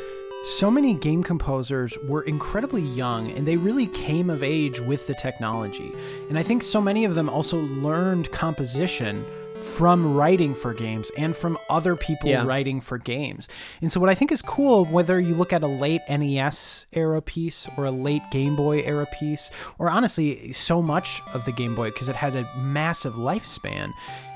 so 0.44 0.70
many 0.70 0.92
game 0.94 1.22
composers 1.22 1.96
were 2.06 2.22
incredibly 2.22 2.82
young 2.82 3.30
and 3.30 3.46
they 3.48 3.56
really 3.56 3.86
came 3.86 4.28
of 4.28 4.42
age 4.42 4.78
with 4.80 5.06
the 5.06 5.14
technology. 5.14 5.90
And 6.28 6.38
I 6.38 6.42
think 6.42 6.62
so 6.62 6.80
many 6.82 7.04
of 7.06 7.14
them 7.14 7.30
also 7.30 7.56
learned 7.58 8.30
composition 8.30 9.24
from 9.62 10.14
writing 10.14 10.54
for 10.54 10.74
games 10.74 11.10
and 11.16 11.34
from 11.34 11.56
other 11.70 11.96
people 11.96 12.28
Yeah. 12.28 12.44
writing 12.44 12.82
for 12.82 12.98
games. 12.98 13.48
And 13.80 13.90
so, 13.90 13.98
what 13.98 14.10
I 14.10 14.14
think 14.14 14.30
is 14.30 14.42
cool, 14.42 14.84
whether 14.84 15.18
you 15.18 15.34
look 15.34 15.54
at 15.54 15.62
a 15.62 15.66
late 15.66 16.02
NES 16.06 16.84
era 16.92 17.22
piece 17.22 17.66
or 17.78 17.86
a 17.86 17.90
late 17.90 18.20
Game 18.30 18.56
Boy 18.56 18.80
era 18.82 19.06
piece, 19.18 19.50
or 19.78 19.88
honestly, 19.88 20.52
so 20.52 20.82
much 20.82 21.22
of 21.32 21.46
the 21.46 21.52
Game 21.52 21.74
Boy, 21.74 21.90
because 21.90 22.10
it 22.10 22.16
had 22.16 22.36
a 22.36 22.46
massive 22.58 23.14
lifespan, 23.14 23.94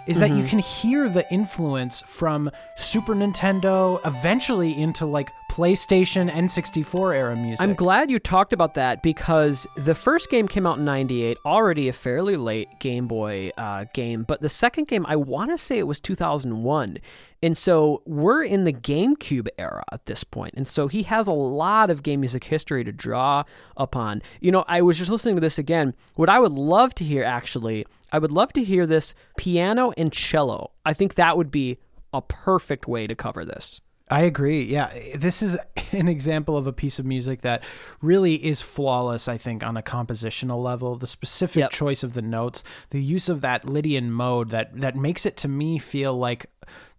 is 0.08 0.18
that 0.18 0.30
you 0.30 0.36
Mm-hmm. 0.38 0.46
can 0.48 0.58
hear 0.60 1.08
the 1.08 1.24
influence 1.32 2.02
from 2.06 2.50
Super 2.76 3.14
Nintendo 3.14 4.00
eventually 4.06 4.80
into 4.80 5.04
like 5.06 5.30
PlayStation 5.50 6.30
N64 6.30 7.14
era 7.16 7.34
music. 7.36 7.60
I'm 7.60 7.74
glad 7.74 8.10
you 8.10 8.18
talked 8.18 8.52
about 8.52 8.74
that 8.74 9.02
because 9.02 9.66
the 9.76 9.94
first 9.94 10.30
game 10.30 10.46
came 10.46 10.66
out 10.66 10.78
in 10.78 10.84
98, 10.84 11.36
already 11.44 11.88
a 11.88 11.92
fairly 11.92 12.36
late 12.36 12.68
Game 12.80 13.06
Boy 13.08 13.50
uh, 13.58 13.84
game, 13.92 14.22
but 14.22 14.40
the 14.40 14.48
second 14.48 14.86
game, 14.88 15.04
I 15.06 15.16
want 15.16 15.50
to 15.50 15.58
say 15.58 15.78
it 15.78 15.86
was 15.86 16.00
2001. 16.00 16.98
And 17.42 17.56
so 17.56 18.02
we're 18.06 18.42
in 18.44 18.64
the 18.64 18.72
GameCube 18.72 19.48
era 19.58 19.82
at 19.92 20.06
this 20.06 20.24
point. 20.24 20.54
And 20.56 20.66
so 20.66 20.88
he 20.88 21.02
has 21.04 21.28
a 21.28 21.32
lot 21.32 21.90
of 21.90 22.02
game 22.02 22.20
music 22.20 22.44
history 22.44 22.82
to 22.84 22.92
draw 22.92 23.42
upon. 23.76 24.22
You 24.40 24.50
know, 24.52 24.64
I 24.68 24.82
was 24.82 24.98
just 24.98 25.10
listening 25.10 25.36
to 25.36 25.40
this 25.40 25.58
again. 25.58 25.94
What 26.14 26.28
I 26.28 26.40
would 26.40 26.52
love 26.52 26.94
to 26.96 27.04
hear, 27.04 27.22
actually, 27.24 27.86
I 28.12 28.18
would 28.18 28.32
love 28.32 28.52
to 28.54 28.64
hear 28.64 28.86
this 28.86 29.14
piano 29.36 29.92
and 29.96 30.12
cello. 30.12 30.72
I 30.84 30.92
think 30.94 31.14
that 31.14 31.36
would 31.36 31.50
be 31.50 31.78
a 32.12 32.22
perfect 32.22 32.88
way 32.88 33.06
to 33.06 33.14
cover 33.14 33.44
this. 33.44 33.80
I 34.10 34.22
agree. 34.22 34.62
Yeah, 34.64 34.90
this 35.14 35.42
is 35.42 35.58
an 35.92 36.08
example 36.08 36.56
of 36.56 36.66
a 36.66 36.72
piece 36.72 36.98
of 36.98 37.04
music 37.04 37.42
that 37.42 37.62
really 38.00 38.36
is 38.42 38.62
flawless, 38.62 39.28
I 39.28 39.36
think, 39.36 39.62
on 39.62 39.76
a 39.76 39.82
compositional 39.82 40.62
level. 40.62 40.96
The 40.96 41.06
specific 41.06 41.60
Yep. 41.60 41.70
choice 41.72 42.02
of 42.02 42.14
the 42.14 42.22
notes, 42.22 42.64
the 42.88 43.02
use 43.02 43.28
of 43.28 43.42
that 43.42 43.68
Lydian 43.68 44.10
mode 44.10 44.48
that 44.48 44.80
that 44.80 44.96
makes 44.96 45.26
it 45.26 45.36
to 45.38 45.48
me 45.48 45.78
feel 45.78 46.16
like 46.16 46.46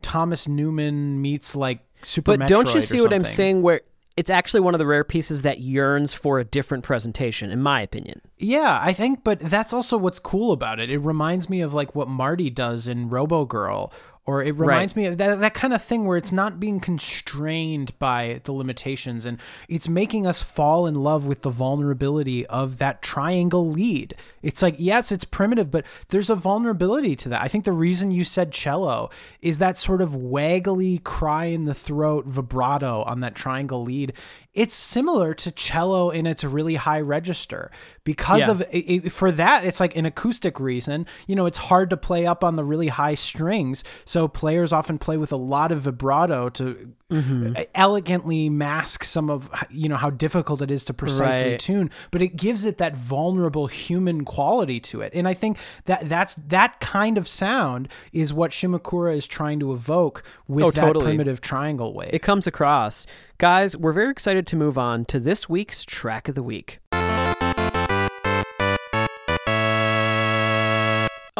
Thomas 0.04 0.48
Newman 0.48 1.20
meets 1.20 1.56
like 1.56 1.80
Super 2.04 2.38
But 2.38 2.48
don't 2.48 2.74
you 2.76 2.82
see 2.82 3.02
what 3.02 3.12
I'm 3.14 3.26
saying? 3.26 3.62
Where 3.64 3.82
it's 4.20 4.30
actually 4.30 4.60
one 4.60 4.76
of 4.76 4.80
the 4.80 4.86
rare 4.86 5.06
pieces 5.06 5.44
that 5.44 5.62
yearns 5.62 6.14
for 6.14 6.40
a 6.40 6.44
different 6.44 6.84
presentation, 6.84 7.52
in 7.52 7.62
my 7.62 7.80
opinion. 7.80 8.20
Yeah, 8.38 8.78
I 8.84 8.92
think, 8.92 9.24
but 9.24 9.40
that's 9.40 9.72
also 9.72 9.98
what's 9.98 10.20
cool 10.20 10.52
about 10.52 10.78
it. 10.82 10.90
It 10.90 10.98
reminds 10.98 11.50
me 11.50 11.62
of 11.62 11.74
like 11.74 11.96
what 11.96 12.10
Marty 12.10 12.50
does 12.50 12.86
in 12.86 13.08
Robo 13.08 13.46
Girl, 13.46 13.94
or 14.30 14.44
it 14.44 14.56
reminds 14.56 14.96
me 14.96 15.08
of 15.08 15.18
that 15.18 15.40
that 15.40 15.56
kind 15.56 15.74
of 15.74 15.82
thing 15.82 16.06
where 16.06 16.16
it's 16.16 16.32
not 16.32 16.60
being 16.60 16.80
constrained 16.80 17.98
by 17.98 18.42
the 18.44 18.52
limitations, 18.52 19.26
and 19.26 19.40
it's 19.68 19.90
making 19.90 20.28
us 20.28 20.44
fall 20.44 20.86
in 20.86 20.94
love 20.94 21.26
with 21.26 21.42
the 21.42 21.50
vulnerability 21.50 22.46
of 22.46 22.78
that 22.78 23.02
triangle 23.02 23.68
lead. 23.72 24.14
It's 24.44 24.62
like 24.62 24.76
yes, 24.78 25.12
it's 25.12 25.26
primitive, 25.26 25.72
but 25.72 25.84
there's 26.10 26.30
a 26.30 26.36
vulnerability 26.36 27.16
to 27.16 27.30
that. 27.30 27.42
I 27.42 27.48
think 27.48 27.66
the 27.66 27.72
reason 27.72 28.12
you 28.12 28.24
said 28.24 28.52
cello 28.52 29.10
is 29.42 29.58
that 29.58 29.80
sort 29.80 30.00
of 30.00 30.12
waggly 30.12 31.04
cry 31.04 31.46
in 31.46 31.64
the 31.64 31.74
throat 31.74 32.28
vibrato 32.28 33.02
on 33.08 33.22
that 33.22 33.34
triangle 33.34 33.82
lead. 33.82 34.14
It's 34.54 34.74
similar 34.74 35.34
to 35.36 35.52
cello 35.52 36.10
in 36.10 36.26
its 36.26 36.44
really 36.44 36.76
high 36.76 37.02
register. 37.02 37.70
Because 38.04 38.42
Yeah. 38.42 38.52
of 38.52 38.64
it, 38.72 39.12
for 39.12 39.32
that 39.32 39.64
it's 39.64 39.80
like 39.80 39.96
an 39.96 40.06
acoustic 40.06 40.60
reason. 40.60 41.06
You 41.28 41.36
know 41.36 41.46
it's 41.46 41.58
hard 41.60 41.90
to 41.92 41.98
play 41.98 42.26
up 42.26 42.44
on 42.44 42.56
the 42.56 42.64
really 42.64 42.88
high 42.88 43.16
strings. 43.16 43.84
So 44.06 44.28
players 44.28 44.74
often 44.74 44.98
play 44.98 45.18
with 45.18 45.32
a 45.32 45.38
lot 45.38 45.72
of 45.72 45.82
vibrato 45.82 46.50
to 46.50 46.94
Mm-hmm. 47.10 47.54
elegantly 47.74 48.50
mask 48.50 49.04
some 49.04 49.32
of 49.32 49.50
you 49.72 49.90
know 49.90 49.96
how 49.96 50.12
difficult 50.12 50.62
it 50.62 50.70
is 50.70 50.86
to 50.86 50.94
precisely 50.94 51.52
Right. 51.52 51.60
tune 51.60 51.90
but 52.12 52.22
it 52.22 52.36
gives 52.36 52.66
it 52.66 52.78
that 52.78 52.96
vulnerable 52.96 53.66
human 53.66 54.26
quality 54.26 54.80
to 54.82 55.02
it 55.02 55.12
and 55.16 55.28
i 55.28 55.34
think 55.34 55.58
that 55.86 56.08
that's 56.08 56.36
that 56.36 56.80
kind 56.82 57.18
of 57.18 57.28
sound 57.28 57.88
is 58.14 58.32
what 58.32 58.52
shimakura 58.52 59.18
is 59.18 59.26
trying 59.26 59.60
to 59.60 59.72
evoke 59.74 60.22
with 60.48 60.64
Oh, 60.64 60.70
that 60.72 60.82
totally. 60.82 61.06
primitive 61.06 61.42
triangle 61.42 61.94
wave 61.96 62.12
It 62.14 62.22
comes 62.22 62.46
across. 62.46 63.08
Guys, 63.40 63.76
we're 63.76 63.94
very 63.94 64.12
excited 64.12 64.46
to 64.48 64.56
move 64.56 64.78
on 64.78 65.06
to 65.06 65.20
this 65.20 65.48
week's 65.50 65.86
track 65.86 66.28
of 66.28 66.36
the 66.36 66.44
week. 66.44 66.80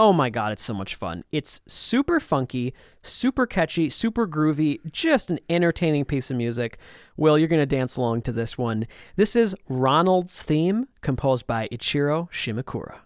Oh 0.02 0.14
my 0.14 0.30
god, 0.30 0.54
it's 0.54 0.64
so 0.64 0.74
much 0.74 0.96
fun. 0.96 1.26
It's 1.30 1.60
super 1.68 2.22
funky, 2.22 2.74
super 3.02 3.46
catchy, 3.46 3.90
super 3.90 4.26
groovy, 4.26 4.80
just 4.90 5.30
an 5.30 5.40
entertaining 5.50 6.06
piece 6.06 6.32
of 6.32 6.38
music. 6.38 6.78
Will, 7.18 7.38
you're 7.38 7.50
going 7.50 7.62
to 7.62 7.66
dance 7.66 7.98
along 7.98 8.22
to 8.22 8.32
this 8.32 8.58
one. 8.58 8.88
This 9.18 9.36
is 9.36 9.58
Ronald's 9.68 10.42
theme, 10.42 10.88
composed 11.02 11.46
by 11.48 11.68
Ichiro 11.68 12.32
Shimakura. 12.32 13.00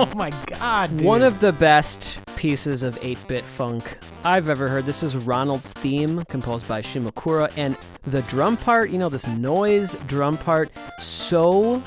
oh 0.02 0.10
my 0.16 0.30
god 0.46 0.96
dude. 0.96 1.06
One 1.06 1.22
of 1.22 1.40
the 1.40 1.52
best 1.52 2.18
pieces 2.36 2.82
of 2.82 2.98
8 3.02 3.18
bit 3.28 3.44
funk 3.44 3.98
I've 4.24 4.48
ever 4.48 4.66
heard. 4.66 4.86
This 4.86 5.02
is 5.02 5.14
Ronald's 5.14 5.74
theme, 5.74 6.24
composed 6.24 6.66
by 6.66 6.80
Shimakura. 6.80 7.52
And 7.58 7.76
the 8.04 8.22
drum 8.22 8.56
part, 8.56 8.88
you 8.88 8.96
know, 8.96 9.10
this 9.10 9.26
noise 9.26 9.94
drum 10.06 10.38
part, 10.38 10.70
so 11.00 11.82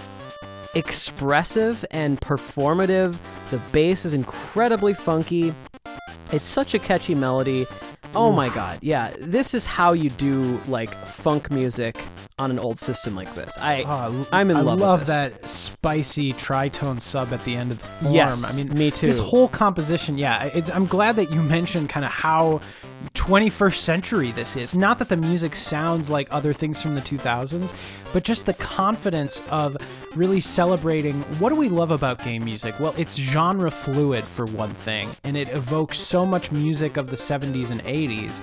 expressive 0.76 1.84
and 1.90 2.22
performative. 2.22 3.18
The 3.50 3.58
bass 3.72 4.06
is 4.06 4.14
incredibly 4.14 4.94
funky. 4.94 5.56
It's 6.32 6.46
such 6.46 6.76
a 6.76 6.80
catchy 6.80 7.16
melody. 7.16 7.66
Oh 8.16 8.32
my 8.32 8.50
god, 8.50 8.80
yeah. 8.82 9.14
This 9.20 9.54
is 9.54 9.66
how 9.66 9.94
you 9.94 10.10
do 10.12 10.60
like 10.68 10.94
funk 10.94 11.52
music 11.52 11.98
on 12.40 12.52
an 12.52 12.60
old 12.60 12.80
system 12.80 13.16
like 13.16 13.34
this. 13.36 13.58
I 13.58 13.84
Oh, 13.84 14.28
I'm 14.32 14.50
in 14.52 14.58
I 14.58 14.62
love 14.62 14.76
with 14.76 14.82
love 14.82 15.06
that 15.08 15.46
spicy 15.50 16.34
tritone 16.34 17.02
sub 17.02 17.32
at 17.34 17.44
the 17.46 17.56
end 17.56 17.72
of 17.72 17.80
the 17.80 17.86
form. 17.86 18.14
Yes, 18.14 18.54
I 18.54 18.64
mean, 18.64 18.78
me 18.78 18.92
too. 18.92 19.08
This 19.08 19.20
whole 19.20 19.48
composition, 19.48 20.18
yeah. 20.18 20.46
It's, 20.46 20.70
I'm 20.72 20.86
glad 20.86 21.16
that 21.18 21.32
you 21.32 21.42
mentioned 21.42 21.90
kind 21.90 22.06
of 22.06 22.12
how 22.12 22.62
21st 23.16 23.78
century 23.78 24.32
this 24.32 24.56
is. 24.56 24.74
Not 24.76 25.00
that 25.00 25.10
the 25.10 25.18
music 25.18 25.56
sounds 25.56 26.10
like 26.10 26.28
other 26.32 26.54
things 26.54 26.82
from 26.82 26.96
the 26.96 27.02
2000s, 27.02 27.74
but 28.14 28.24
just 28.24 28.46
the 28.46 28.54
confidence 28.56 29.42
of 29.50 29.78
really 30.16 30.40
celebrating 30.40 31.16
what 31.40 31.50
do 31.50 31.56
we 31.56 31.70
love 31.70 31.92
about 31.92 32.24
game 32.24 32.44
music? 32.44 32.80
Well, 32.80 32.94
it's 32.98 33.16
genre 33.16 33.72
fluid 33.72 34.24
for 34.24 34.46
one 34.46 34.70
thing, 34.76 35.10
and 35.24 35.36
it 35.36 35.50
evokes 35.50 36.00
so 36.00 36.26
much 36.26 36.52
music 36.52 36.98
of 36.98 37.10
the 37.10 37.16
70s 37.16 37.72
and 37.72 37.84
80s. 37.84 38.40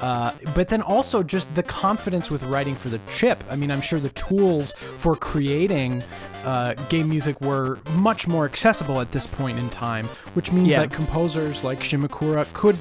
Uh, 0.00 0.32
but 0.56 0.68
then 0.68 0.82
also 0.82 1.22
just 1.22 1.52
the 1.54 1.62
confidence 1.62 2.28
with 2.28 2.42
writing 2.44 2.74
for 2.74 2.88
the 2.88 3.00
chip. 3.14 3.42
I 3.48 3.54
mean, 3.54 3.70
I'm 3.70 3.80
sure 3.80 4.00
the 4.00 4.08
tools 4.10 4.72
for 4.98 5.14
creating 5.14 6.02
uh, 6.44 6.74
game 6.88 7.08
music 7.08 7.40
were 7.40 7.78
much 7.94 8.26
more 8.26 8.44
accessible 8.44 9.00
at 9.00 9.12
this 9.12 9.28
point 9.28 9.58
in 9.60 9.70
time, 9.70 10.06
which 10.34 10.50
means 10.50 10.68
Yeah. 10.68 10.80
that 10.80 10.90
composers 10.92 11.62
like 11.62 11.78
Shimakura 11.80 12.52
could 12.52 12.76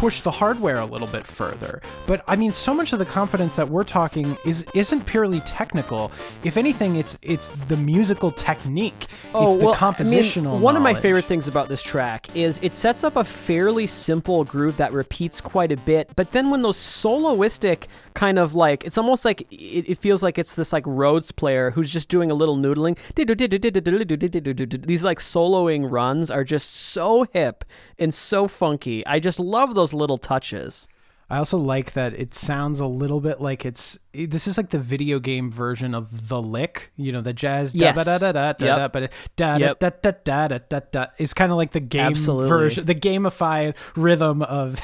push 0.00 0.20
the 0.20 0.30
hardware 0.30 0.76
a 0.76 0.86
little 0.86 1.06
bit 1.06 1.26
further. 1.26 1.82
But 2.06 2.24
I 2.26 2.34
mean, 2.34 2.52
so 2.52 2.72
much 2.72 2.94
of 2.94 2.98
the 2.98 3.04
confidence 3.04 3.54
that 3.56 3.68
we're 3.68 3.84
talking 3.84 4.34
is 4.46 4.64
isn't 4.74 5.04
purely 5.04 5.40
technical. 5.40 6.10
If 6.42 6.56
anything, 6.56 6.96
it's 6.96 7.18
it's 7.20 7.48
the 7.68 7.76
musical 7.76 8.30
technique. 8.30 9.08
Oh, 9.34 9.48
it's 9.48 9.58
the 9.58 9.66
well, 9.66 9.74
compositional. 9.74 10.48
I 10.48 10.52
mean, 10.52 10.62
one 10.62 10.74
of 10.74 10.82
my 10.82 10.94
favorite 10.94 11.26
things 11.26 11.48
about 11.48 11.68
this 11.68 11.82
track 11.82 12.34
is 12.34 12.58
it 12.62 12.74
sets 12.74 13.04
up 13.04 13.16
a 13.16 13.24
fairly 13.24 13.86
simple 13.86 14.42
groove 14.42 14.78
that 14.78 14.94
repeats 14.94 15.38
quite 15.38 15.70
a 15.70 15.76
bit, 15.76 16.10
but 16.16 16.32
then 16.32 16.48
when 16.48 16.62
those 16.62 16.78
soloistic 16.78 17.86
kind 18.14 18.38
of 18.38 18.54
like 18.54 18.84
it's 18.84 18.96
almost 18.96 19.26
like 19.26 19.42
it, 19.52 19.90
it 19.90 19.98
feels 19.98 20.22
like 20.22 20.38
it's 20.38 20.54
this 20.54 20.72
like 20.72 20.84
Rhodes 20.86 21.30
player 21.30 21.72
who's 21.72 21.90
just 21.90 22.08
doing 22.08 22.30
a 22.30 22.34
little 22.34 22.56
noodling. 22.56 22.96
These 24.86 25.04
like 25.04 25.18
soloing 25.18 25.90
runs 25.90 26.30
are 26.30 26.44
just 26.44 26.70
so 26.70 27.26
hip 27.34 27.66
and 28.00 28.12
so 28.12 28.48
funky. 28.48 29.06
I 29.06 29.20
just 29.20 29.38
love 29.38 29.74
those 29.74 29.92
little 29.92 30.18
touches. 30.18 30.88
I 31.28 31.38
also 31.38 31.58
like 31.58 31.92
that 31.92 32.12
it 32.14 32.34
sounds 32.34 32.80
a 32.80 32.86
little 32.86 33.20
bit 33.20 33.40
like 33.40 33.64
it's 33.64 33.98
this 34.12 34.46
is 34.48 34.56
like 34.56 34.70
the 34.70 34.78
video 34.78 35.18
game 35.20 35.50
version 35.52 35.94
of 35.94 36.28
the 36.28 36.40
lick, 36.42 36.90
you 36.96 37.12
know, 37.12 37.20
the 37.20 37.32
jazz 37.32 37.72
da 37.72 37.78
Yes. 37.94 38.04
da 38.04 38.18
da 38.18 38.32
da 38.32 38.52
da 38.52 38.76
da 38.76 38.88
but 38.88 39.12
da 39.36 39.56
da 39.58 39.72
da 39.78 39.90
da 39.90 40.48
da 40.48 40.58
da 40.68 40.80
da 40.90 41.06
is 41.18 41.32
kind 41.32 41.52
of 41.52 41.58
like 41.58 41.70
the 41.70 41.80
game 41.80 42.06
Absolutely. 42.06 42.48
version, 42.48 42.86
the 42.86 42.94
gamified 42.94 43.74
rhythm 43.96 44.42
of 44.42 44.80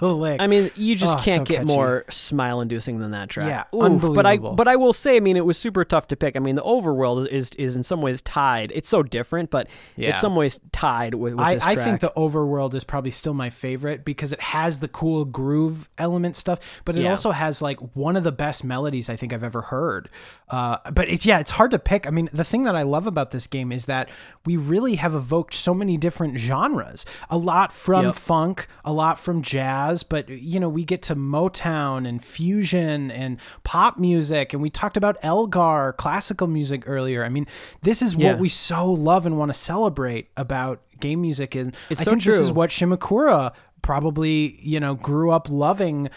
the 0.00 0.08
lick. 0.14 0.40
I 0.40 0.46
mean, 0.46 0.70
you 0.76 0.96
just 0.96 1.18
Oh, 1.18 1.20
can't 1.22 1.40
so 1.40 1.44
get 1.44 1.56
catchy. 1.58 1.66
more 1.66 2.04
smile-inducing 2.08 2.98
than 3.00 3.10
that 3.10 3.28
track. 3.28 3.48
Yeah, 3.72 3.78
Oof, 3.78 4.14
But 4.14 4.24
I, 4.26 4.36
but 4.38 4.66
I 4.68 4.76
will 4.76 4.92
say, 4.92 5.16
I 5.16 5.20
mean, 5.20 5.36
it 5.36 5.44
was 5.44 5.58
super 5.58 5.84
tough 5.84 6.08
to 6.08 6.16
pick. 6.16 6.36
I 6.36 6.38
mean, 6.38 6.54
the 6.54 6.62
overworld 6.62 7.28
is 7.28 7.50
is 7.52 7.76
in 7.76 7.82
some 7.82 8.00
ways 8.00 8.22
tied. 8.22 8.72
It's 8.74 8.88
so 8.88 9.02
different, 9.02 9.50
but 9.50 9.68
Yeah. 9.96 10.10
in 10.10 10.16
some 10.16 10.36
ways 10.36 10.58
tied 10.72 11.14
with, 11.14 11.34
with 11.34 11.40
I, 11.44 11.54
this 11.54 11.64
I 11.64 11.74
think 11.74 12.00
the 12.00 12.12
overworld 12.16 12.74
is 12.74 12.84
probably 12.84 13.10
still 13.10 13.34
my 13.34 13.50
favorite 13.50 14.04
because 14.04 14.32
it 14.32 14.40
has 14.40 14.78
the 14.78 14.88
cool 14.88 15.24
groove 15.24 15.88
element 15.98 16.36
stuff, 16.36 16.60
but 16.84 16.96
it 16.96 17.02
Yeah. 17.02 17.10
also 17.10 17.30
has 17.32 17.60
like 17.60 17.78
one 17.94 18.16
of 18.16 18.24
the 18.24 18.32
best 18.32 18.64
melodies 18.70 19.10
I 19.10 19.16
think 19.16 19.34
I've 19.34 19.44
ever 19.44 19.60
heard. 19.60 20.08
Uh, 20.48 20.78
but 20.92 21.08
it's 21.10 21.26
yeah, 21.26 21.38
it's 21.40 21.50
hard 21.50 21.70
to 21.72 21.78
pick. 21.78 22.06
I 22.06 22.10
mean, 22.10 22.30
the 22.32 22.44
thing 22.44 22.64
that 22.64 22.74
I 22.74 22.82
love 22.82 23.06
about 23.06 23.30
this 23.32 23.46
game 23.46 23.70
is 23.72 23.84
that 23.84 24.08
we 24.46 24.56
really 24.56 24.94
have 24.94 25.14
evoked 25.14 25.52
so 25.52 25.74
many 25.74 25.98
different 25.98 26.38
genres. 26.38 27.04
A 27.28 27.36
lot 27.36 27.72
from 27.72 28.06
Yep. 28.06 28.14
funk, 28.14 28.66
a 28.84 28.92
lot 28.92 29.18
from 29.20 29.42
jazz, 29.42 30.02
but 30.02 30.28
you 30.30 30.58
know, 30.58 30.68
we 30.70 30.84
get 30.84 31.02
to 31.02 31.14
Motown 31.14 32.08
and 32.08 32.24
fusion 32.24 33.10
and 33.10 33.38
pop 33.64 33.98
music, 33.98 34.52
and 34.54 34.62
we 34.62 34.70
talked 34.70 34.96
about 34.96 35.18
Elgar, 35.22 35.94
classical 35.98 36.46
music 36.46 36.84
earlier. 36.86 37.24
I 37.24 37.28
mean, 37.28 37.46
this 37.82 38.00
is 38.00 38.14
Yeah. 38.14 38.32
what 38.32 38.40
we 38.40 38.48
so 38.48 38.90
love 38.90 39.26
and 39.26 39.36
want 39.36 39.52
to 39.52 39.58
celebrate 39.58 40.28
about 40.36 40.80
game 41.00 41.20
music 41.20 41.54
and 41.54 41.74
It's 41.90 42.00
I 42.02 42.04
so 42.04 42.10
think 42.12 42.24
this 42.24 42.36
is 42.36 42.52
what 42.52 42.70
Shimakura 42.70 43.52
probably, 43.82 44.58
you 44.60 44.78
know, 44.80 44.94
grew 44.94 45.30
up 45.30 45.48
loving. 45.48 46.10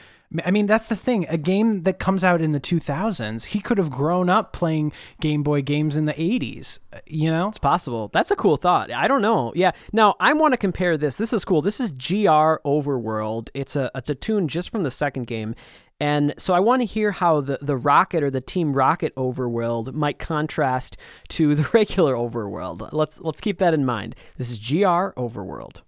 I 0.46 0.52
mean, 0.52 0.68
that's 0.68 0.88
the 0.88 0.96
thing. 0.96 1.28
A 1.30 1.38
game 1.38 1.84
that 1.84 2.00
comes 2.00 2.24
out 2.24 2.42
in 2.42 2.52
the 2.52 2.60
2000s, 2.60 3.44
he 3.46 3.60
could 3.60 3.78
have 3.78 3.92
grown 3.92 4.30
up 4.30 4.54
playing 4.54 4.92
Game 5.22 5.44
Boy 5.44 5.62
games 5.62 5.96
in 5.96 6.06
the 6.06 6.14
80s, 6.14 6.80
uh, 6.92 7.00
you 7.06 7.30
know? 7.30 7.50
It's 7.50 7.60
possible. 7.60 8.10
That's 8.14 8.32
a 8.32 8.36
cool 8.36 8.58
thought. 8.58 8.92
I 8.92 9.08
don't 9.08 9.22
know. 9.22 9.54
Yeah. 9.56 9.72
Now 9.92 10.16
I 10.20 10.34
want 10.34 10.54
to 10.54 10.58
compare 10.58 10.98
this. 10.98 11.18
This 11.18 11.34
is 11.34 11.46
cool. 11.46 11.62
This 11.62 11.80
is 11.80 11.92
GR 11.92 12.58
Overworld. 12.66 13.50
It's 13.54 13.76
a 13.76 13.92
it's 13.96 14.10
a 14.10 14.16
tune 14.16 14.48
just 14.48 14.70
from 14.70 14.84
the 14.84 14.92
second 14.92 15.28
game. 15.28 15.56
And 16.00 16.34
so 16.38 16.54
I 16.54 16.60
want 16.60 16.82
to 16.82 16.86
hear 16.86 17.12
how 17.12 17.40
the, 17.40 17.60
the 17.62 17.78
Rocket 17.78 18.24
or 18.24 18.30
the 18.30 18.42
Team 18.42 18.74
Rocket 18.74 19.16
overworld 19.16 19.94
might 19.94 20.20
contrast 20.20 20.98
to 21.30 21.56
the 21.56 21.70
regular 21.74 22.16
overworld. 22.16 22.90
Let's 22.92 23.22
let's 23.22 23.40
keep 23.40 23.60
that 23.60 23.74
in 23.74 23.86
mind. 23.86 24.16
This 24.38 24.52
is 24.52 24.60
GR 24.60 25.14
Overworld. 25.16 25.82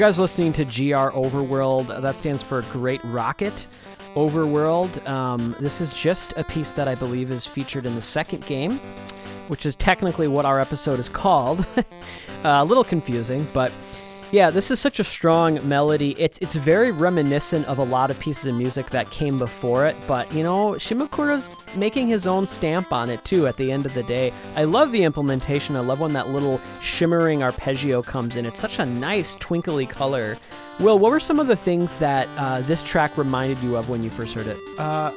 Guys 0.00 0.18
listening 0.18 0.50
to 0.50 0.64
GR 0.64 1.10
Overworld. 1.14 2.00
That 2.00 2.16
stands 2.16 2.40
for 2.42 2.62
Great 2.72 3.04
Rocket 3.04 3.66
Overworld. 4.14 5.06
Um, 5.06 5.54
this 5.60 5.82
is 5.82 5.92
just 5.92 6.32
a 6.38 6.44
piece 6.44 6.72
that 6.72 6.88
I 6.88 6.94
believe 6.94 7.30
is 7.30 7.44
featured 7.44 7.84
in 7.84 7.94
the 7.94 8.00
second 8.00 8.46
game, 8.46 8.78
which 9.48 9.66
is 9.66 9.76
technically 9.76 10.26
what 10.26 10.46
our 10.46 10.58
episode 10.58 11.00
is 11.00 11.10
called. 11.10 11.66
uh, 11.76 11.82
a 12.44 12.64
little 12.64 12.82
confusing, 12.82 13.46
but 13.52 13.70
yeah, 14.32 14.50
this 14.50 14.70
is 14.70 14.78
such 14.78 15.00
a 15.00 15.04
strong 15.04 15.66
melody. 15.68 16.14
It's 16.18 16.38
it's 16.38 16.54
very 16.54 16.92
reminiscent 16.92 17.66
of 17.66 17.78
a 17.78 17.82
lot 17.82 18.10
of 18.10 18.18
pieces 18.20 18.46
of 18.46 18.54
music 18.54 18.86
that 18.90 19.10
came 19.10 19.38
before 19.38 19.86
it, 19.86 19.96
but 20.06 20.32
you 20.32 20.42
know, 20.42 20.72
Shimakura's 20.72 21.50
making 21.76 22.06
his 22.06 22.26
own 22.26 22.46
stamp 22.46 22.92
on 22.92 23.10
it 23.10 23.24
too 23.24 23.46
at 23.46 23.56
the 23.56 23.72
end 23.72 23.86
of 23.86 23.94
the 23.94 24.04
day. 24.04 24.32
I 24.54 24.64
love 24.64 24.92
the 24.92 25.02
implementation. 25.02 25.74
I 25.74 25.80
love 25.80 26.00
when 26.00 26.12
that 26.12 26.28
little 26.28 26.60
shimmering 26.80 27.42
arpeggio 27.42 28.02
comes 28.02 28.36
in. 28.36 28.46
It's 28.46 28.60
such 28.60 28.78
a 28.78 28.86
nice 28.86 29.34
twinkly 29.36 29.86
color. 29.86 30.36
Will, 30.78 30.98
what 30.98 31.10
were 31.10 31.20
some 31.20 31.40
of 31.40 31.46
the 31.46 31.56
things 31.56 31.98
that 31.98 32.28
uh, 32.38 32.60
this 32.62 32.82
track 32.82 33.18
reminded 33.18 33.58
you 33.58 33.76
of 33.76 33.90
when 33.90 34.02
you 34.02 34.10
first 34.10 34.34
heard 34.34 34.46
it? 34.46 34.56
Uh, 34.78 35.12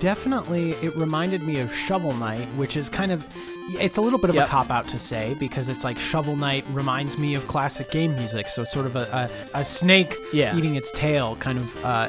definitely, 0.00 0.72
it 0.82 0.94
reminded 0.96 1.42
me 1.42 1.60
of 1.60 1.74
Shovel 1.74 2.12
Knight, 2.14 2.46
which 2.56 2.76
is 2.76 2.88
kind 2.88 3.12
of. 3.12 3.26
It's 3.80 3.96
a 3.96 4.00
little 4.00 4.18
bit 4.18 4.30
of 4.30 4.36
Yep. 4.36 4.46
a 4.46 4.50
cop 4.50 4.70
out 4.70 4.88
to 4.88 4.98
say 4.98 5.34
because 5.38 5.68
it's 5.68 5.84
like 5.84 5.98
Shovel 5.98 6.36
Knight 6.36 6.64
reminds 6.72 7.16
me 7.18 7.34
of 7.34 7.46
classic 7.48 7.90
game 7.90 8.14
music. 8.16 8.46
So 8.48 8.62
it's 8.62 8.72
sort 8.72 8.86
of 8.86 8.96
a, 8.96 9.30
a, 9.54 9.60
a 9.60 9.64
snake 9.64 10.14
Yeah. 10.32 10.56
eating 10.56 10.74
its 10.76 10.90
tail, 10.92 11.36
kind 11.36 11.58
of 11.58 11.84
uh, 11.84 12.08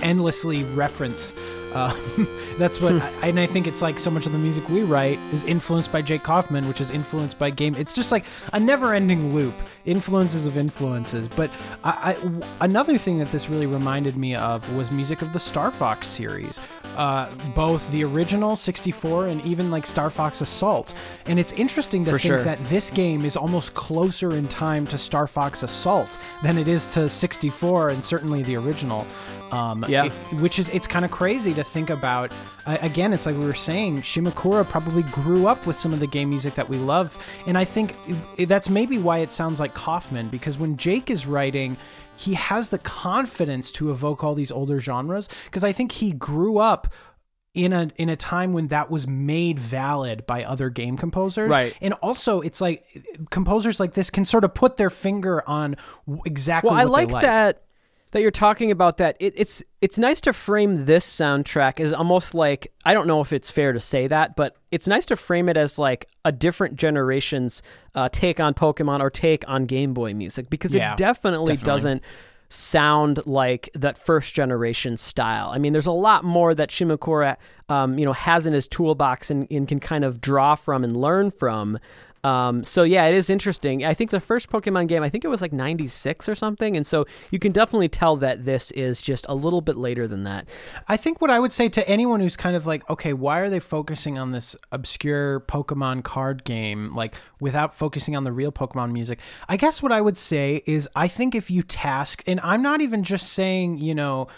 endlessly 0.00 0.64
reference. 0.74 1.34
Uh, 1.74 1.94
that's 2.58 2.80
what, 2.80 2.92
I, 3.22 3.28
and 3.28 3.40
I 3.40 3.46
think 3.46 3.66
it's 3.66 3.82
like 3.82 3.98
so 3.98 4.10
much 4.10 4.26
of 4.26 4.32
the 4.32 4.38
music 4.38 4.68
we 4.68 4.82
write 4.82 5.18
is 5.32 5.42
influenced 5.44 5.90
by 5.92 6.02
Jake 6.02 6.22
Kaufman, 6.22 6.66
which 6.68 6.80
is 6.80 6.90
influenced 6.90 7.38
by 7.38 7.50
game. 7.50 7.74
It's 7.76 7.94
just 7.94 8.12
like 8.12 8.24
a 8.52 8.60
never-ending 8.60 9.34
loop, 9.34 9.54
influences 9.84 10.46
of 10.46 10.56
influences. 10.56 11.28
But 11.28 11.50
I, 11.84 12.10
I 12.10 12.12
w- 12.22 12.42
another 12.60 12.98
thing 12.98 13.18
that 13.18 13.30
this 13.32 13.48
really 13.48 13.66
reminded 13.66 14.16
me 14.16 14.34
of 14.34 14.70
was 14.74 14.90
music 14.90 15.22
of 15.22 15.32
the 15.32 15.40
Star 15.40 15.70
Fox 15.70 16.06
series, 16.06 16.60
uh, 16.96 17.30
both 17.54 17.90
the 17.90 18.04
original 18.04 18.54
64 18.56 19.28
and 19.28 19.44
even 19.44 19.70
like 19.70 19.86
Star 19.86 20.10
Fox 20.10 20.40
Assault. 20.40 20.94
And 21.26 21.38
it's 21.38 21.52
interesting 21.52 22.04
to 22.04 22.10
For 22.12 22.18
think 22.18 22.34
sure. 22.34 22.42
that 22.44 22.58
this 22.66 22.90
game 22.90 23.24
is 23.24 23.36
almost 23.36 23.74
closer 23.74 24.34
in 24.36 24.46
time 24.48 24.86
to 24.88 24.98
Star 24.98 25.26
Fox 25.26 25.62
Assault 25.62 26.18
than 26.42 26.58
it 26.58 26.68
is 26.68 26.86
to 26.88 27.08
64 27.08 27.90
and 27.90 28.04
certainly 28.04 28.42
the 28.42 28.56
original. 28.56 29.06
Um, 29.52 29.84
Yeah. 29.88 30.04
it- 30.06 30.12
which 30.40 30.58
is 30.58 30.68
it's 30.70 30.86
kind 30.86 31.04
of 31.04 31.10
crazy 31.10 31.52
to 31.54 31.62
think 31.64 31.90
about. 31.90 32.32
Uh, 32.66 32.78
again, 32.82 33.12
it's 33.12 33.26
like 33.26 33.36
we 33.36 33.44
were 33.44 33.54
saying, 33.54 34.02
Shimakura 34.02 34.66
probably 34.68 35.02
grew 35.04 35.46
up 35.46 35.66
with 35.66 35.78
some 35.78 35.92
of 35.92 36.00
the 36.00 36.06
game 36.06 36.30
music 36.30 36.54
that 36.54 36.68
we 36.68 36.76
love, 36.78 37.16
and 37.46 37.58
I 37.58 37.64
think 37.64 37.94
that's 38.38 38.68
maybe 38.68 38.98
why 38.98 39.18
it 39.18 39.30
sounds 39.30 39.60
like 39.60 39.74
Kaufman 39.74 40.28
because 40.28 40.58
when 40.58 40.76
Jake 40.76 41.10
is 41.10 41.26
writing. 41.26 41.76
He 42.14 42.34
has 42.34 42.68
the 42.68 42.78
confidence 42.78 43.72
to 43.72 43.90
evoke 43.90 44.22
all 44.22 44.34
these 44.34 44.52
older 44.52 44.78
genres 44.80 45.30
because 45.46 45.64
I 45.64 45.72
think 45.72 45.92
he 45.92 46.12
grew 46.12 46.58
up 46.58 46.92
in 47.54 47.72
a 47.72 47.88
in 47.96 48.10
a 48.10 48.16
time 48.16 48.52
when 48.52 48.68
that 48.68 48.90
was 48.90 49.06
made 49.08 49.58
valid 49.58 50.26
by 50.26 50.44
other 50.44 50.68
game 50.68 50.96
composers 50.98 51.48
Right. 51.50 51.74
and 51.80 51.94
also 51.94 52.40
it's 52.42 52.60
like 52.60 52.84
composers 53.30 53.80
like 53.80 53.94
this 53.94 54.10
can 54.10 54.24
sort 54.26 54.44
of 54.44 54.52
put 54.54 54.76
their 54.76 54.90
finger 54.90 55.42
on 55.48 55.74
exactly 56.26 56.68
Well, 56.70 56.78
I 56.78 56.84
they 56.84 56.90
like 57.12 57.22
that 57.22 57.62
that 58.12 58.22
you're 58.22 58.30
talking 58.30 58.70
about 58.70 58.98
that. 58.98 59.16
It, 59.18 59.34
it's 59.36 59.62
it's 59.80 59.98
nice 59.98 60.20
to 60.22 60.32
frame 60.32 60.84
this 60.84 61.04
soundtrack 61.04 61.80
as 61.80 61.92
almost 61.92 62.34
like 62.34 62.72
I 62.84 62.94
don't 62.94 63.06
know 63.06 63.20
if 63.20 63.32
it's 63.32 63.50
fair 63.50 63.72
to 63.72 63.80
say 63.80 64.06
that, 64.06 64.36
but 64.36 64.56
it's 64.70 64.86
nice 64.86 65.04
to 65.06 65.16
frame 65.16 65.48
it 65.48 65.56
as 65.56 65.78
like 65.78 66.08
a 66.24 66.32
different 66.32 66.76
generation's 66.76 67.62
uh, 67.94 68.08
take 68.10 68.38
on 68.38 68.54
Pokemon 68.54 69.00
or 69.00 69.10
take 69.10 69.46
on 69.48 69.66
Game 69.66 69.92
Boy 69.92 70.14
music 70.14 70.48
because 70.48 70.74
Yeah, 70.74 70.92
it 70.92 70.98
definitely, 70.98 71.54
definitely. 71.54 71.66
doesn't 71.72 72.02
sound 72.48 73.20
like 73.24 73.70
that 73.74 73.96
first 73.96 74.34
generation 74.34 74.96
style. 74.98 75.48
I 75.48 75.58
mean, 75.58 75.72
there's 75.72 75.86
a 75.86 75.92
lot 75.92 76.22
more 76.22 76.54
that 76.54 76.68
Shimakura, 76.68 77.36
um, 77.70 77.98
you 77.98 78.04
know, 78.04 78.12
has 78.12 78.46
in 78.46 78.52
his 78.52 78.68
toolbox 78.68 79.30
and, 79.30 79.50
and 79.50 79.66
can 79.66 79.80
kind 79.80 80.04
of 80.04 80.20
draw 80.20 80.54
from 80.54 80.84
and 80.84 80.94
learn 80.94 81.30
from. 81.30 81.78
Um, 82.24 82.62
so 82.62 82.84
yeah, 82.84 83.06
it 83.06 83.14
is 83.14 83.30
interesting. 83.30 83.84
I 83.84 83.94
think 83.94 84.10
the 84.10 84.20
first 84.20 84.48
Pokemon 84.48 84.86
game, 84.86 85.02
I 85.02 85.08
think 85.08 85.24
it 85.24 85.28
was 85.28 85.42
like 85.42 85.52
96 85.52 86.28
or 86.28 86.34
something. 86.34 86.76
And 86.76 86.86
so 86.86 87.04
you 87.30 87.38
can 87.38 87.50
definitely 87.50 87.88
tell 87.88 88.16
that 88.18 88.44
this 88.44 88.70
is 88.72 89.02
just 89.02 89.26
a 89.28 89.34
little 89.34 89.60
bit 89.60 89.76
later 89.76 90.06
than 90.06 90.22
that. 90.24 90.48
I 90.86 90.96
think 90.96 91.20
what 91.20 91.30
I 91.30 91.40
would 91.40 91.52
say 91.52 91.68
to 91.70 91.88
anyone 91.88 92.20
who's 92.20 92.36
kind 92.36 92.54
of 92.54 92.64
like, 92.66 92.88
okay, 92.88 93.12
why 93.12 93.40
are 93.40 93.50
they 93.50 93.58
focusing 93.58 94.18
on 94.18 94.30
this 94.30 94.54
obscure 94.70 95.40
Pokemon 95.40 96.04
card 96.04 96.44
game, 96.44 96.94
like 96.94 97.16
without 97.40 97.74
focusing 97.74 98.14
on 98.14 98.22
the 98.22 98.32
real 98.32 98.52
Pokemon 98.52 98.92
music? 98.92 99.18
I 99.48 99.56
guess 99.56 99.82
what 99.82 99.90
I 99.90 100.00
would 100.00 100.16
say 100.16 100.62
is 100.64 100.88
I 100.94 101.08
think 101.08 101.34
if 101.34 101.50
you 101.50 101.62
task, 101.62 102.22
and 102.26 102.38
I'm 102.44 102.62
not 102.62 102.80
even 102.80 103.02
just 103.02 103.32
saying, 103.32 103.78
you 103.78 103.96
know, 103.96 104.28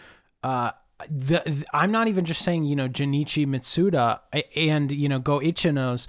uh, 0.42 0.70
the, 1.10 1.64
I'm 1.72 1.90
not 1.90 2.08
even 2.08 2.24
just 2.24 2.42
saying, 2.42 2.64
you 2.64 2.76
know, 2.76 2.88
Junichi 2.88 3.46
Masuda 3.46 4.20
and, 4.56 4.90
you 4.92 5.08
know, 5.08 5.18
Go 5.18 5.40
Ichinose 5.40 6.06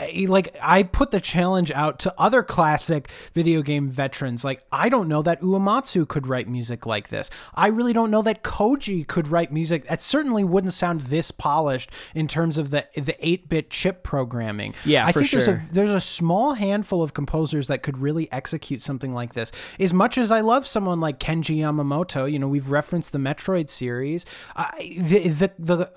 Eh, 0.00 0.26
like 0.28 0.56
I 0.62 0.82
put 0.82 1.10
the 1.10 1.20
challenge 1.20 1.70
out 1.70 1.98
to 2.00 2.14
other 2.18 2.42
classic 2.42 3.10
video 3.34 3.62
game 3.62 3.88
veterans. 3.88 4.44
Like 4.44 4.62
I 4.72 4.88
don't 4.88 5.08
know 5.08 5.22
that 5.22 5.40
Uematsu 5.40 6.08
could 6.08 6.26
write 6.26 6.48
music 6.48 6.86
like 6.86 7.08
this. 7.08 7.30
I 7.54 7.68
really 7.68 7.92
don't 7.92 8.10
know 8.10 8.22
that 8.22 8.42
Koji 8.42 9.06
could 9.06 9.28
write 9.28 9.52
music 9.52 9.86
that 9.86 10.02
certainly 10.02 10.44
wouldn't 10.44 10.72
sound 10.72 11.02
this 11.02 11.30
polished 11.30 11.90
in 12.14 12.28
terms 12.28 12.58
of 12.58 12.70
the 12.70 12.86
the 12.94 13.16
eight 13.20 13.48
bit 13.48 13.70
chip 13.70 14.02
programming. 14.02 14.74
Yeah, 14.84 15.06
I 15.06 15.12
for 15.12 15.20
think 15.20 15.30
sure. 15.30 15.40
there's 15.40 15.58
a 15.58 15.72
there's 15.72 15.90
a 15.90 16.00
small 16.00 16.54
handful 16.54 17.02
of 17.02 17.14
composers 17.14 17.66
that 17.68 17.82
could 17.82 17.98
really 17.98 18.30
execute 18.32 18.82
something 18.82 19.12
like 19.12 19.34
this. 19.34 19.52
As 19.78 19.92
much 19.92 20.18
as 20.18 20.30
I 20.30 20.40
love 20.40 20.66
someone 20.66 21.00
like 21.00 21.18
Kenji 21.18 21.58
Yamamoto, 21.58 22.30
you 22.30 22.38
know, 22.38 22.48
we've 22.48 22.70
referenced 22.70 23.12
the 23.12 23.18
Metroid 23.18 23.68
series. 23.68 24.24
I, 24.56 24.96
the 24.98 25.28
the 25.28 25.52
the 25.58 25.90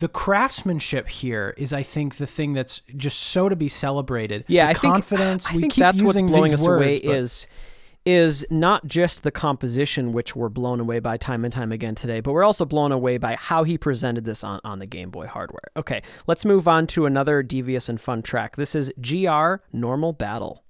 the 0.00 0.08
craftsmanship 0.08 1.08
here 1.08 1.54
is, 1.56 1.72
I 1.72 1.82
think, 1.82 2.16
the 2.16 2.26
thing 2.26 2.54
that's 2.54 2.80
just 2.96 3.18
so 3.20 3.48
to 3.48 3.56
be 3.56 3.68
celebrated. 3.68 4.44
Yeah, 4.48 4.64
the 4.64 4.70
I 4.70 5.00
think. 5.00 5.12
I 5.12 5.54
we 5.54 5.60
think 5.60 5.72
keep 5.74 5.82
that's 5.82 6.02
what's 6.02 6.20
blowing 6.20 6.54
us 6.54 6.62
words, 6.62 6.82
away 6.82 7.00
but- 7.00 7.16
is 7.16 7.46
is 8.06 8.46
not 8.48 8.86
just 8.86 9.24
the 9.24 9.30
composition 9.30 10.14
which 10.14 10.34
we're 10.34 10.48
blown 10.48 10.80
away 10.80 10.98
by 11.00 11.18
time 11.18 11.44
and 11.44 11.52
time 11.52 11.70
again 11.70 11.94
today, 11.94 12.20
but 12.20 12.32
we're 12.32 12.42
also 12.42 12.64
blown 12.64 12.92
away 12.92 13.18
by 13.18 13.36
how 13.36 13.62
he 13.62 13.76
presented 13.76 14.24
this 14.24 14.42
on, 14.42 14.58
on 14.64 14.78
the 14.78 14.86
Game 14.86 15.10
Boy 15.10 15.26
hardware. 15.26 15.70
Okay, 15.76 16.00
let's 16.26 16.46
move 16.46 16.66
on 16.66 16.86
to 16.88 17.04
another 17.04 17.42
devious 17.42 17.90
and 17.90 18.00
fun 18.00 18.22
track. 18.22 18.56
This 18.56 18.74
is 18.74 18.90
GR 19.02 19.56
Normal 19.70 20.14
Battle. 20.14 20.64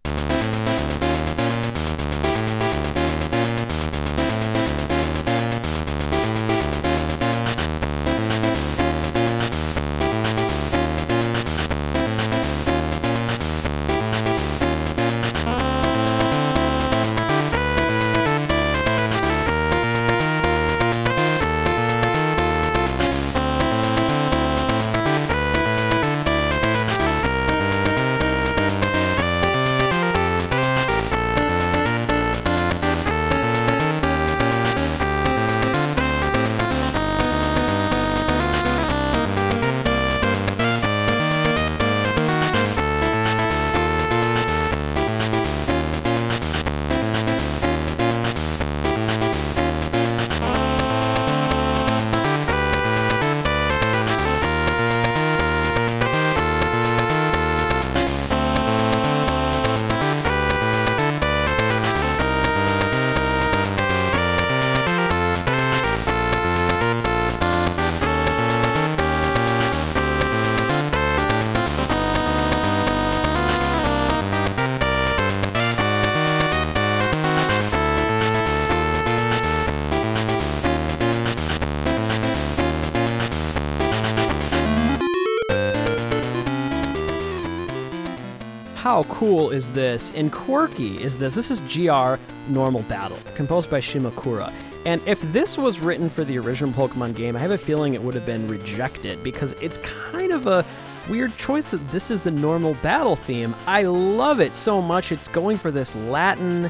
How 88.90 89.04
cool 89.04 89.50
is 89.50 89.70
this? 89.70 90.10
And 90.16 90.32
quirky 90.32 91.00
is 91.00 91.16
this? 91.16 91.36
This 91.36 91.52
is 91.52 91.60
GR 91.60 92.16
Normal 92.52 92.82
Battle, 92.88 93.16
composed 93.36 93.70
by 93.70 93.78
Shimakura. 93.78 94.52
And 94.84 95.00
if 95.06 95.22
this 95.32 95.56
was 95.56 95.78
written 95.78 96.10
for 96.10 96.24
the 96.24 96.36
original 96.40 96.72
Pokemon 96.72 97.14
game, 97.14 97.36
I 97.36 97.38
have 97.38 97.52
a 97.52 97.56
feeling 97.56 97.94
it 97.94 98.02
would 98.02 98.14
have 98.14 98.26
been 98.26 98.48
rejected 98.48 99.22
because 99.22 99.52
it's 99.62 99.78
kind 99.78 100.32
of 100.32 100.48
a 100.48 100.66
weird 101.08 101.36
choice 101.36 101.70
that 101.70 101.86
this 101.90 102.10
is 102.10 102.20
the 102.22 102.32
normal 102.32 102.74
battle 102.82 103.14
theme. 103.14 103.54
I 103.68 103.82
love 103.82 104.40
it 104.40 104.54
so 104.54 104.82
much. 104.82 105.12
It's 105.12 105.28
going 105.28 105.56
for 105.56 105.70
this 105.70 105.94
Latin 105.94 106.68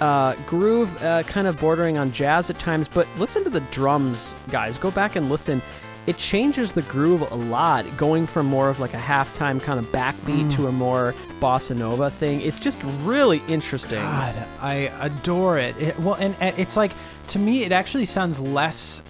uh, 0.00 0.36
groove, 0.46 1.02
uh, 1.02 1.22
kind 1.24 1.46
of 1.46 1.60
bordering 1.60 1.98
on 1.98 2.12
jazz 2.12 2.48
at 2.48 2.58
times. 2.58 2.88
But 2.88 3.06
listen 3.18 3.44
to 3.44 3.50
the 3.50 3.60
drums, 3.72 4.34
guys. 4.48 4.78
Go 4.78 4.90
back 4.90 5.16
and 5.16 5.28
listen. 5.28 5.60
It 6.08 6.16
changes 6.16 6.72
the 6.72 6.80
groove 6.82 7.20
a 7.30 7.34
lot, 7.34 7.84
going 7.98 8.26
from 8.26 8.46
more 8.46 8.70
of 8.70 8.80
like 8.80 8.94
a 8.94 8.98
halftime 8.98 9.62
kind 9.62 9.78
of 9.78 9.84
backbeat 9.92 10.44
mm. 10.44 10.56
to 10.56 10.68
a 10.68 10.72
more 10.72 11.14
bossa 11.38 11.76
nova 11.76 12.08
thing. 12.08 12.40
It's 12.40 12.58
just 12.58 12.82
really 13.02 13.42
interesting. 13.46 14.00
God, 14.00 14.34
I 14.62 14.90
adore 15.00 15.58
it. 15.58 15.76
it. 15.78 15.98
Well, 16.00 16.14
and, 16.14 16.34
and 16.40 16.58
it's 16.58 16.78
like 16.78 16.92
to 17.28 17.38
me, 17.38 17.62
it 17.62 17.72
actually 17.72 18.06
sounds 18.06 18.40
less 18.40 19.02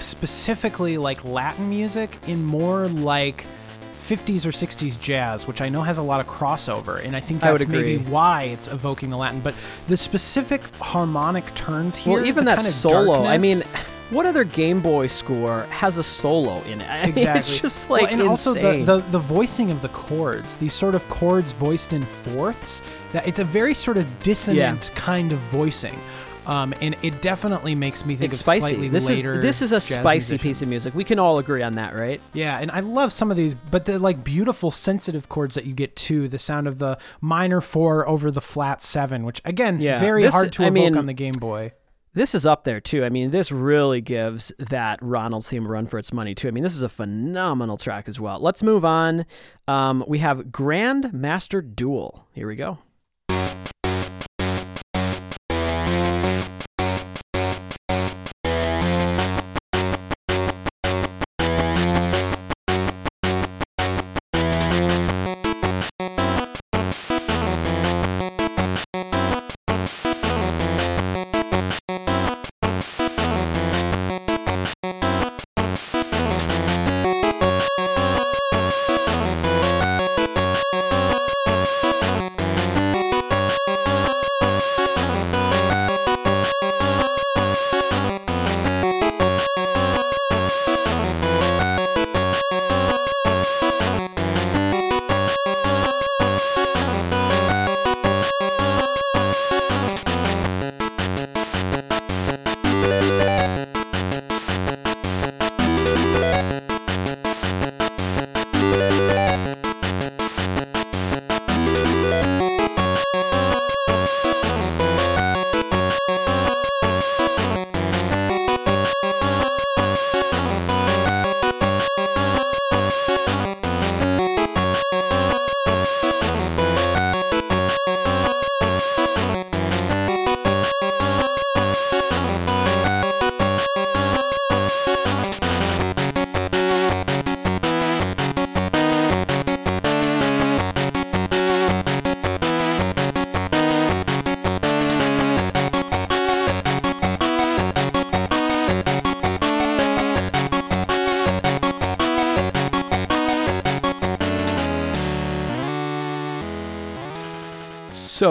specifically 0.00 0.98
like 0.98 1.24
Latin 1.24 1.70
music 1.70 2.18
and 2.26 2.44
more 2.44 2.88
like 2.88 3.46
50s 4.08 4.44
or 4.44 4.50
60s 4.50 5.00
jazz, 5.00 5.46
which 5.46 5.60
I 5.60 5.68
know 5.68 5.82
has 5.82 5.98
a 5.98 6.02
lot 6.02 6.18
of 6.18 6.26
crossover, 6.26 7.02
and 7.02 7.14
I 7.14 7.20
think 7.20 7.42
that's 7.42 7.48
I 7.48 7.52
would 7.52 7.68
maybe 7.68 7.98
why 7.98 8.42
it's 8.44 8.68
evoking 8.68 9.08
the 9.08 9.16
Latin. 9.16 9.38
But 9.38 9.54
the 9.86 9.96
specific 9.96 10.62
harmonic 10.76 11.54
turns 11.54 11.96
here, 11.96 12.14
well, 12.14 12.26
even 12.26 12.44
that 12.46 12.56
kind 12.56 12.66
of 12.66 12.74
solo. 12.74 13.24
I 13.24 13.38
mean, 13.38 13.62
what 14.14 14.24
other 14.26 14.44
Game 14.44 14.80
Boy 14.80 15.06
score 15.08 15.62
has 15.64 15.98
a 15.98 16.02
solo 16.02 16.62
in 16.62 16.80
it? 16.80 16.88
I 16.90 17.02
mean, 17.06 17.10
Exactly. 17.18 17.40
it's 17.52 17.60
just 17.60 17.90
like 17.90 18.02
well, 18.02 18.12
and 18.12 18.22
also 18.22 18.54
the, 18.54 18.84
the 18.84 18.98
the 19.10 19.18
voicing 19.18 19.70
of 19.70 19.82
the 19.82 19.88
chords, 19.88 20.56
these 20.56 20.72
sort 20.72 20.94
of 20.94 21.06
chords 21.10 21.52
voiced 21.52 21.92
in 21.92 22.02
fourths. 22.02 22.82
That 23.12 23.28
it's 23.28 23.38
a 23.38 23.44
very 23.44 23.74
sort 23.74 23.96
of 23.96 24.06
dissonant 24.22 24.90
kind 24.94 25.30
of 25.32 25.38
voicing. 25.38 25.94
Um, 26.46 26.74
and 26.82 26.94
it 27.02 27.22
definitely 27.22 27.74
makes 27.74 28.04
me 28.04 28.16
think 28.16 28.32
it's 28.32 28.40
of 28.42 28.44
spicy. 28.44 28.60
slightly 28.60 28.88
This 28.88 29.08
later 29.08 29.34
is 29.36 29.40
this 29.40 29.62
is 29.62 29.72
a 29.72 29.80
spicy 29.80 30.36
piece 30.36 30.60
of 30.60 30.68
music. 30.68 30.94
We 30.94 31.02
can 31.04 31.18
all 31.18 31.38
agree 31.38 31.62
on 31.62 31.76
that, 31.76 31.94
right? 31.94 32.20
Yeah, 32.34 32.58
and 32.60 32.70
I 32.70 32.80
love 32.80 33.14
some 33.14 33.30
of 33.30 33.36
these, 33.38 33.54
but 33.54 33.86
the 33.86 33.98
like 33.98 34.22
beautiful 34.22 34.70
sensitive 34.70 35.30
chords 35.30 35.54
that 35.54 35.64
you 35.64 35.72
get 35.72 35.96
too. 35.96 36.28
The 36.28 36.38
sound 36.38 36.68
of 36.68 36.78
the 36.78 36.98
minor 37.22 37.62
four 37.62 38.06
over 38.06 38.30
the 38.30 38.42
flat 38.42 38.82
seven, 38.82 39.24
which 39.24 39.40
again, 39.46 39.80
Yeah. 39.80 39.98
very 39.98 40.24
This- 40.24 40.34
hard 40.34 40.52
to 40.52 40.64
I 40.64 40.66
evoke 40.66 40.74
mean, 40.74 40.98
on 40.98 41.06
the 41.06 41.14
Game 41.14 41.32
Boy. 41.38 41.72
This 42.14 42.32
is 42.32 42.46
up 42.46 42.62
there 42.62 42.80
too. 42.80 43.04
I 43.04 43.08
mean, 43.08 43.32
this 43.32 43.50
really 43.50 44.00
gives 44.00 44.52
that 44.58 45.00
Ronald's 45.02 45.48
theme 45.48 45.66
a 45.66 45.68
run 45.68 45.86
for 45.86 45.98
its 45.98 46.12
money 46.12 46.32
too. 46.32 46.46
I 46.46 46.52
mean, 46.52 46.62
this 46.62 46.76
is 46.76 46.84
a 46.84 46.88
phenomenal 46.88 47.76
track 47.76 48.08
as 48.08 48.20
well. 48.20 48.38
Let's 48.38 48.62
move 48.62 48.84
on. 48.84 49.26
Um, 49.66 50.04
we 50.06 50.20
have 50.20 50.52
Grand 50.52 51.12
Master 51.12 51.60
Duel. 51.60 52.28
Here 52.32 52.46
we 52.46 52.54
go. 52.54 52.78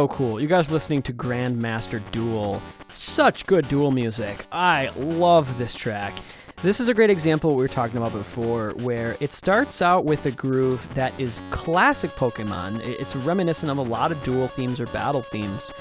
So 0.03 0.07
cool. 0.09 0.41
You 0.41 0.49
guys 0.49 0.69
listening 0.69 1.01
to 1.03 1.13
Grandmaster 1.13 2.01
Duel. 2.11 2.61
Such 2.89 3.45
good 3.45 3.65
duel 3.69 3.91
music. 3.91 4.45
I 4.51 4.89
love 4.97 5.57
this 5.57 5.73
track. 5.75 6.13
This 6.61 6.81
is 6.81 6.89
a 6.89 6.93
great 6.93 7.09
example 7.09 7.51
we 7.55 7.61
were 7.61 7.69
talking 7.69 7.95
about 7.95 8.11
before, 8.11 8.71
where 8.81 9.15
it 9.21 9.31
starts 9.31 9.81
out 9.81 10.03
with 10.03 10.25
a 10.25 10.31
groove 10.31 10.93
that 10.93 11.17
is 11.17 11.39
classic 11.51 12.11
Pokemon. 12.11 12.81
It's 12.83 13.15
reminiscent 13.15 13.71
of 13.71 13.77
a 13.77 13.81
lot 13.81 14.11
of 14.11 14.21
duel 14.23 14.49
themes 14.49 14.81
or 14.81 14.87
battle 14.87 15.21
themes. 15.21 15.71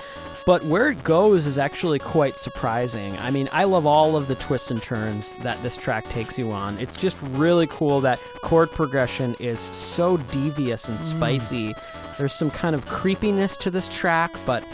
But 0.47 0.65
where 0.67 0.91
it 0.91 1.03
goes 1.03 1.47
is 1.47 1.59
actually 1.59 1.99
quite 1.99 2.37
surprising. 2.37 3.17
I 3.19 3.31
mean, 3.31 3.49
I 3.53 3.65
love 3.65 3.87
all 3.87 4.17
of 4.17 4.29
the 4.29 4.37
twists 4.37 4.71
and 4.71 4.81
turns 4.81 5.37
that 5.39 5.61
this 5.65 5.77
track 5.77 6.09
takes 6.11 6.39
you 6.39 6.53
on. 6.53 6.79
It's 6.79 6.97
just 6.97 7.17
really 7.23 7.67
cool 7.69 8.01
that 8.03 8.21
chord 8.43 8.71
progression 8.71 9.35
is 9.41 9.59
so 9.59 10.17
devious 10.17 10.89
and 10.89 10.99
spicy. 11.01 11.75
Mm. 11.75 11.92
There's 12.19 12.33
some 12.33 12.51
kind 12.51 12.75
of 12.75 12.87
creepiness 12.87 13.57
to 13.59 13.71
this 13.71 13.89
track, 13.89 14.33
but 14.47 14.65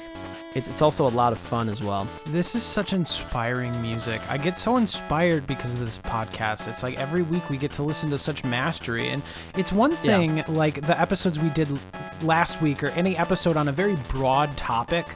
it's, 0.54 0.66
it's 0.66 0.82
also 0.82 1.06
a 1.06 1.10
lot 1.10 1.32
of 1.32 1.38
fun 1.38 1.68
as 1.68 1.82
well. 1.82 2.08
This 2.26 2.54
is 2.54 2.62
such 2.62 2.92
inspiring 2.92 3.80
music. 3.82 4.20
I 4.30 4.38
get 4.38 4.56
so 4.56 4.76
inspired 4.76 5.46
because 5.46 5.74
of 5.74 5.80
this 5.80 5.98
podcast. 5.98 6.68
It's 6.68 6.82
like 6.82 6.98
every 6.98 7.22
week 7.22 7.48
we 7.50 7.58
get 7.58 7.70
to 7.72 7.82
listen 7.82 8.10
to 8.10 8.18
such 8.18 8.44
mastery. 8.44 9.08
And 9.08 9.22
it's 9.56 9.72
one 9.72 9.92
thing, 9.92 10.38
yeah. 10.38 10.44
like 10.48 10.80
the 10.80 10.98
episodes 10.98 11.38
we 11.38 11.50
did 11.50 11.68
last 12.22 12.60
week 12.62 12.82
or 12.82 12.88
any 12.88 13.16
episode 13.16 13.56
on 13.56 13.68
a 13.68 13.72
very 13.72 13.96
broad 14.08 14.54
topic 14.56 15.06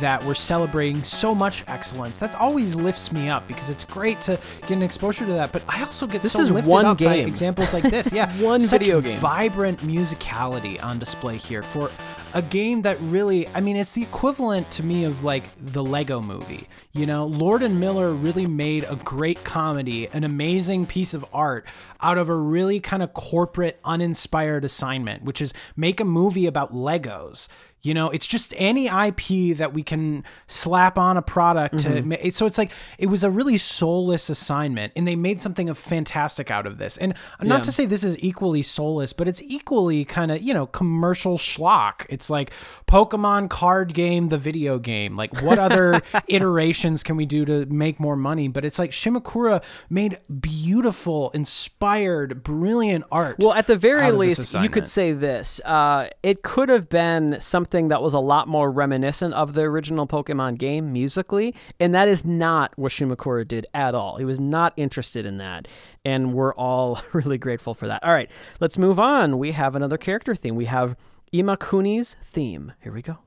that 0.00 0.22
we're 0.24 0.34
celebrating 0.34 1.02
so 1.02 1.34
much 1.34 1.64
excellence. 1.66 2.18
That 2.18 2.34
always 2.36 2.74
lifts 2.74 3.12
me 3.12 3.28
up 3.28 3.46
because 3.48 3.70
it's 3.70 3.84
great 3.84 4.20
to 4.22 4.38
get 4.62 4.70
an 4.72 4.82
exposure 4.82 5.24
to 5.26 5.32
that. 5.32 5.52
But 5.52 5.64
I 5.68 5.82
also 5.84 6.06
get 6.06 6.22
this 6.22 6.32
so 6.32 6.40
is 6.40 6.50
lifted 6.50 6.70
one 6.70 6.86
up 6.86 6.98
game. 6.98 7.08
by 7.08 7.14
examples 7.16 7.72
like 7.72 7.84
this. 7.84 8.08
Yeah, 8.18 8.30
one 8.42 8.62
such 8.62 8.80
video 8.80 9.00
game. 9.00 9.18
Vibrant 9.18 9.78
musicality 9.80 10.82
on 10.82 10.98
display 10.98 11.36
here 11.36 11.62
for 11.62 11.90
a 12.34 12.42
game 12.42 12.82
that 12.82 12.98
really, 13.00 13.46
I 13.48 13.60
mean, 13.60 13.76
it's 13.76 13.92
the 13.92 14.02
equivalent 14.02 14.70
to 14.72 14.82
me 14.82 15.04
of 15.04 15.24
like 15.24 15.44
the 15.58 15.84
Lego 15.84 16.20
movie. 16.20 16.68
You 16.92 17.06
know, 17.06 17.26
Lord 17.26 17.62
and 17.62 17.78
Miller 17.78 18.12
really 18.12 18.46
made 18.46 18.84
a 18.84 18.96
great 18.96 19.44
comedy, 19.44 20.08
an 20.08 20.24
amazing 20.24 20.86
piece 20.86 21.14
of 21.14 21.24
art 21.32 21.66
out 22.00 22.18
of 22.18 22.28
a 22.28 22.34
really 22.34 22.80
kind 22.80 23.02
of 23.02 23.12
corporate, 23.12 23.78
uninspired 23.84 24.64
assignment, 24.64 25.22
which 25.24 25.40
is 25.40 25.52
make 25.76 26.00
a 26.00 26.04
movie 26.04 26.46
about 26.46 26.72
Legos. 26.74 27.48
You 27.82 27.94
know, 27.94 28.10
it's 28.10 28.26
just 28.26 28.52
any 28.56 28.86
IP 28.86 29.56
that 29.56 29.72
we 29.72 29.84
can 29.84 30.24
slap 30.48 30.98
on 30.98 31.16
a 31.16 31.22
product 31.22 31.76
mm-hmm. 31.76 32.10
to. 32.10 32.30
So 32.32 32.44
it's 32.44 32.58
like 32.58 32.72
it 32.98 33.06
was 33.06 33.22
a 33.22 33.30
really 33.30 33.56
soulless 33.56 34.28
assignment, 34.28 34.92
and 34.96 35.06
they 35.06 35.14
made 35.14 35.40
something 35.40 35.68
of 35.68 35.78
fantastic 35.78 36.50
out 36.50 36.66
of 36.66 36.78
this. 36.78 36.96
And 36.96 37.14
not 37.40 37.58
yeah. 37.58 37.62
to 37.62 37.72
say 37.72 37.86
this 37.86 38.02
is 38.02 38.18
equally 38.18 38.62
soulless, 38.62 39.12
but 39.12 39.28
it's 39.28 39.40
equally 39.42 40.04
kind 40.04 40.32
of 40.32 40.42
you 40.42 40.52
know 40.52 40.66
commercial 40.66 41.38
schlock. 41.38 42.04
It's 42.08 42.28
like 42.28 42.50
Pokemon 42.88 43.48
card 43.48 43.94
game, 43.94 44.28
the 44.28 44.38
video 44.38 44.80
game. 44.80 45.14
Like 45.14 45.40
what 45.40 45.60
other 45.60 46.02
iterations 46.26 47.04
can 47.04 47.16
we 47.16 47.26
do 47.26 47.44
to 47.44 47.64
make 47.66 48.00
more 48.00 48.16
money? 48.16 48.48
But 48.48 48.64
it's 48.64 48.80
like 48.80 48.90
Shimakura 48.90 49.62
made 49.88 50.18
beautiful, 50.40 51.30
inspired, 51.30 52.42
brilliant 52.42 53.04
art. 53.12 53.36
Well, 53.38 53.52
at 53.52 53.68
the 53.68 53.76
very 53.76 54.10
least, 54.10 54.52
you 54.54 54.68
could 54.68 54.88
say 54.88 55.12
this: 55.12 55.60
uh, 55.64 56.08
it 56.24 56.42
could 56.42 56.68
have 56.70 56.88
been 56.88 57.40
something 57.40 57.67
something 57.68 57.88
that 57.88 58.00
was 58.00 58.14
a 58.14 58.18
lot 58.18 58.48
more 58.48 58.70
reminiscent 58.70 59.34
of 59.34 59.52
the 59.52 59.60
original 59.60 60.06
Pokemon 60.06 60.56
game 60.56 60.90
musically, 60.90 61.54
and 61.78 61.94
that 61.94 62.08
is 62.08 62.24
not 62.24 62.72
what 62.76 62.92
Shimakura 62.92 63.46
did 63.46 63.66
at 63.74 63.94
all. 63.94 64.16
He 64.16 64.24
was 64.24 64.40
not 64.40 64.72
interested 64.78 65.26
in 65.26 65.36
that, 65.36 65.68
and 66.02 66.32
we're 66.32 66.54
all 66.54 67.02
really 67.12 67.36
grateful 67.36 67.74
for 67.74 67.86
that. 67.86 68.02
All 68.02 68.12
right, 68.14 68.30
let's 68.58 68.78
move 68.78 68.98
on. 68.98 69.36
We 69.36 69.52
have 69.52 69.76
another 69.76 69.98
character 69.98 70.34
theme. 70.34 70.56
We 70.56 70.64
have 70.64 70.96
Imakuni's 71.30 72.16
theme. 72.22 72.72
Here 72.80 72.92
we 72.92 73.02
go. 73.02 73.18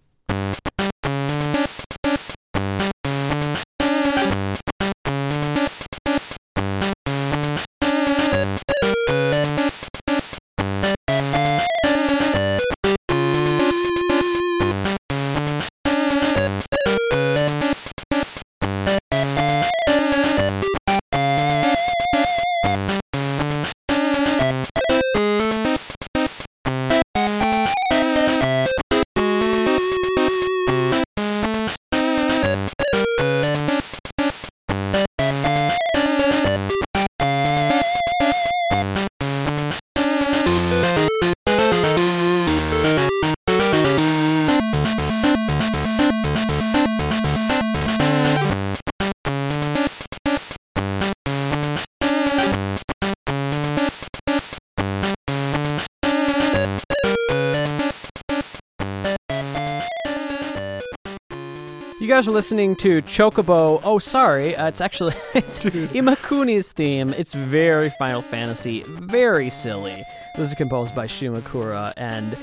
Guys 62.12 62.28
are 62.28 62.32
listening 62.32 62.76
to 62.76 63.01
Chocobo. 63.03 63.80
Oh, 63.86 63.97
sorry, 63.97 64.53
uh, 64.53 64.68
it's 64.68 64.82
actually 64.82 65.14
it's 65.34 65.59
Imakuni's 65.59 66.74
theme. 66.74 67.14
It's 67.14 67.34
very 67.34 67.89
Final 67.91 68.22
Fantasy, 68.22 68.84
very 68.86 69.49
silly. 69.49 70.03
This 70.36 70.49
is 70.49 70.55
composed 70.55 70.93
by 70.93 71.07
Shimakura, 71.07 71.93
and 71.95 72.38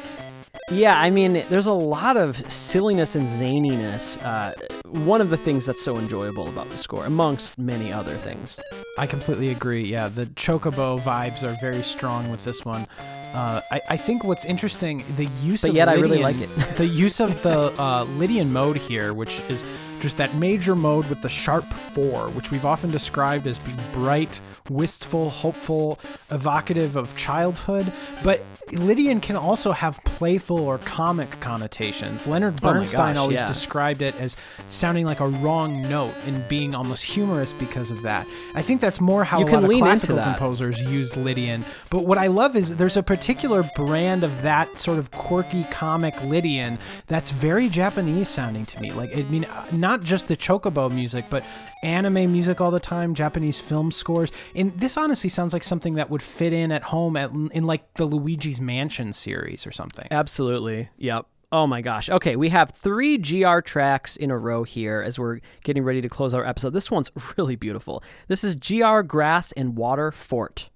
yeah, 0.70 0.98
I 0.98 1.10
mean, 1.10 1.44
there's 1.50 1.66
a 1.66 1.74
lot 1.74 2.16
of 2.16 2.50
silliness 2.50 3.14
and 3.14 3.26
zaniness. 3.26 4.16
Uh, 4.24 4.54
one 4.88 5.20
of 5.20 5.28
the 5.28 5.36
things 5.36 5.66
that's 5.66 5.82
so 5.82 5.98
enjoyable 5.98 6.48
about 6.48 6.70
the 6.70 6.78
score, 6.78 7.04
amongst 7.04 7.58
many 7.58 7.92
other 7.92 8.14
things. 8.14 8.58
I 8.96 9.06
completely 9.06 9.50
agree. 9.50 9.84
Yeah, 9.84 10.08
the 10.08 10.24
Chocobo 10.24 10.98
vibes 10.98 11.42
are 11.42 11.54
very 11.60 11.82
strong 11.82 12.30
with 12.30 12.42
this 12.42 12.64
one. 12.64 12.86
Uh, 13.34 13.60
I, 13.70 13.80
I, 13.90 13.96
think 13.96 14.24
what's 14.24 14.44
interesting 14.44 15.04
the 15.16 15.26
use 15.42 15.62
but 15.62 15.70
of 15.70 15.76
yet 15.76 15.88
Lydian, 15.88 16.04
I 16.04 16.08
really 16.08 16.22
like 16.22 16.40
it. 16.40 16.48
the 16.76 16.86
use 16.86 17.20
of 17.20 17.42
the 17.42 17.72
uh, 17.80 18.04
Lydian 18.16 18.52
mode 18.52 18.76
here, 18.76 19.12
which 19.12 19.40
is 19.48 19.62
just 20.00 20.16
that 20.16 20.34
major 20.34 20.74
mode 20.74 21.06
with 21.08 21.22
the 21.22 21.28
sharp 21.28 21.64
four, 21.64 22.28
which 22.30 22.50
we've 22.50 22.64
often 22.64 22.90
described 22.90 23.46
as 23.46 23.58
being 23.58 23.78
bright, 23.92 24.40
wistful, 24.70 25.30
hopeful, 25.30 25.98
evocative 26.30 26.96
of 26.96 27.16
childhood. 27.16 27.92
But 28.22 28.42
Lydian 28.72 29.20
can 29.20 29.36
also 29.36 29.72
have 29.72 29.98
playful 30.04 30.58
or 30.58 30.78
comic 30.78 31.40
connotations. 31.40 32.26
Leonard 32.26 32.54
oh 32.62 32.72
Bernstein 32.72 33.00
oh 33.00 33.14
gosh, 33.14 33.16
always 33.18 33.36
yeah. 33.36 33.46
described 33.46 34.02
it 34.02 34.18
as 34.20 34.36
sounding 34.68 35.06
like 35.06 35.20
a 35.20 35.28
wrong 35.28 35.82
note 35.82 36.14
and 36.26 36.46
being 36.48 36.74
almost 36.74 37.04
humorous 37.04 37.52
because 37.52 37.90
of 37.90 38.02
that. 38.02 38.26
I 38.54 38.62
think 38.62 38.80
that's 38.80 39.00
more 39.00 39.24
how 39.24 39.40
you 39.40 39.46
a 39.46 39.50
lot 39.50 39.64
of 39.64 39.70
classical 39.70 40.22
composers 40.22 40.80
use 40.80 41.16
Lydian. 41.16 41.64
But 41.90 42.04
what 42.04 42.18
I 42.18 42.26
love 42.26 42.56
is 42.56 42.76
there's 42.76 42.96
a 42.96 43.02
particular 43.18 43.64
brand 43.74 44.22
of 44.22 44.42
that 44.42 44.78
sort 44.78 44.96
of 44.96 45.10
quirky 45.10 45.64
comic 45.72 46.14
Lydian 46.22 46.78
that's 47.08 47.30
very 47.32 47.68
Japanese 47.68 48.28
sounding 48.28 48.64
to 48.66 48.80
me. 48.80 48.92
Like 48.92 49.10
I 49.16 49.22
mean, 49.22 49.44
not 49.72 50.04
just 50.04 50.28
the 50.28 50.36
chocobo 50.36 50.88
music, 50.88 51.24
but 51.28 51.42
anime 51.82 52.30
music 52.30 52.60
all 52.60 52.70
the 52.70 52.78
time, 52.78 53.16
Japanese 53.16 53.58
film 53.58 53.90
scores. 53.90 54.30
And 54.54 54.72
this 54.78 54.96
honestly 54.96 55.28
sounds 55.28 55.52
like 55.52 55.64
something 55.64 55.94
that 55.94 56.10
would 56.10 56.22
fit 56.22 56.52
in 56.52 56.70
at 56.70 56.84
home 56.84 57.16
at, 57.16 57.32
in 57.32 57.64
like 57.66 57.92
the 57.94 58.04
Luigi's 58.04 58.60
Mansion 58.60 59.12
series 59.12 59.66
or 59.66 59.72
something. 59.72 60.06
Absolutely. 60.12 60.88
Yep. 60.98 61.26
Oh 61.50 61.66
my 61.66 61.80
gosh. 61.80 62.08
Okay, 62.08 62.36
we 62.36 62.50
have 62.50 62.70
three 62.70 63.18
GR 63.18 63.58
tracks 63.60 64.14
in 64.14 64.30
a 64.30 64.38
row 64.38 64.62
here 64.62 65.02
as 65.04 65.18
we're 65.18 65.40
getting 65.64 65.82
ready 65.82 66.00
to 66.02 66.08
close 66.08 66.34
our 66.34 66.46
episode. 66.46 66.70
This 66.70 66.88
one's 66.88 67.10
really 67.36 67.56
beautiful. 67.56 68.00
This 68.28 68.44
is 68.44 68.54
GR 68.54 69.00
Grass 69.00 69.50
and 69.50 69.74
Water 69.74 70.12
Fort. 70.12 70.70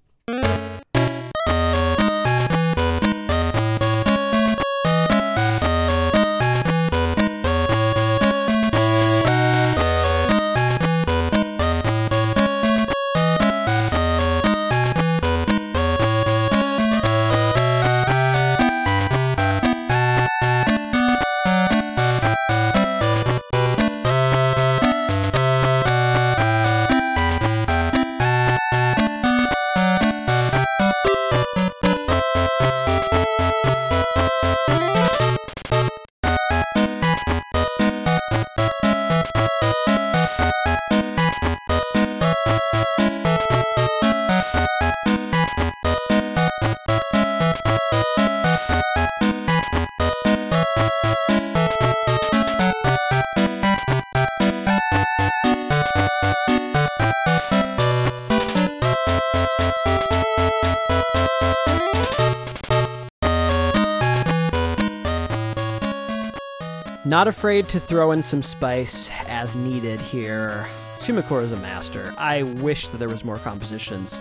Not 67.12 67.28
afraid 67.28 67.68
to 67.68 67.78
throw 67.78 68.12
in 68.12 68.22
some 68.22 68.42
spice 68.42 69.10
as 69.28 69.54
needed 69.54 70.00
here. 70.00 70.66
Shimakura 71.00 71.42
is 71.42 71.52
a 71.52 71.58
master. 71.58 72.14
I 72.16 72.42
wish 72.42 72.88
that 72.88 72.96
there 72.96 73.10
was 73.10 73.22
more 73.22 73.36
compositions 73.36 74.18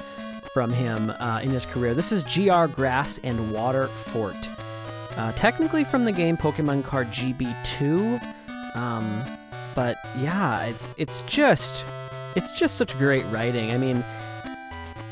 from 0.54 0.74
him 0.74 1.10
uh, 1.12 1.39
in 1.42 1.52
his 1.52 1.66
career. 1.66 1.94
This 1.94 2.12
is 2.12 2.22
GR 2.24 2.66
Grass 2.66 3.18
and 3.24 3.54
Water 3.54 3.88
Fort. 3.88 4.50
Uh, 5.16 5.32
technically 5.38 5.86
from 5.86 6.04
the 6.04 6.12
game 6.12 6.36
Pokemon 6.36 6.84
Card 6.84 7.08
GB2, 7.08 8.22
um, 8.76 9.24
but 9.74 9.96
yeah, 10.20 10.66
it's 10.66 10.94
it's 10.98 11.22
just 11.22 11.86
it's 12.36 12.60
just 12.60 12.76
such 12.76 12.98
great 12.98 13.24
writing. 13.28 13.72
I 13.72 13.78
mean, 13.78 14.04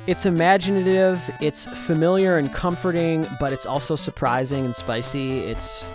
it's 0.06 0.26
imaginative, 0.26 1.24
it's 1.40 1.66
familiar 1.66 2.40
and 2.40 2.54
comforting, 2.54 3.26
but 3.40 3.54
it's 3.54 3.66
also 3.66 3.96
surprising 3.96 4.66
and 4.66 4.76
spicy. 4.76 5.40
It's 5.40 5.88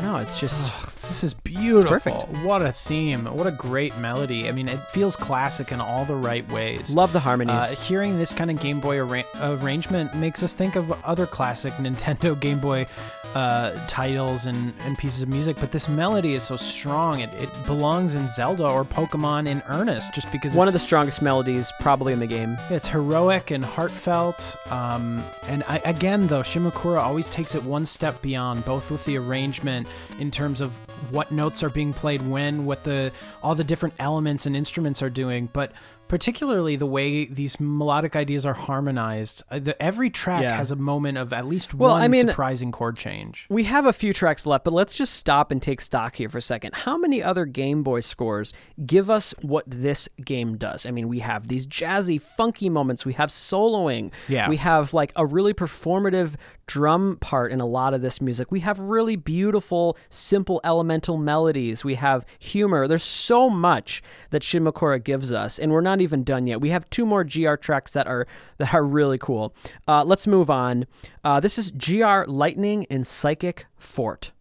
don't 0.00 0.12
know, 0.12 0.18
it's 0.18 0.38
just 0.38 0.87
this 1.08 1.24
is 1.24 1.34
beautiful. 1.34 2.20
What 2.42 2.62
a 2.62 2.72
theme. 2.72 3.24
What 3.24 3.46
a 3.46 3.50
great 3.50 3.96
melody. 3.98 4.48
I 4.48 4.52
mean, 4.52 4.68
it 4.68 4.78
feels 4.78 5.16
classic 5.16 5.72
in 5.72 5.80
all 5.80 6.04
the 6.04 6.14
right 6.14 6.48
ways. 6.50 6.94
love 6.94 7.12
the 7.12 7.20
harmonies. 7.20 7.56
Uh, 7.56 7.80
hearing 7.80 8.18
this 8.18 8.32
kind 8.32 8.50
of 8.50 8.60
Game 8.60 8.80
Boy 8.80 8.98
arra- 8.98 9.24
arrangement 9.40 10.14
makes 10.14 10.42
us 10.42 10.52
think 10.54 10.76
of 10.76 10.92
other 11.04 11.26
classic 11.26 11.72
Nintendo 11.78 12.38
Game 12.38 12.60
Boy 12.60 12.86
uh, 13.34 13.72
titles 13.88 14.46
and, 14.46 14.72
and 14.84 14.96
pieces 14.96 15.22
of 15.22 15.28
music, 15.28 15.56
but 15.60 15.70
this 15.72 15.88
melody 15.88 16.34
is 16.34 16.42
so 16.42 16.56
strong. 16.56 17.20
It, 17.20 17.30
it 17.40 17.48
belongs 17.66 18.14
in 18.14 18.28
Zelda 18.28 18.66
or 18.66 18.84
Pokemon 18.84 19.48
in 19.48 19.62
earnest, 19.68 20.14
just 20.14 20.30
because 20.32 20.52
it's 20.52 20.58
One 20.58 20.66
of 20.66 20.72
the 20.72 20.78
strongest 20.78 21.20
melodies 21.22 21.72
probably 21.80 22.12
in 22.12 22.20
the 22.20 22.26
game. 22.26 22.56
it's 22.70 22.88
heroic 22.88 23.50
and 23.50 23.64
heartfelt. 23.64 24.56
Um, 24.70 25.22
and 25.44 25.62
I, 25.68 25.78
again, 25.84 26.26
though, 26.26 26.42
Shimakura 26.42 27.00
always 27.00 27.28
takes 27.28 27.54
it 27.54 27.62
one 27.62 27.84
step 27.86 28.20
beyond, 28.22 28.64
both 28.64 28.90
with 28.90 29.04
the 29.04 29.16
arrangement 29.18 29.88
in 30.18 30.30
terms 30.30 30.60
of 30.60 30.78
what 31.10 31.30
notes 31.32 31.62
are 31.62 31.70
being 31.70 31.92
played 31.92 32.22
when, 32.28 32.64
what 32.66 32.84
the 32.84 33.12
all 33.42 33.54
the 33.54 33.64
different 33.64 33.94
elements 33.98 34.46
and 34.46 34.56
instruments 34.56 35.02
are 35.02 35.10
doing, 35.10 35.48
but 35.52 35.72
particularly 36.08 36.74
the 36.74 36.86
way 36.86 37.26
these 37.26 37.60
melodic 37.60 38.16
ideas 38.16 38.46
are 38.46 38.54
harmonized. 38.54 39.42
Uh, 39.50 39.58
the, 39.58 39.80
every 39.82 40.08
track 40.08 40.42
Yeah. 40.42 40.56
has 40.56 40.70
a 40.70 40.76
moment 40.76 41.18
of 41.18 41.34
at 41.34 41.46
least 41.46 41.74
Well, 41.74 41.90
one 41.90 42.00
I 42.02 42.08
mean- 42.08 42.26
surprising 42.28 42.72
chord 42.72 42.96
change. 42.96 43.46
We 43.50 43.64
have 43.64 43.84
a 43.84 43.92
few 43.92 44.14
tracks 44.14 44.46
left, 44.46 44.64
but 44.64 44.72
let's 44.72 44.94
just 44.94 45.16
stop 45.16 45.50
and 45.50 45.60
take 45.60 45.82
stock 45.82 46.16
here 46.16 46.30
for 46.30 46.38
a 46.38 46.42
second. 46.42 46.74
How 46.74 46.96
many 46.96 47.22
other 47.22 47.44
Game 47.44 47.82
Boy 47.82 48.00
scores 48.00 48.54
give 48.86 49.10
us 49.10 49.34
what 49.42 49.64
this 49.66 50.08
game 50.24 50.56
does? 50.56 50.86
I 50.86 50.92
mean, 50.92 51.08
we 51.08 51.18
have 51.18 51.48
these 51.48 51.66
jazzy, 51.66 52.18
funky 52.18 52.70
moments. 52.70 53.04
We 53.04 53.12
have 53.12 53.28
soloing. 53.28 54.10
Yeah. 54.28 54.48
We 54.48 54.56
have 54.56 54.94
like 54.94 55.12
a 55.14 55.26
really 55.26 55.52
performative 55.52 56.36
drum 56.68 57.16
part 57.20 57.50
in 57.50 57.60
a 57.60 57.66
lot 57.66 57.94
of 57.94 58.02
this 58.02 58.20
music. 58.20 58.52
We 58.52 58.60
have 58.60 58.78
really 58.78 59.16
beautiful, 59.16 59.96
simple, 60.10 60.60
elemental 60.62 61.16
melodies. 61.16 61.82
We 61.82 61.96
have 61.96 62.24
humor. 62.38 62.86
There's 62.86 63.02
so 63.02 63.50
much 63.50 64.02
that 64.30 64.42
Shimakura 64.42 65.02
gives 65.02 65.32
us, 65.32 65.58
and 65.58 65.72
we're 65.72 65.80
not 65.80 66.00
even 66.00 66.22
done 66.22 66.46
yet. 66.46 66.60
We 66.60 66.70
have 66.70 66.88
two 66.90 67.06
more 67.06 67.24
GR 67.24 67.54
tracks 67.56 67.92
that 67.92 68.06
are 68.06 68.28
that 68.58 68.72
are 68.72 68.84
really 68.84 69.18
cool. 69.18 69.54
Uh, 69.88 70.04
let's 70.04 70.26
move 70.26 70.50
on. 70.50 70.86
Uh, 71.24 71.40
this 71.40 71.58
is 71.58 71.72
GR 71.72 72.24
Lightning 72.26 72.86
and 72.90 73.04
Psychic 73.04 73.66
Fort. 73.78 74.32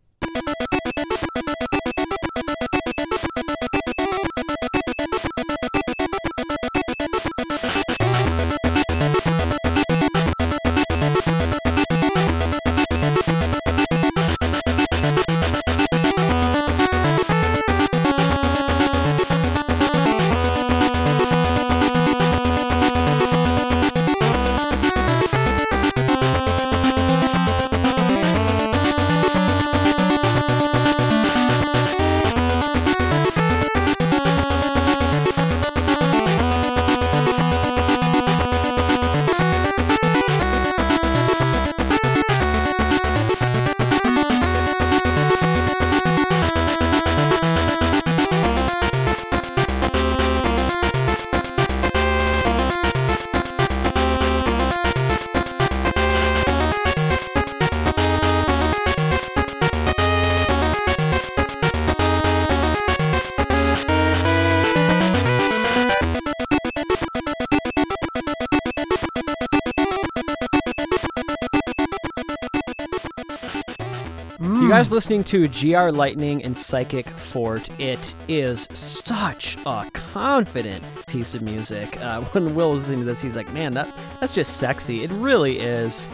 Guys 74.78 74.92
listening 74.92 75.24
to 75.24 75.48
GR 75.48 75.90
Lightning 75.90 76.44
and 76.44 76.56
Psychic 76.56 77.10
Fort, 77.10 77.68
it 77.80 78.14
is 78.28 78.68
such 78.74 79.58
a 79.66 79.90
confident 79.92 80.84
piece 81.08 81.34
of 81.34 81.42
music. 81.42 82.00
Uh, 82.00 82.22
when 82.34 82.54
Will 82.54 82.74
was 82.74 82.82
listening 82.82 83.00
to 83.00 83.06
this, 83.06 83.20
he's 83.20 83.36
like, 83.36 83.52
man, 83.54 83.74
that 83.74 83.92
that's 84.20 84.36
just 84.36 84.58
sexy. 84.58 85.04
It 85.04 85.10
really 85.10 85.58
is. 85.58 86.06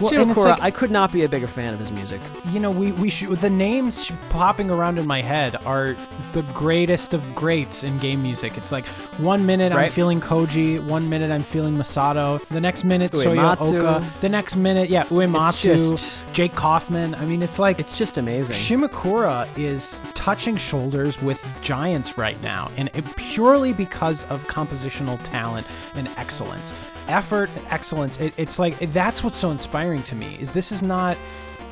Well, 0.00 0.10
Shimakura, 0.12 0.44
like- 0.44 0.62
I 0.62 0.70
could 0.70 0.90
not 0.90 1.12
be 1.12 1.22
a 1.24 1.28
bigger 1.28 1.46
fan 1.46 1.72
of 1.74 1.78
his 1.80 1.92
music. 1.92 2.20
you 2.50 2.58
know, 2.60 2.70
we, 2.70 2.92
we 2.92 3.08
should, 3.10 3.30
the 3.38 3.50
names 3.50 4.10
popping 4.30 4.70
around 4.70 4.98
in 4.98 5.06
my 5.06 5.22
head 5.22 5.56
are 5.64 5.94
the 6.32 6.42
greatest 6.54 7.14
of 7.14 7.34
greats 7.34 7.84
in 7.84 7.98
game 7.98 8.22
music. 8.22 8.56
It's 8.56 8.72
like 8.72 8.86
one 9.18 9.44
minute 9.46 9.72
I'm 9.72 9.90
feeling 9.90 10.20
Koji, 10.20 10.82
one 10.84 11.08
minute 11.08 11.30
I'm 11.30 11.42
feeling 11.42 11.76
Masato, 11.76 12.44
the 12.48 12.60
next 12.60 12.84
minute 12.84 13.12
Soyo 13.12 13.36
Uematsu. 13.36 13.78
Oka, 13.78 14.12
the 14.20 14.28
next 14.28 14.56
minute, 14.56 14.90
yeah, 14.90 15.04
Uematsu, 15.04 15.62
just- 15.96 16.14
Jake 16.32 16.54
Kaufman. 16.54 17.14
I 17.16 17.24
mean, 17.26 17.42
it's 17.42 17.58
like 17.58 17.78
It's 17.78 17.96
just 17.98 18.16
amazing. 18.18 18.56
Shimakura 18.56 19.46
is 19.58 20.00
touching 20.14 20.56
shoulders 20.56 21.20
with 21.22 21.40
giants 21.62 22.16
right 22.18 22.40
now, 22.42 22.70
and 22.76 22.88
it, 22.94 23.04
purely 23.16 23.72
because 23.72 24.24
of 24.30 24.42
compositional 24.48 25.20
talent 25.24 25.66
and 25.94 26.08
excellence, 26.16 26.72
effort, 27.08 27.50
excellence. 27.70 28.18
It, 28.18 28.34
it's 28.36 28.58
like 28.58 28.78
that's 28.92 29.22
what's 29.22 29.38
so 29.38 29.50
inspiring 29.50 30.02
to 30.04 30.14
me. 30.14 30.36
Is 30.40 30.50
this 30.50 30.72
is 30.72 30.82
not. 30.82 31.16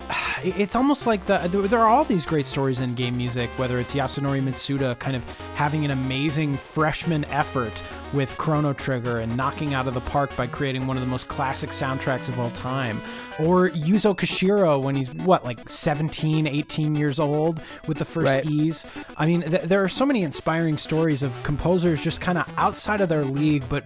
It's 0.42 0.74
almost 0.74 1.06
like 1.06 1.26
the 1.26 1.36
there 1.68 1.80
are 1.80 1.88
all 1.88 2.04
these 2.04 2.24
great 2.24 2.46
stories 2.46 2.80
in 2.80 2.94
game 2.94 3.14
music, 3.14 3.50
whether 3.58 3.78
it's 3.78 3.94
Yasunori 3.94 4.40
Mitsuda 4.40 4.98
kind 4.98 5.14
of 5.14 5.22
having 5.54 5.84
an 5.84 5.90
amazing 5.90 6.54
freshman 6.54 7.26
effort 7.26 7.82
with 8.12 8.36
Chrono 8.38 8.72
Trigger 8.72 9.18
and 9.18 9.36
knocking 9.36 9.74
out 9.74 9.86
of 9.86 9.94
the 9.94 10.00
park 10.00 10.34
by 10.36 10.46
creating 10.46 10.86
one 10.86 10.96
of 10.96 11.02
the 11.02 11.08
most 11.08 11.28
classic 11.28 11.70
soundtracks 11.70 12.28
of 12.28 12.38
all 12.40 12.50
time, 12.50 13.00
or 13.38 13.70
Yuzo 13.70 14.14
Koshiro 14.16 14.82
when 14.82 14.96
he's 14.96 15.12
what 15.14 15.44
like 15.44 15.68
17, 15.68 16.46
18 16.46 16.96
years 16.96 17.18
old 17.20 17.62
with 17.86 17.98
the 17.98 18.04
first 18.04 18.26
Right. 18.26 18.44
Ys. 18.44 18.86
I 19.16 19.26
mean, 19.26 19.42
th- 19.42 19.62
there 19.62 19.82
are 19.82 19.88
so 19.88 20.04
many 20.04 20.22
inspiring 20.22 20.76
stories 20.76 21.22
of 21.22 21.40
composers 21.42 22.02
just 22.02 22.20
kind 22.20 22.38
of 22.38 22.52
outside 22.56 23.00
of 23.00 23.08
their 23.08 23.24
league, 23.24 23.64
but 23.68 23.84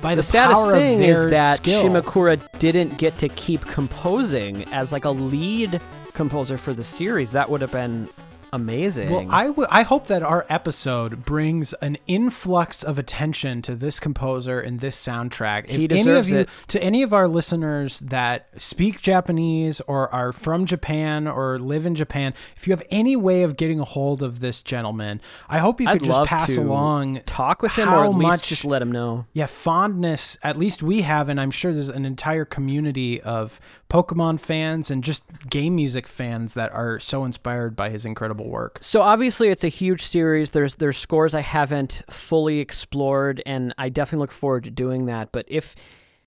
by 0.00 0.14
the, 0.14 0.20
the 0.20 0.22
saddest 0.22 0.62
power 0.62 0.72
thing 0.72 1.02
is 1.02 1.26
that 1.30 1.58
skill. 1.58 1.84
Shimakura 1.84 2.40
didn't 2.58 2.96
get 2.98 3.18
to 3.18 3.28
keep 3.30 3.60
composing 3.62 4.64
as 4.72 4.92
like 4.92 5.04
a 5.04 5.10
lead 5.10 5.80
composer 6.14 6.56
for 6.56 6.72
the 6.72 6.84
series. 6.84 7.32
That 7.32 7.50
would 7.50 7.60
have 7.60 7.72
been 7.72 8.08
amazing. 8.52 9.10
Well, 9.10 9.26
I 9.30 9.46
w- 9.46 9.68
I 9.70 9.82
hope 9.82 10.06
that 10.06 10.22
our 10.22 10.46
episode 10.48 11.24
brings 11.24 11.72
an 11.74 11.98
influx 12.06 12.82
of 12.82 12.98
attention 12.98 13.62
to 13.62 13.74
this 13.74 14.00
composer 14.00 14.60
and 14.60 14.80
this 14.80 14.96
soundtrack. 14.96 15.64
If 15.64 15.70
He 15.70 15.76
any 15.76 15.88
deserves 15.88 16.30
of 16.30 16.34
you, 16.34 16.40
it. 16.42 16.48
To 16.68 16.82
any 16.82 17.02
of 17.02 17.12
our 17.12 17.28
listeners 17.28 18.00
that 18.00 18.48
speak 18.60 19.00
Japanese 19.00 19.80
or 19.82 20.12
are 20.14 20.32
from 20.32 20.66
Japan 20.66 21.26
or 21.26 21.58
live 21.58 21.86
in 21.86 21.94
Japan, 21.94 22.34
if 22.56 22.66
you 22.66 22.72
have 22.72 22.82
any 22.90 23.16
way 23.16 23.42
of 23.42 23.56
getting 23.56 23.80
a 23.80 23.84
hold 23.84 24.22
of 24.22 24.40
this 24.40 24.62
gentleman, 24.62 25.20
I 25.48 25.58
hope 25.58 25.80
you 25.80 25.88
I'd 25.88 25.98
could 25.98 26.06
just 26.06 26.18
love 26.18 26.26
pass 26.28 26.56
along 26.56 27.20
talk 27.26 27.62
with 27.62 27.72
him 27.72 27.88
or 27.88 28.04
at 28.04 28.10
least 28.10 28.22
much 28.22 28.48
just 28.48 28.64
let 28.64 28.82
him 28.82 28.92
know. 28.92 29.26
yeah, 29.32 29.46
fondness, 29.46 30.36
at 30.42 30.56
least 30.56 30.82
we 30.82 31.02
have, 31.02 31.28
and 31.28 31.40
I'm 31.40 31.50
sure 31.50 31.72
there's 31.72 31.88
an 31.88 32.04
entire 32.06 32.44
community 32.44 33.20
of 33.20 33.60
Pokemon 33.88 34.40
fans 34.40 34.90
and 34.90 35.04
just 35.04 35.22
game 35.48 35.76
music 35.76 36.06
fans 36.06 36.54
that 36.54 36.72
are 36.72 36.98
so 36.98 37.24
inspired 37.24 37.76
by 37.76 37.90
his 37.90 38.04
incredible 38.04 38.48
work. 38.48 38.78
So 38.80 39.02
obviously 39.02 39.48
it's 39.48 39.64
a 39.64 39.68
huge 39.68 40.02
series. 40.02 40.50
There's 40.50 40.76
there's 40.76 40.98
scores 40.98 41.34
I 41.34 41.40
haven't 41.40 42.02
fully 42.10 42.58
explored 42.58 43.42
and 43.46 43.74
I 43.78 43.88
definitely 43.88 44.24
look 44.24 44.32
forward 44.32 44.64
to 44.64 44.70
doing 44.70 45.06
that. 45.06 45.32
But 45.32 45.46
if 45.48 45.76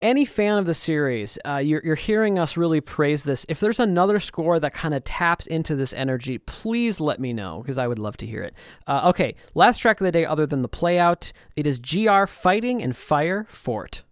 any 0.02 0.24
fan 0.24 0.58
of 0.58 0.66
the 0.66 0.74
series, 0.74 1.38
uh, 1.46 1.58
you're, 1.58 1.82
you're 1.84 1.96
hearing 1.96 2.40
us 2.40 2.56
really 2.56 2.80
praise 2.80 3.24
this. 3.24 3.46
If 3.50 3.60
there's 3.60 3.80
another 3.80 4.20
score 4.20 4.60
that 4.60 4.74
kind 4.74 4.94
of 4.94 5.04
taps 5.04 5.46
into 5.46 5.76
this 5.76 5.94
energy, 5.94 6.38
please 6.38 7.02
let 7.02 7.20
me 7.20 7.34
know 7.34 7.60
because 7.62 7.78
I 7.78 7.88
would 7.88 8.00
love 8.00 8.16
to 8.18 8.26
hear 8.26 8.42
it. 8.42 8.54
Uh, 8.88 9.10
okay, 9.10 9.36
last 9.56 9.80
track 9.80 10.00
of 10.00 10.06
the 10.06 10.12
day, 10.12 10.26
other 10.26 10.46
than 10.46 10.62
the 10.62 10.70
playout, 10.70 11.34
it 11.56 11.68
is 11.68 11.80
GR 11.80 12.26
Fighting 12.26 12.82
and 12.82 12.96
Fire 12.96 13.46
Fort. 13.50 14.04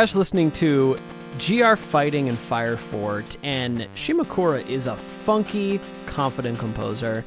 Guys 0.00 0.14
are 0.14 0.18
listening 0.18 0.50
to 0.50 0.96
GR 1.38 1.74
Fighting 1.74 2.30
and 2.30 2.38
Fire 2.38 2.78
Fort, 2.78 3.36
and 3.42 3.80
Shimakura 3.94 4.66
is 4.66 4.86
a 4.86 4.96
funky, 4.96 5.78
confident 6.06 6.58
composer. 6.58 7.22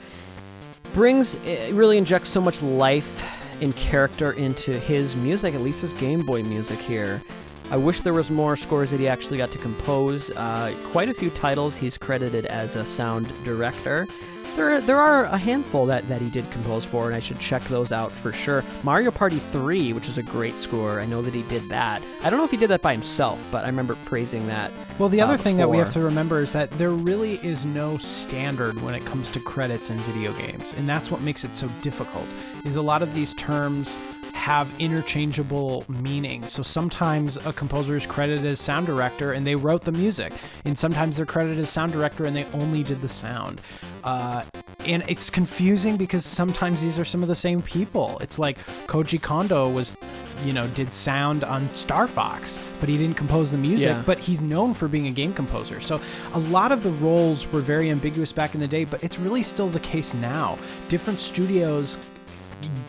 Brings, 0.92 1.38
really 1.72 2.00
injects 2.00 2.30
so 2.30 2.42
much 2.42 2.64
life 2.64 3.24
and 3.62 3.76
character 3.76 4.32
into 4.32 4.80
his 4.80 5.16
music, 5.16 5.54
at 5.54 5.62
least 5.62 5.82
his 5.82 5.94
Game 5.94 6.26
Boy 6.26 6.42
music 6.42 6.80
here. 6.80 7.22
I 7.70 7.78
wish 7.78 8.02
there 8.02 8.12
was 8.12 8.32
more 8.32 8.58
scores 8.58 8.90
that 8.90 9.00
he 9.00 9.08
actually 9.08 9.38
got 9.38 9.52
to 9.52 9.60
compose. 9.60 10.32
Uh, 10.32 10.76
quite 10.86 11.10
a 11.10 11.14
few 11.14 11.30
titles 11.30 11.78
he's 11.78 11.96
credited 11.96 12.48
as 12.48 12.76
a 12.76 12.84
sound 12.84 13.32
director. 13.44 14.08
There, 14.56 14.80
there 14.82 14.98
are 14.98 15.26
a 15.26 15.38
handful 15.38 15.88
that, 15.88 16.08
that 16.10 16.22
he 16.22 16.30
did 16.30 16.50
compose 16.52 16.86
for, 16.86 17.08
and 17.08 17.16
I 17.16 17.20
should 17.20 17.40
check 17.40 17.64
those 17.64 17.92
out 17.92 18.12
for 18.12 18.32
sure. 18.32 18.64
Mario 18.84 19.10
Party 19.10 19.40
3, 19.40 19.94
which 19.94 20.08
is 20.08 20.20
a 20.20 20.24
great 20.24 20.60
score, 20.60 21.00
I 21.00 21.06
know 21.06 21.24
that 21.24 21.34
he 21.34 21.42
did 21.44 21.68
that. 21.70 22.04
I 22.24 22.30
don't 22.30 22.38
know 22.38 22.46
if 22.46 22.52
he 22.52 22.58
did 22.58 22.70
that 22.70 22.84
by 22.84 22.92
himself, 22.92 23.48
but 23.52 23.64
I 23.64 23.68
remember 23.68 23.96
praising 24.06 24.46
that. 24.48 24.72
Well, 25.00 25.10
the 25.10 25.22
other 25.22 25.34
uh, 25.34 25.38
thing 25.38 25.58
that 25.58 25.70
we 25.70 25.78
have 25.78 25.92
to 25.94 26.02
remember 26.02 26.40
is 26.40 26.52
that 26.52 26.70
there 26.72 26.92
really 26.92 27.36
is 27.44 27.66
no 27.66 27.98
standard 27.98 28.80
when 28.84 28.94
it 28.94 29.04
comes 29.06 29.32
to 29.32 29.40
credits 29.40 29.90
in 29.90 29.98
video 30.00 30.32
games, 30.34 30.76
and 30.78 30.88
that's 30.88 31.10
what 31.10 31.22
makes 31.22 31.44
it 31.44 31.56
so 31.56 31.68
difficult. 31.82 32.28
Is 32.64 32.76
a 32.76 32.82
lot 32.82 33.02
of 33.02 33.12
these 33.16 33.34
terms 33.34 33.98
have 34.34 34.70
interchangeable 34.78 35.86
meanings. 35.88 36.52
So 36.52 36.64
sometimes 36.64 37.38
a 37.46 37.54
composer 37.54 37.96
is 37.96 38.06
credited 38.06 38.46
as 38.46 38.60
sound 38.60 38.86
director 38.86 39.32
and 39.32 39.48
they 39.48 39.56
wrote 39.56 39.86
the 39.86 39.94
music, 39.94 40.34
and 40.66 40.78
sometimes 40.78 41.16
they're 41.16 41.26
credited 41.26 41.60
as 41.60 41.70
sound 41.70 41.94
director 41.94 42.26
and 42.26 42.36
they 42.36 42.44
only 42.54 42.84
did 42.84 43.02
the 43.02 43.08
sound. 43.08 43.62
Uh, 44.04 44.44
and 44.86 45.04
it's 45.08 45.30
confusing 45.30 45.96
because 45.96 46.26
sometimes 46.26 46.82
these 46.82 47.00
are 47.00 47.06
some 47.06 47.22
of 47.22 47.30
the 47.30 47.36
same 47.36 47.62
people. 47.62 48.18
It's 48.20 48.38
like 48.38 48.58
Koji 48.88 49.22
Kondo 49.22 49.70
was, 49.70 49.96
you 50.44 50.52
know, 50.52 50.68
did 50.70 50.94
sound 50.94 51.44
on 51.44 51.74
Star 51.74 52.08
Fox, 52.08 52.60
but 52.80 52.90
he 52.90 52.98
didn't 52.98 53.16
compose 53.16 53.52
the 53.52 53.58
music. 53.58 53.88
Yeah. 53.88 54.04
But 54.06 54.20
he's 54.20 54.42
known 54.42 54.74
for 54.74 54.88
being 54.88 55.08
a 55.08 55.12
game 55.12 55.34
composer. 55.34 55.80
So 55.80 56.02
a 56.34 56.40
lot 56.40 56.72
of 56.72 56.84
the 56.84 56.92
roles 56.92 57.50
were 57.52 57.62
very 57.62 57.90
ambiguous 57.92 58.34
back 58.34 58.56
in 58.56 58.60
the 58.60 58.68
day, 58.68 58.84
but 58.84 59.04
it's 59.04 59.18
really 59.18 59.44
still 59.44 59.70
the 59.70 59.80
case 59.80 60.14
now. 60.14 60.58
Different 60.90 61.20
studios 61.20 61.98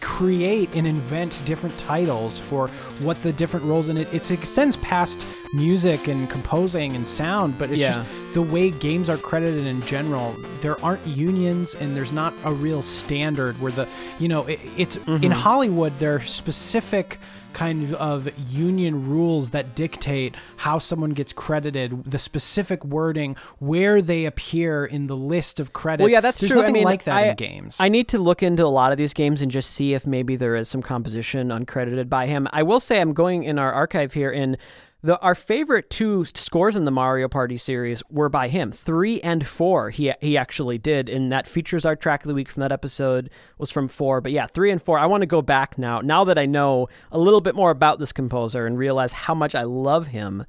create 0.01 0.69
and 0.75 0.87
invent 0.87 1.41
different 1.45 1.77
titles 1.79 2.39
for 2.39 2.69
what 3.01 3.21
the 3.23 3.33
different 3.33 3.65
roles 3.67 3.89
in 3.89 3.97
it 3.97 4.13
it 4.13 4.31
extends 4.31 4.77
past 4.79 5.27
music 5.55 6.09
and 6.09 6.29
composing 6.31 6.95
and 6.95 7.07
sound 7.07 7.57
but 7.59 7.71
it's 7.71 7.81
Yeah. 7.81 7.95
just 7.95 8.35
the 8.35 8.43
way 8.43 8.71
games 8.71 9.09
are 9.09 9.17
credited 9.17 9.67
in 9.67 9.81
general 9.83 10.35
there 10.61 10.83
aren't 10.85 11.07
unions 11.07 11.75
and 11.75 11.97
there's 11.97 12.13
not 12.13 12.35
a 12.45 12.53
real 12.53 12.83
standard 12.83 13.61
where 13.61 13.73
the 13.73 13.89
you 14.19 14.29
know 14.29 14.45
it, 14.45 14.61
it's 14.77 14.97
in 14.97 15.03
mm-hmm. 15.03 15.31
hollywood 15.31 15.93
there 15.99 16.17
are 16.17 16.21
specific 16.23 17.19
kind 17.55 17.95
of 17.95 18.29
union 18.53 19.09
rules 19.09 19.51
that 19.51 19.75
dictate 19.75 20.35
how 20.59 20.79
someone 20.79 21.11
gets 21.11 21.33
credited 21.33 22.05
the 22.05 22.19
specific 22.19 22.85
wording 22.85 23.37
where 23.59 24.03
they 24.03 24.27
appear 24.27 24.85
in 24.85 25.07
the 25.07 25.17
list 25.17 25.61
of 25.61 25.73
credits 25.73 26.03
Well, 26.03 26.11
yeah, 26.11 26.21
that's 26.21 26.41
there's 26.41 26.51
true. 26.51 26.61
nothing 26.61 26.75
I 26.75 26.79
mean, 26.79 26.85
like 26.85 27.05
that 27.05 27.17
I, 27.17 27.27
in 27.29 27.37
games 27.37 27.77
I 27.81 27.89
need 27.89 28.09
to 28.09 28.19
look 28.19 28.43
into 28.43 28.65
a 28.65 28.69
lot 28.69 28.93
of 28.93 28.99
these 28.99 29.15
games 29.15 29.41
and 29.41 29.51
just 29.51 29.71
see 29.71 29.95
if 29.95 30.07
maybe 30.07 30.37
there 30.37 30.57
is 30.57 30.69
some 30.69 30.83
composition 30.83 31.49
uncredited 31.49 32.09
by 32.09 32.27
him. 32.27 32.49
I 32.53 32.63
will 32.63 32.81
say 32.81 33.01
I'm 33.01 33.13
going 33.13 33.45
in 33.45 33.59
our 33.59 33.73
archive 33.73 34.13
here 34.13 34.31
in 34.31 34.57
the 35.05 35.21
our 35.21 35.35
favorite 35.35 35.91
two 35.91 36.25
scores 36.25 36.77
in 36.77 36.87
the 36.87 36.91
Mario 36.91 37.29
Party 37.29 37.59
series 37.59 38.03
were 38.09 38.31
by 38.31 38.49
him. 38.49 38.73
Three 38.73 39.21
and 39.21 39.47
four 39.47 39.91
he 39.91 40.11
he 40.23 40.39
actually 40.39 40.79
did, 40.79 41.11
and 41.11 41.31
that 41.31 41.47
features 41.47 41.85
our 41.85 41.95
track 41.95 42.25
of 42.25 42.29
the 42.29 42.35
week 42.35 42.49
from 42.49 42.63
that 42.63 42.73
episode 42.73 43.29
was 43.59 43.71
from 43.71 43.87
four. 43.87 44.23
But 44.23 44.33
yeah, 44.33 44.47
three 44.47 44.71
and 44.71 44.81
four. 44.81 44.99
I 44.99 45.05
want 45.05 45.21
to 45.21 45.27
go 45.27 45.43
back 45.43 45.77
now. 45.77 46.01
Now 46.01 46.25
that 46.25 46.39
I 46.39 46.47
know 46.47 46.89
a 47.13 47.19
little 47.19 47.43
bit 47.43 47.55
more 47.55 47.71
about 47.71 47.99
this 47.99 48.15
composer 48.15 48.67
and 48.67 48.79
realize 48.79 49.13
how 49.13 49.35
much 49.35 49.55
I 49.55 49.65
love 49.65 50.07
him. 50.07 50.47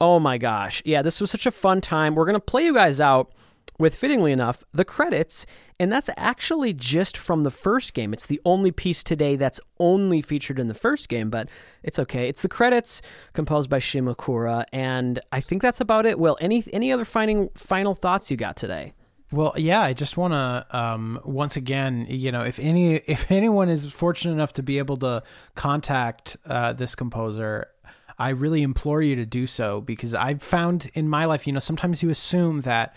Oh 0.00 0.20
my 0.20 0.36
gosh. 0.36 0.82
Yeah, 0.84 1.00
this 1.00 1.18
was 1.18 1.30
such 1.30 1.46
a 1.46 1.50
fun 1.50 1.80
time. 1.80 2.14
We're 2.14 2.26
to 2.34 2.40
play 2.40 2.66
you 2.66 2.74
guys 2.74 3.00
out 3.00 3.32
with, 3.78 3.94
fittingly 3.94 4.32
enough, 4.32 4.62
the 4.72 4.84
credits. 4.84 5.46
And 5.80 5.90
that's 5.90 6.08
actually 6.16 6.72
just 6.72 7.16
from 7.16 7.42
the 7.42 7.50
first 7.50 7.94
game. 7.94 8.12
It's 8.12 8.26
the 8.26 8.40
only 8.44 8.70
piece 8.70 9.02
today 9.02 9.36
that's 9.36 9.60
only 9.80 10.22
featured 10.22 10.58
in 10.58 10.68
the 10.68 10.74
first 10.74 11.08
game, 11.08 11.30
but 11.30 11.48
it's 11.82 11.98
okay. 11.98 12.28
It's 12.28 12.42
the 12.42 12.48
credits 12.48 13.02
composed 13.32 13.68
by 13.68 13.80
Shimakura. 13.80 14.64
And 14.72 15.18
I 15.32 15.40
think 15.40 15.62
that's 15.62 15.80
about 15.80 16.06
it. 16.06 16.18
Will, 16.18 16.38
any, 16.40 16.64
any 16.72 16.92
other 16.92 17.04
final, 17.04 17.50
final 17.56 17.94
thoughts 17.94 18.30
you 18.30 18.36
got 18.36 18.56
today? 18.56 18.92
Well, 19.32 19.52
yeah, 19.56 19.80
I 19.80 19.94
just 19.94 20.16
want 20.16 20.32
to 20.32 20.66
um, 20.78 21.20
once 21.24 21.56
again, 21.56 22.06
you 22.08 22.30
know, 22.30 22.42
if 22.42 22.60
any 22.60 22.94
if 23.06 23.32
anyone 23.32 23.68
is 23.68 23.86
fortunate 23.86 24.32
enough 24.32 24.52
to 24.54 24.62
be 24.62 24.78
able 24.78 24.96
to 24.98 25.24
contact 25.56 26.36
uh, 26.46 26.72
this 26.72 26.94
composer, 26.94 27.66
I 28.16 28.28
really 28.30 28.62
implore 28.62 29.02
you 29.02 29.16
to 29.16 29.26
do 29.26 29.48
so 29.48 29.80
because 29.80 30.14
I've 30.14 30.40
found 30.40 30.88
in 30.94 31.08
my 31.08 31.24
life, 31.24 31.48
you 31.48 31.52
know, 31.52 31.58
sometimes 31.58 32.00
you 32.00 32.10
assume 32.10 32.60
that 32.60 32.94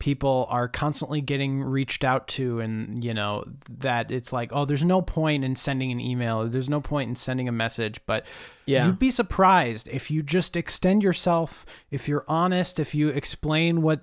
people 0.00 0.46
are 0.50 0.66
constantly 0.66 1.20
getting 1.20 1.62
reached 1.62 2.02
out 2.02 2.26
to 2.26 2.58
and 2.58 3.04
you 3.04 3.14
know 3.14 3.44
that 3.78 4.10
it's 4.10 4.32
like 4.32 4.50
oh 4.52 4.64
there's 4.64 4.84
no 4.84 5.00
point 5.00 5.44
in 5.44 5.54
sending 5.54 5.92
an 5.92 6.00
email. 6.00 6.48
There's 6.48 6.68
no 6.68 6.80
point 6.80 7.08
in 7.10 7.14
sending 7.14 7.48
a 7.48 7.52
message. 7.52 8.00
But 8.06 8.24
Yeah. 8.66 8.86
you'd 8.86 8.98
be 8.98 9.10
surprised 9.12 9.86
if 9.88 10.10
you 10.10 10.22
just 10.24 10.56
extend 10.56 11.02
yourself 11.04 11.64
if 11.92 12.08
you're 12.08 12.24
honest 12.26 12.80
if 12.80 12.94
you 12.94 13.08
explain 13.10 13.82
what 13.82 14.00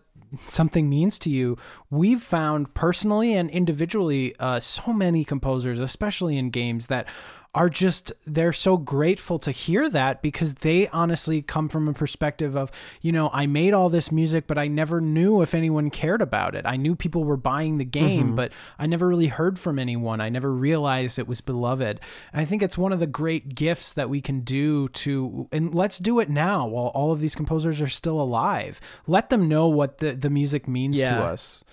something 0.47 0.89
means 0.89 1.17
to 1.19 1.29
you. 1.29 1.57
We've 1.89 2.21
found 2.21 2.73
personally 2.73 3.33
and 3.33 3.49
individually 3.49 4.35
uh, 4.39 4.59
so 4.59 4.93
many 4.93 5.23
composers 5.25 5.79
especially 5.79 6.37
in 6.37 6.49
games 6.49 6.87
that 6.87 7.07
are 7.55 7.69
just 7.69 8.11
they're 8.25 8.53
so 8.53 8.77
grateful 8.77 9.39
to 9.39 9.51
hear 9.51 9.89
that 9.89 10.21
because 10.21 10.55
they 10.55 10.87
honestly 10.89 11.41
come 11.41 11.69
from 11.69 11.87
a 11.87 11.93
perspective 11.93 12.55
of 12.55 12.71
you 13.01 13.11
know 13.11 13.29
I 13.33 13.47
made 13.47 13.73
all 13.73 13.89
this 13.89 14.11
music 14.11 14.47
but 14.47 14.57
I 14.57 14.67
never 14.67 15.01
knew 15.01 15.41
if 15.41 15.53
anyone 15.53 15.89
cared 15.89 16.21
about 16.21 16.55
it. 16.55 16.65
I 16.65 16.75
knew 16.75 16.95
people 16.95 17.23
were 17.23 17.37
buying 17.37 17.77
the 17.77 17.85
game 17.85 18.35
but 18.35 18.51
I 18.77 18.85
never 18.87 19.07
really 19.07 19.27
heard 19.27 19.57
from 19.59 19.79
anyone. 19.79 20.21
I 20.21 20.29
never 20.29 20.51
realized 20.51 21.19
it 21.19 21.27
was 21.27 21.41
beloved. 21.41 21.99
And 22.33 22.41
I 22.41 22.45
think 22.45 22.61
it's 22.61 22.77
one 22.77 22.93
of 22.93 22.99
the 22.99 23.07
great 23.07 23.55
gifts 23.55 23.93
that 23.93 24.09
we 24.09 24.21
can 24.21 24.41
do 24.41 24.89
to 24.89 25.47
and 25.51 25.73
let's 25.73 25.97
do 25.97 26.19
it 26.19 26.29
now 26.29 26.67
while 26.67 26.87
all 26.87 27.11
of 27.11 27.19
these 27.19 27.35
composers 27.35 27.81
are 27.81 27.87
still 27.87 28.21
alive. 28.21 28.79
Let 29.07 29.29
them 29.29 29.47
know 29.47 29.67
what 29.67 29.99
the 29.99 30.13
the 30.13 30.29
music 30.29 30.67
means 30.67 30.99
to 30.99 31.23
us. 31.23 31.63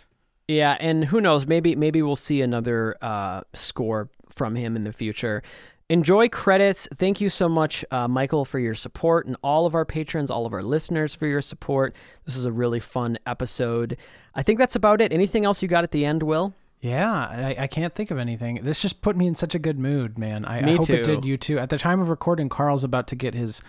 Yeah, 0.46 0.76
and 0.78 1.06
who 1.06 1.20
knows? 1.20 1.46
Maybe 1.46 1.74
maybe 1.74 2.02
we'll 2.02 2.16
see 2.16 2.42
another 2.42 2.96
uh, 3.00 3.42
score 3.54 4.10
from 4.34 4.54
him 4.56 4.76
in 4.76 4.84
the 4.84 4.92
future. 4.92 5.42
Enjoy 5.90 6.28
credits. 6.30 6.88
Thank 6.94 7.20
you 7.20 7.28
so 7.28 7.46
much, 7.48 7.84
uh, 7.90 8.08
Michael, 8.08 8.44
for 8.46 8.58
your 8.58 8.74
support, 8.74 9.26
and 9.26 9.36
all 9.42 9.66
of 9.66 9.74
our 9.74 9.84
patrons, 9.84 10.30
all 10.30 10.46
of 10.46 10.54
our 10.54 10.62
listeners 10.62 11.14
for 11.14 11.26
your 11.26 11.42
support. 11.42 11.94
This 12.24 12.36
is 12.36 12.46
a 12.46 12.52
really 12.52 12.80
fun 12.80 13.18
episode. 13.26 13.98
I 14.34 14.42
think 14.42 14.58
that's 14.58 14.76
about 14.76 15.02
it. 15.02 15.12
Anything 15.12 15.44
else 15.44 15.60
you 15.62 15.68
got 15.68 15.84
at 15.84 15.90
the 15.90 16.06
end, 16.06 16.22
Will? 16.22 16.54
Yeah, 16.80 17.12
I, 17.14 17.56
I 17.60 17.66
can't 17.66 17.94
think 17.94 18.10
of 18.10 18.18
anything. 18.18 18.60
This 18.62 18.80
just 18.80 19.00
put 19.00 19.16
me 19.16 19.26
in 19.26 19.34
such 19.34 19.54
a 19.54 19.58
good 19.58 19.78
mood, 19.78 20.18
man. 20.18 20.44
I, 20.44 20.60
Me 20.60 20.72
I 20.72 20.76
hope 20.76 20.90
it 20.90 21.04
too. 21.04 21.14
did 21.16 21.24
you 21.24 21.36
too. 21.38 21.58
At 21.58 21.70
the 21.70 21.78
time 21.78 22.00
of 22.00 22.10
recording, 22.10 22.50
Carl's 22.50 22.84
about 22.84 23.06
to 23.08 23.16
get 23.16 23.32
his 23.32 23.62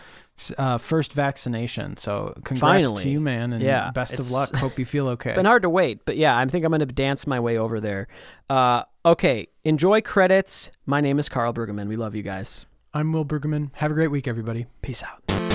uh, 0.57 0.77
first 0.77 1.13
vaccination. 1.13 1.97
So 1.97 2.33
congrats 2.43 2.59
Finally. 2.59 3.03
to 3.03 3.09
you, 3.09 3.19
man, 3.19 3.53
and 3.53 3.63
Yeah, 3.63 3.91
best 3.91 4.13
of 4.19 4.31
luck. 4.31 4.53
Hope 4.55 4.77
you 4.77 4.85
feel 4.85 5.07
okay. 5.09 5.33
Been 5.35 5.45
hard 5.45 5.63
to 5.63 5.69
wait, 5.69 6.05
but 6.05 6.17
yeah, 6.17 6.37
I 6.37 6.45
think 6.45 6.65
I'm 6.65 6.71
going 6.71 6.79
to 6.79 6.85
dance 6.85 7.25
my 7.25 7.39
way 7.39 7.57
over 7.57 7.79
there. 7.79 8.07
Uh, 8.49 8.83
okay, 9.05 9.47
enjoy 9.63 10.01
credits. 10.01 10.71
My 10.85 11.01
name 11.01 11.19
is 11.19 11.29
Carl 11.29 11.53
Bergman. 11.53 11.87
We 11.87 11.95
love 11.95 12.15
you 12.15 12.23
guys. 12.23 12.65
I'm 12.93 13.11
Will 13.11 13.25
Bergman. 13.25 13.71
Have 13.75 13.91
a 13.91 13.93
great 13.93 14.11
week, 14.11 14.27
everybody. 14.27 14.67
Peace 14.81 15.03
out. 15.03 15.54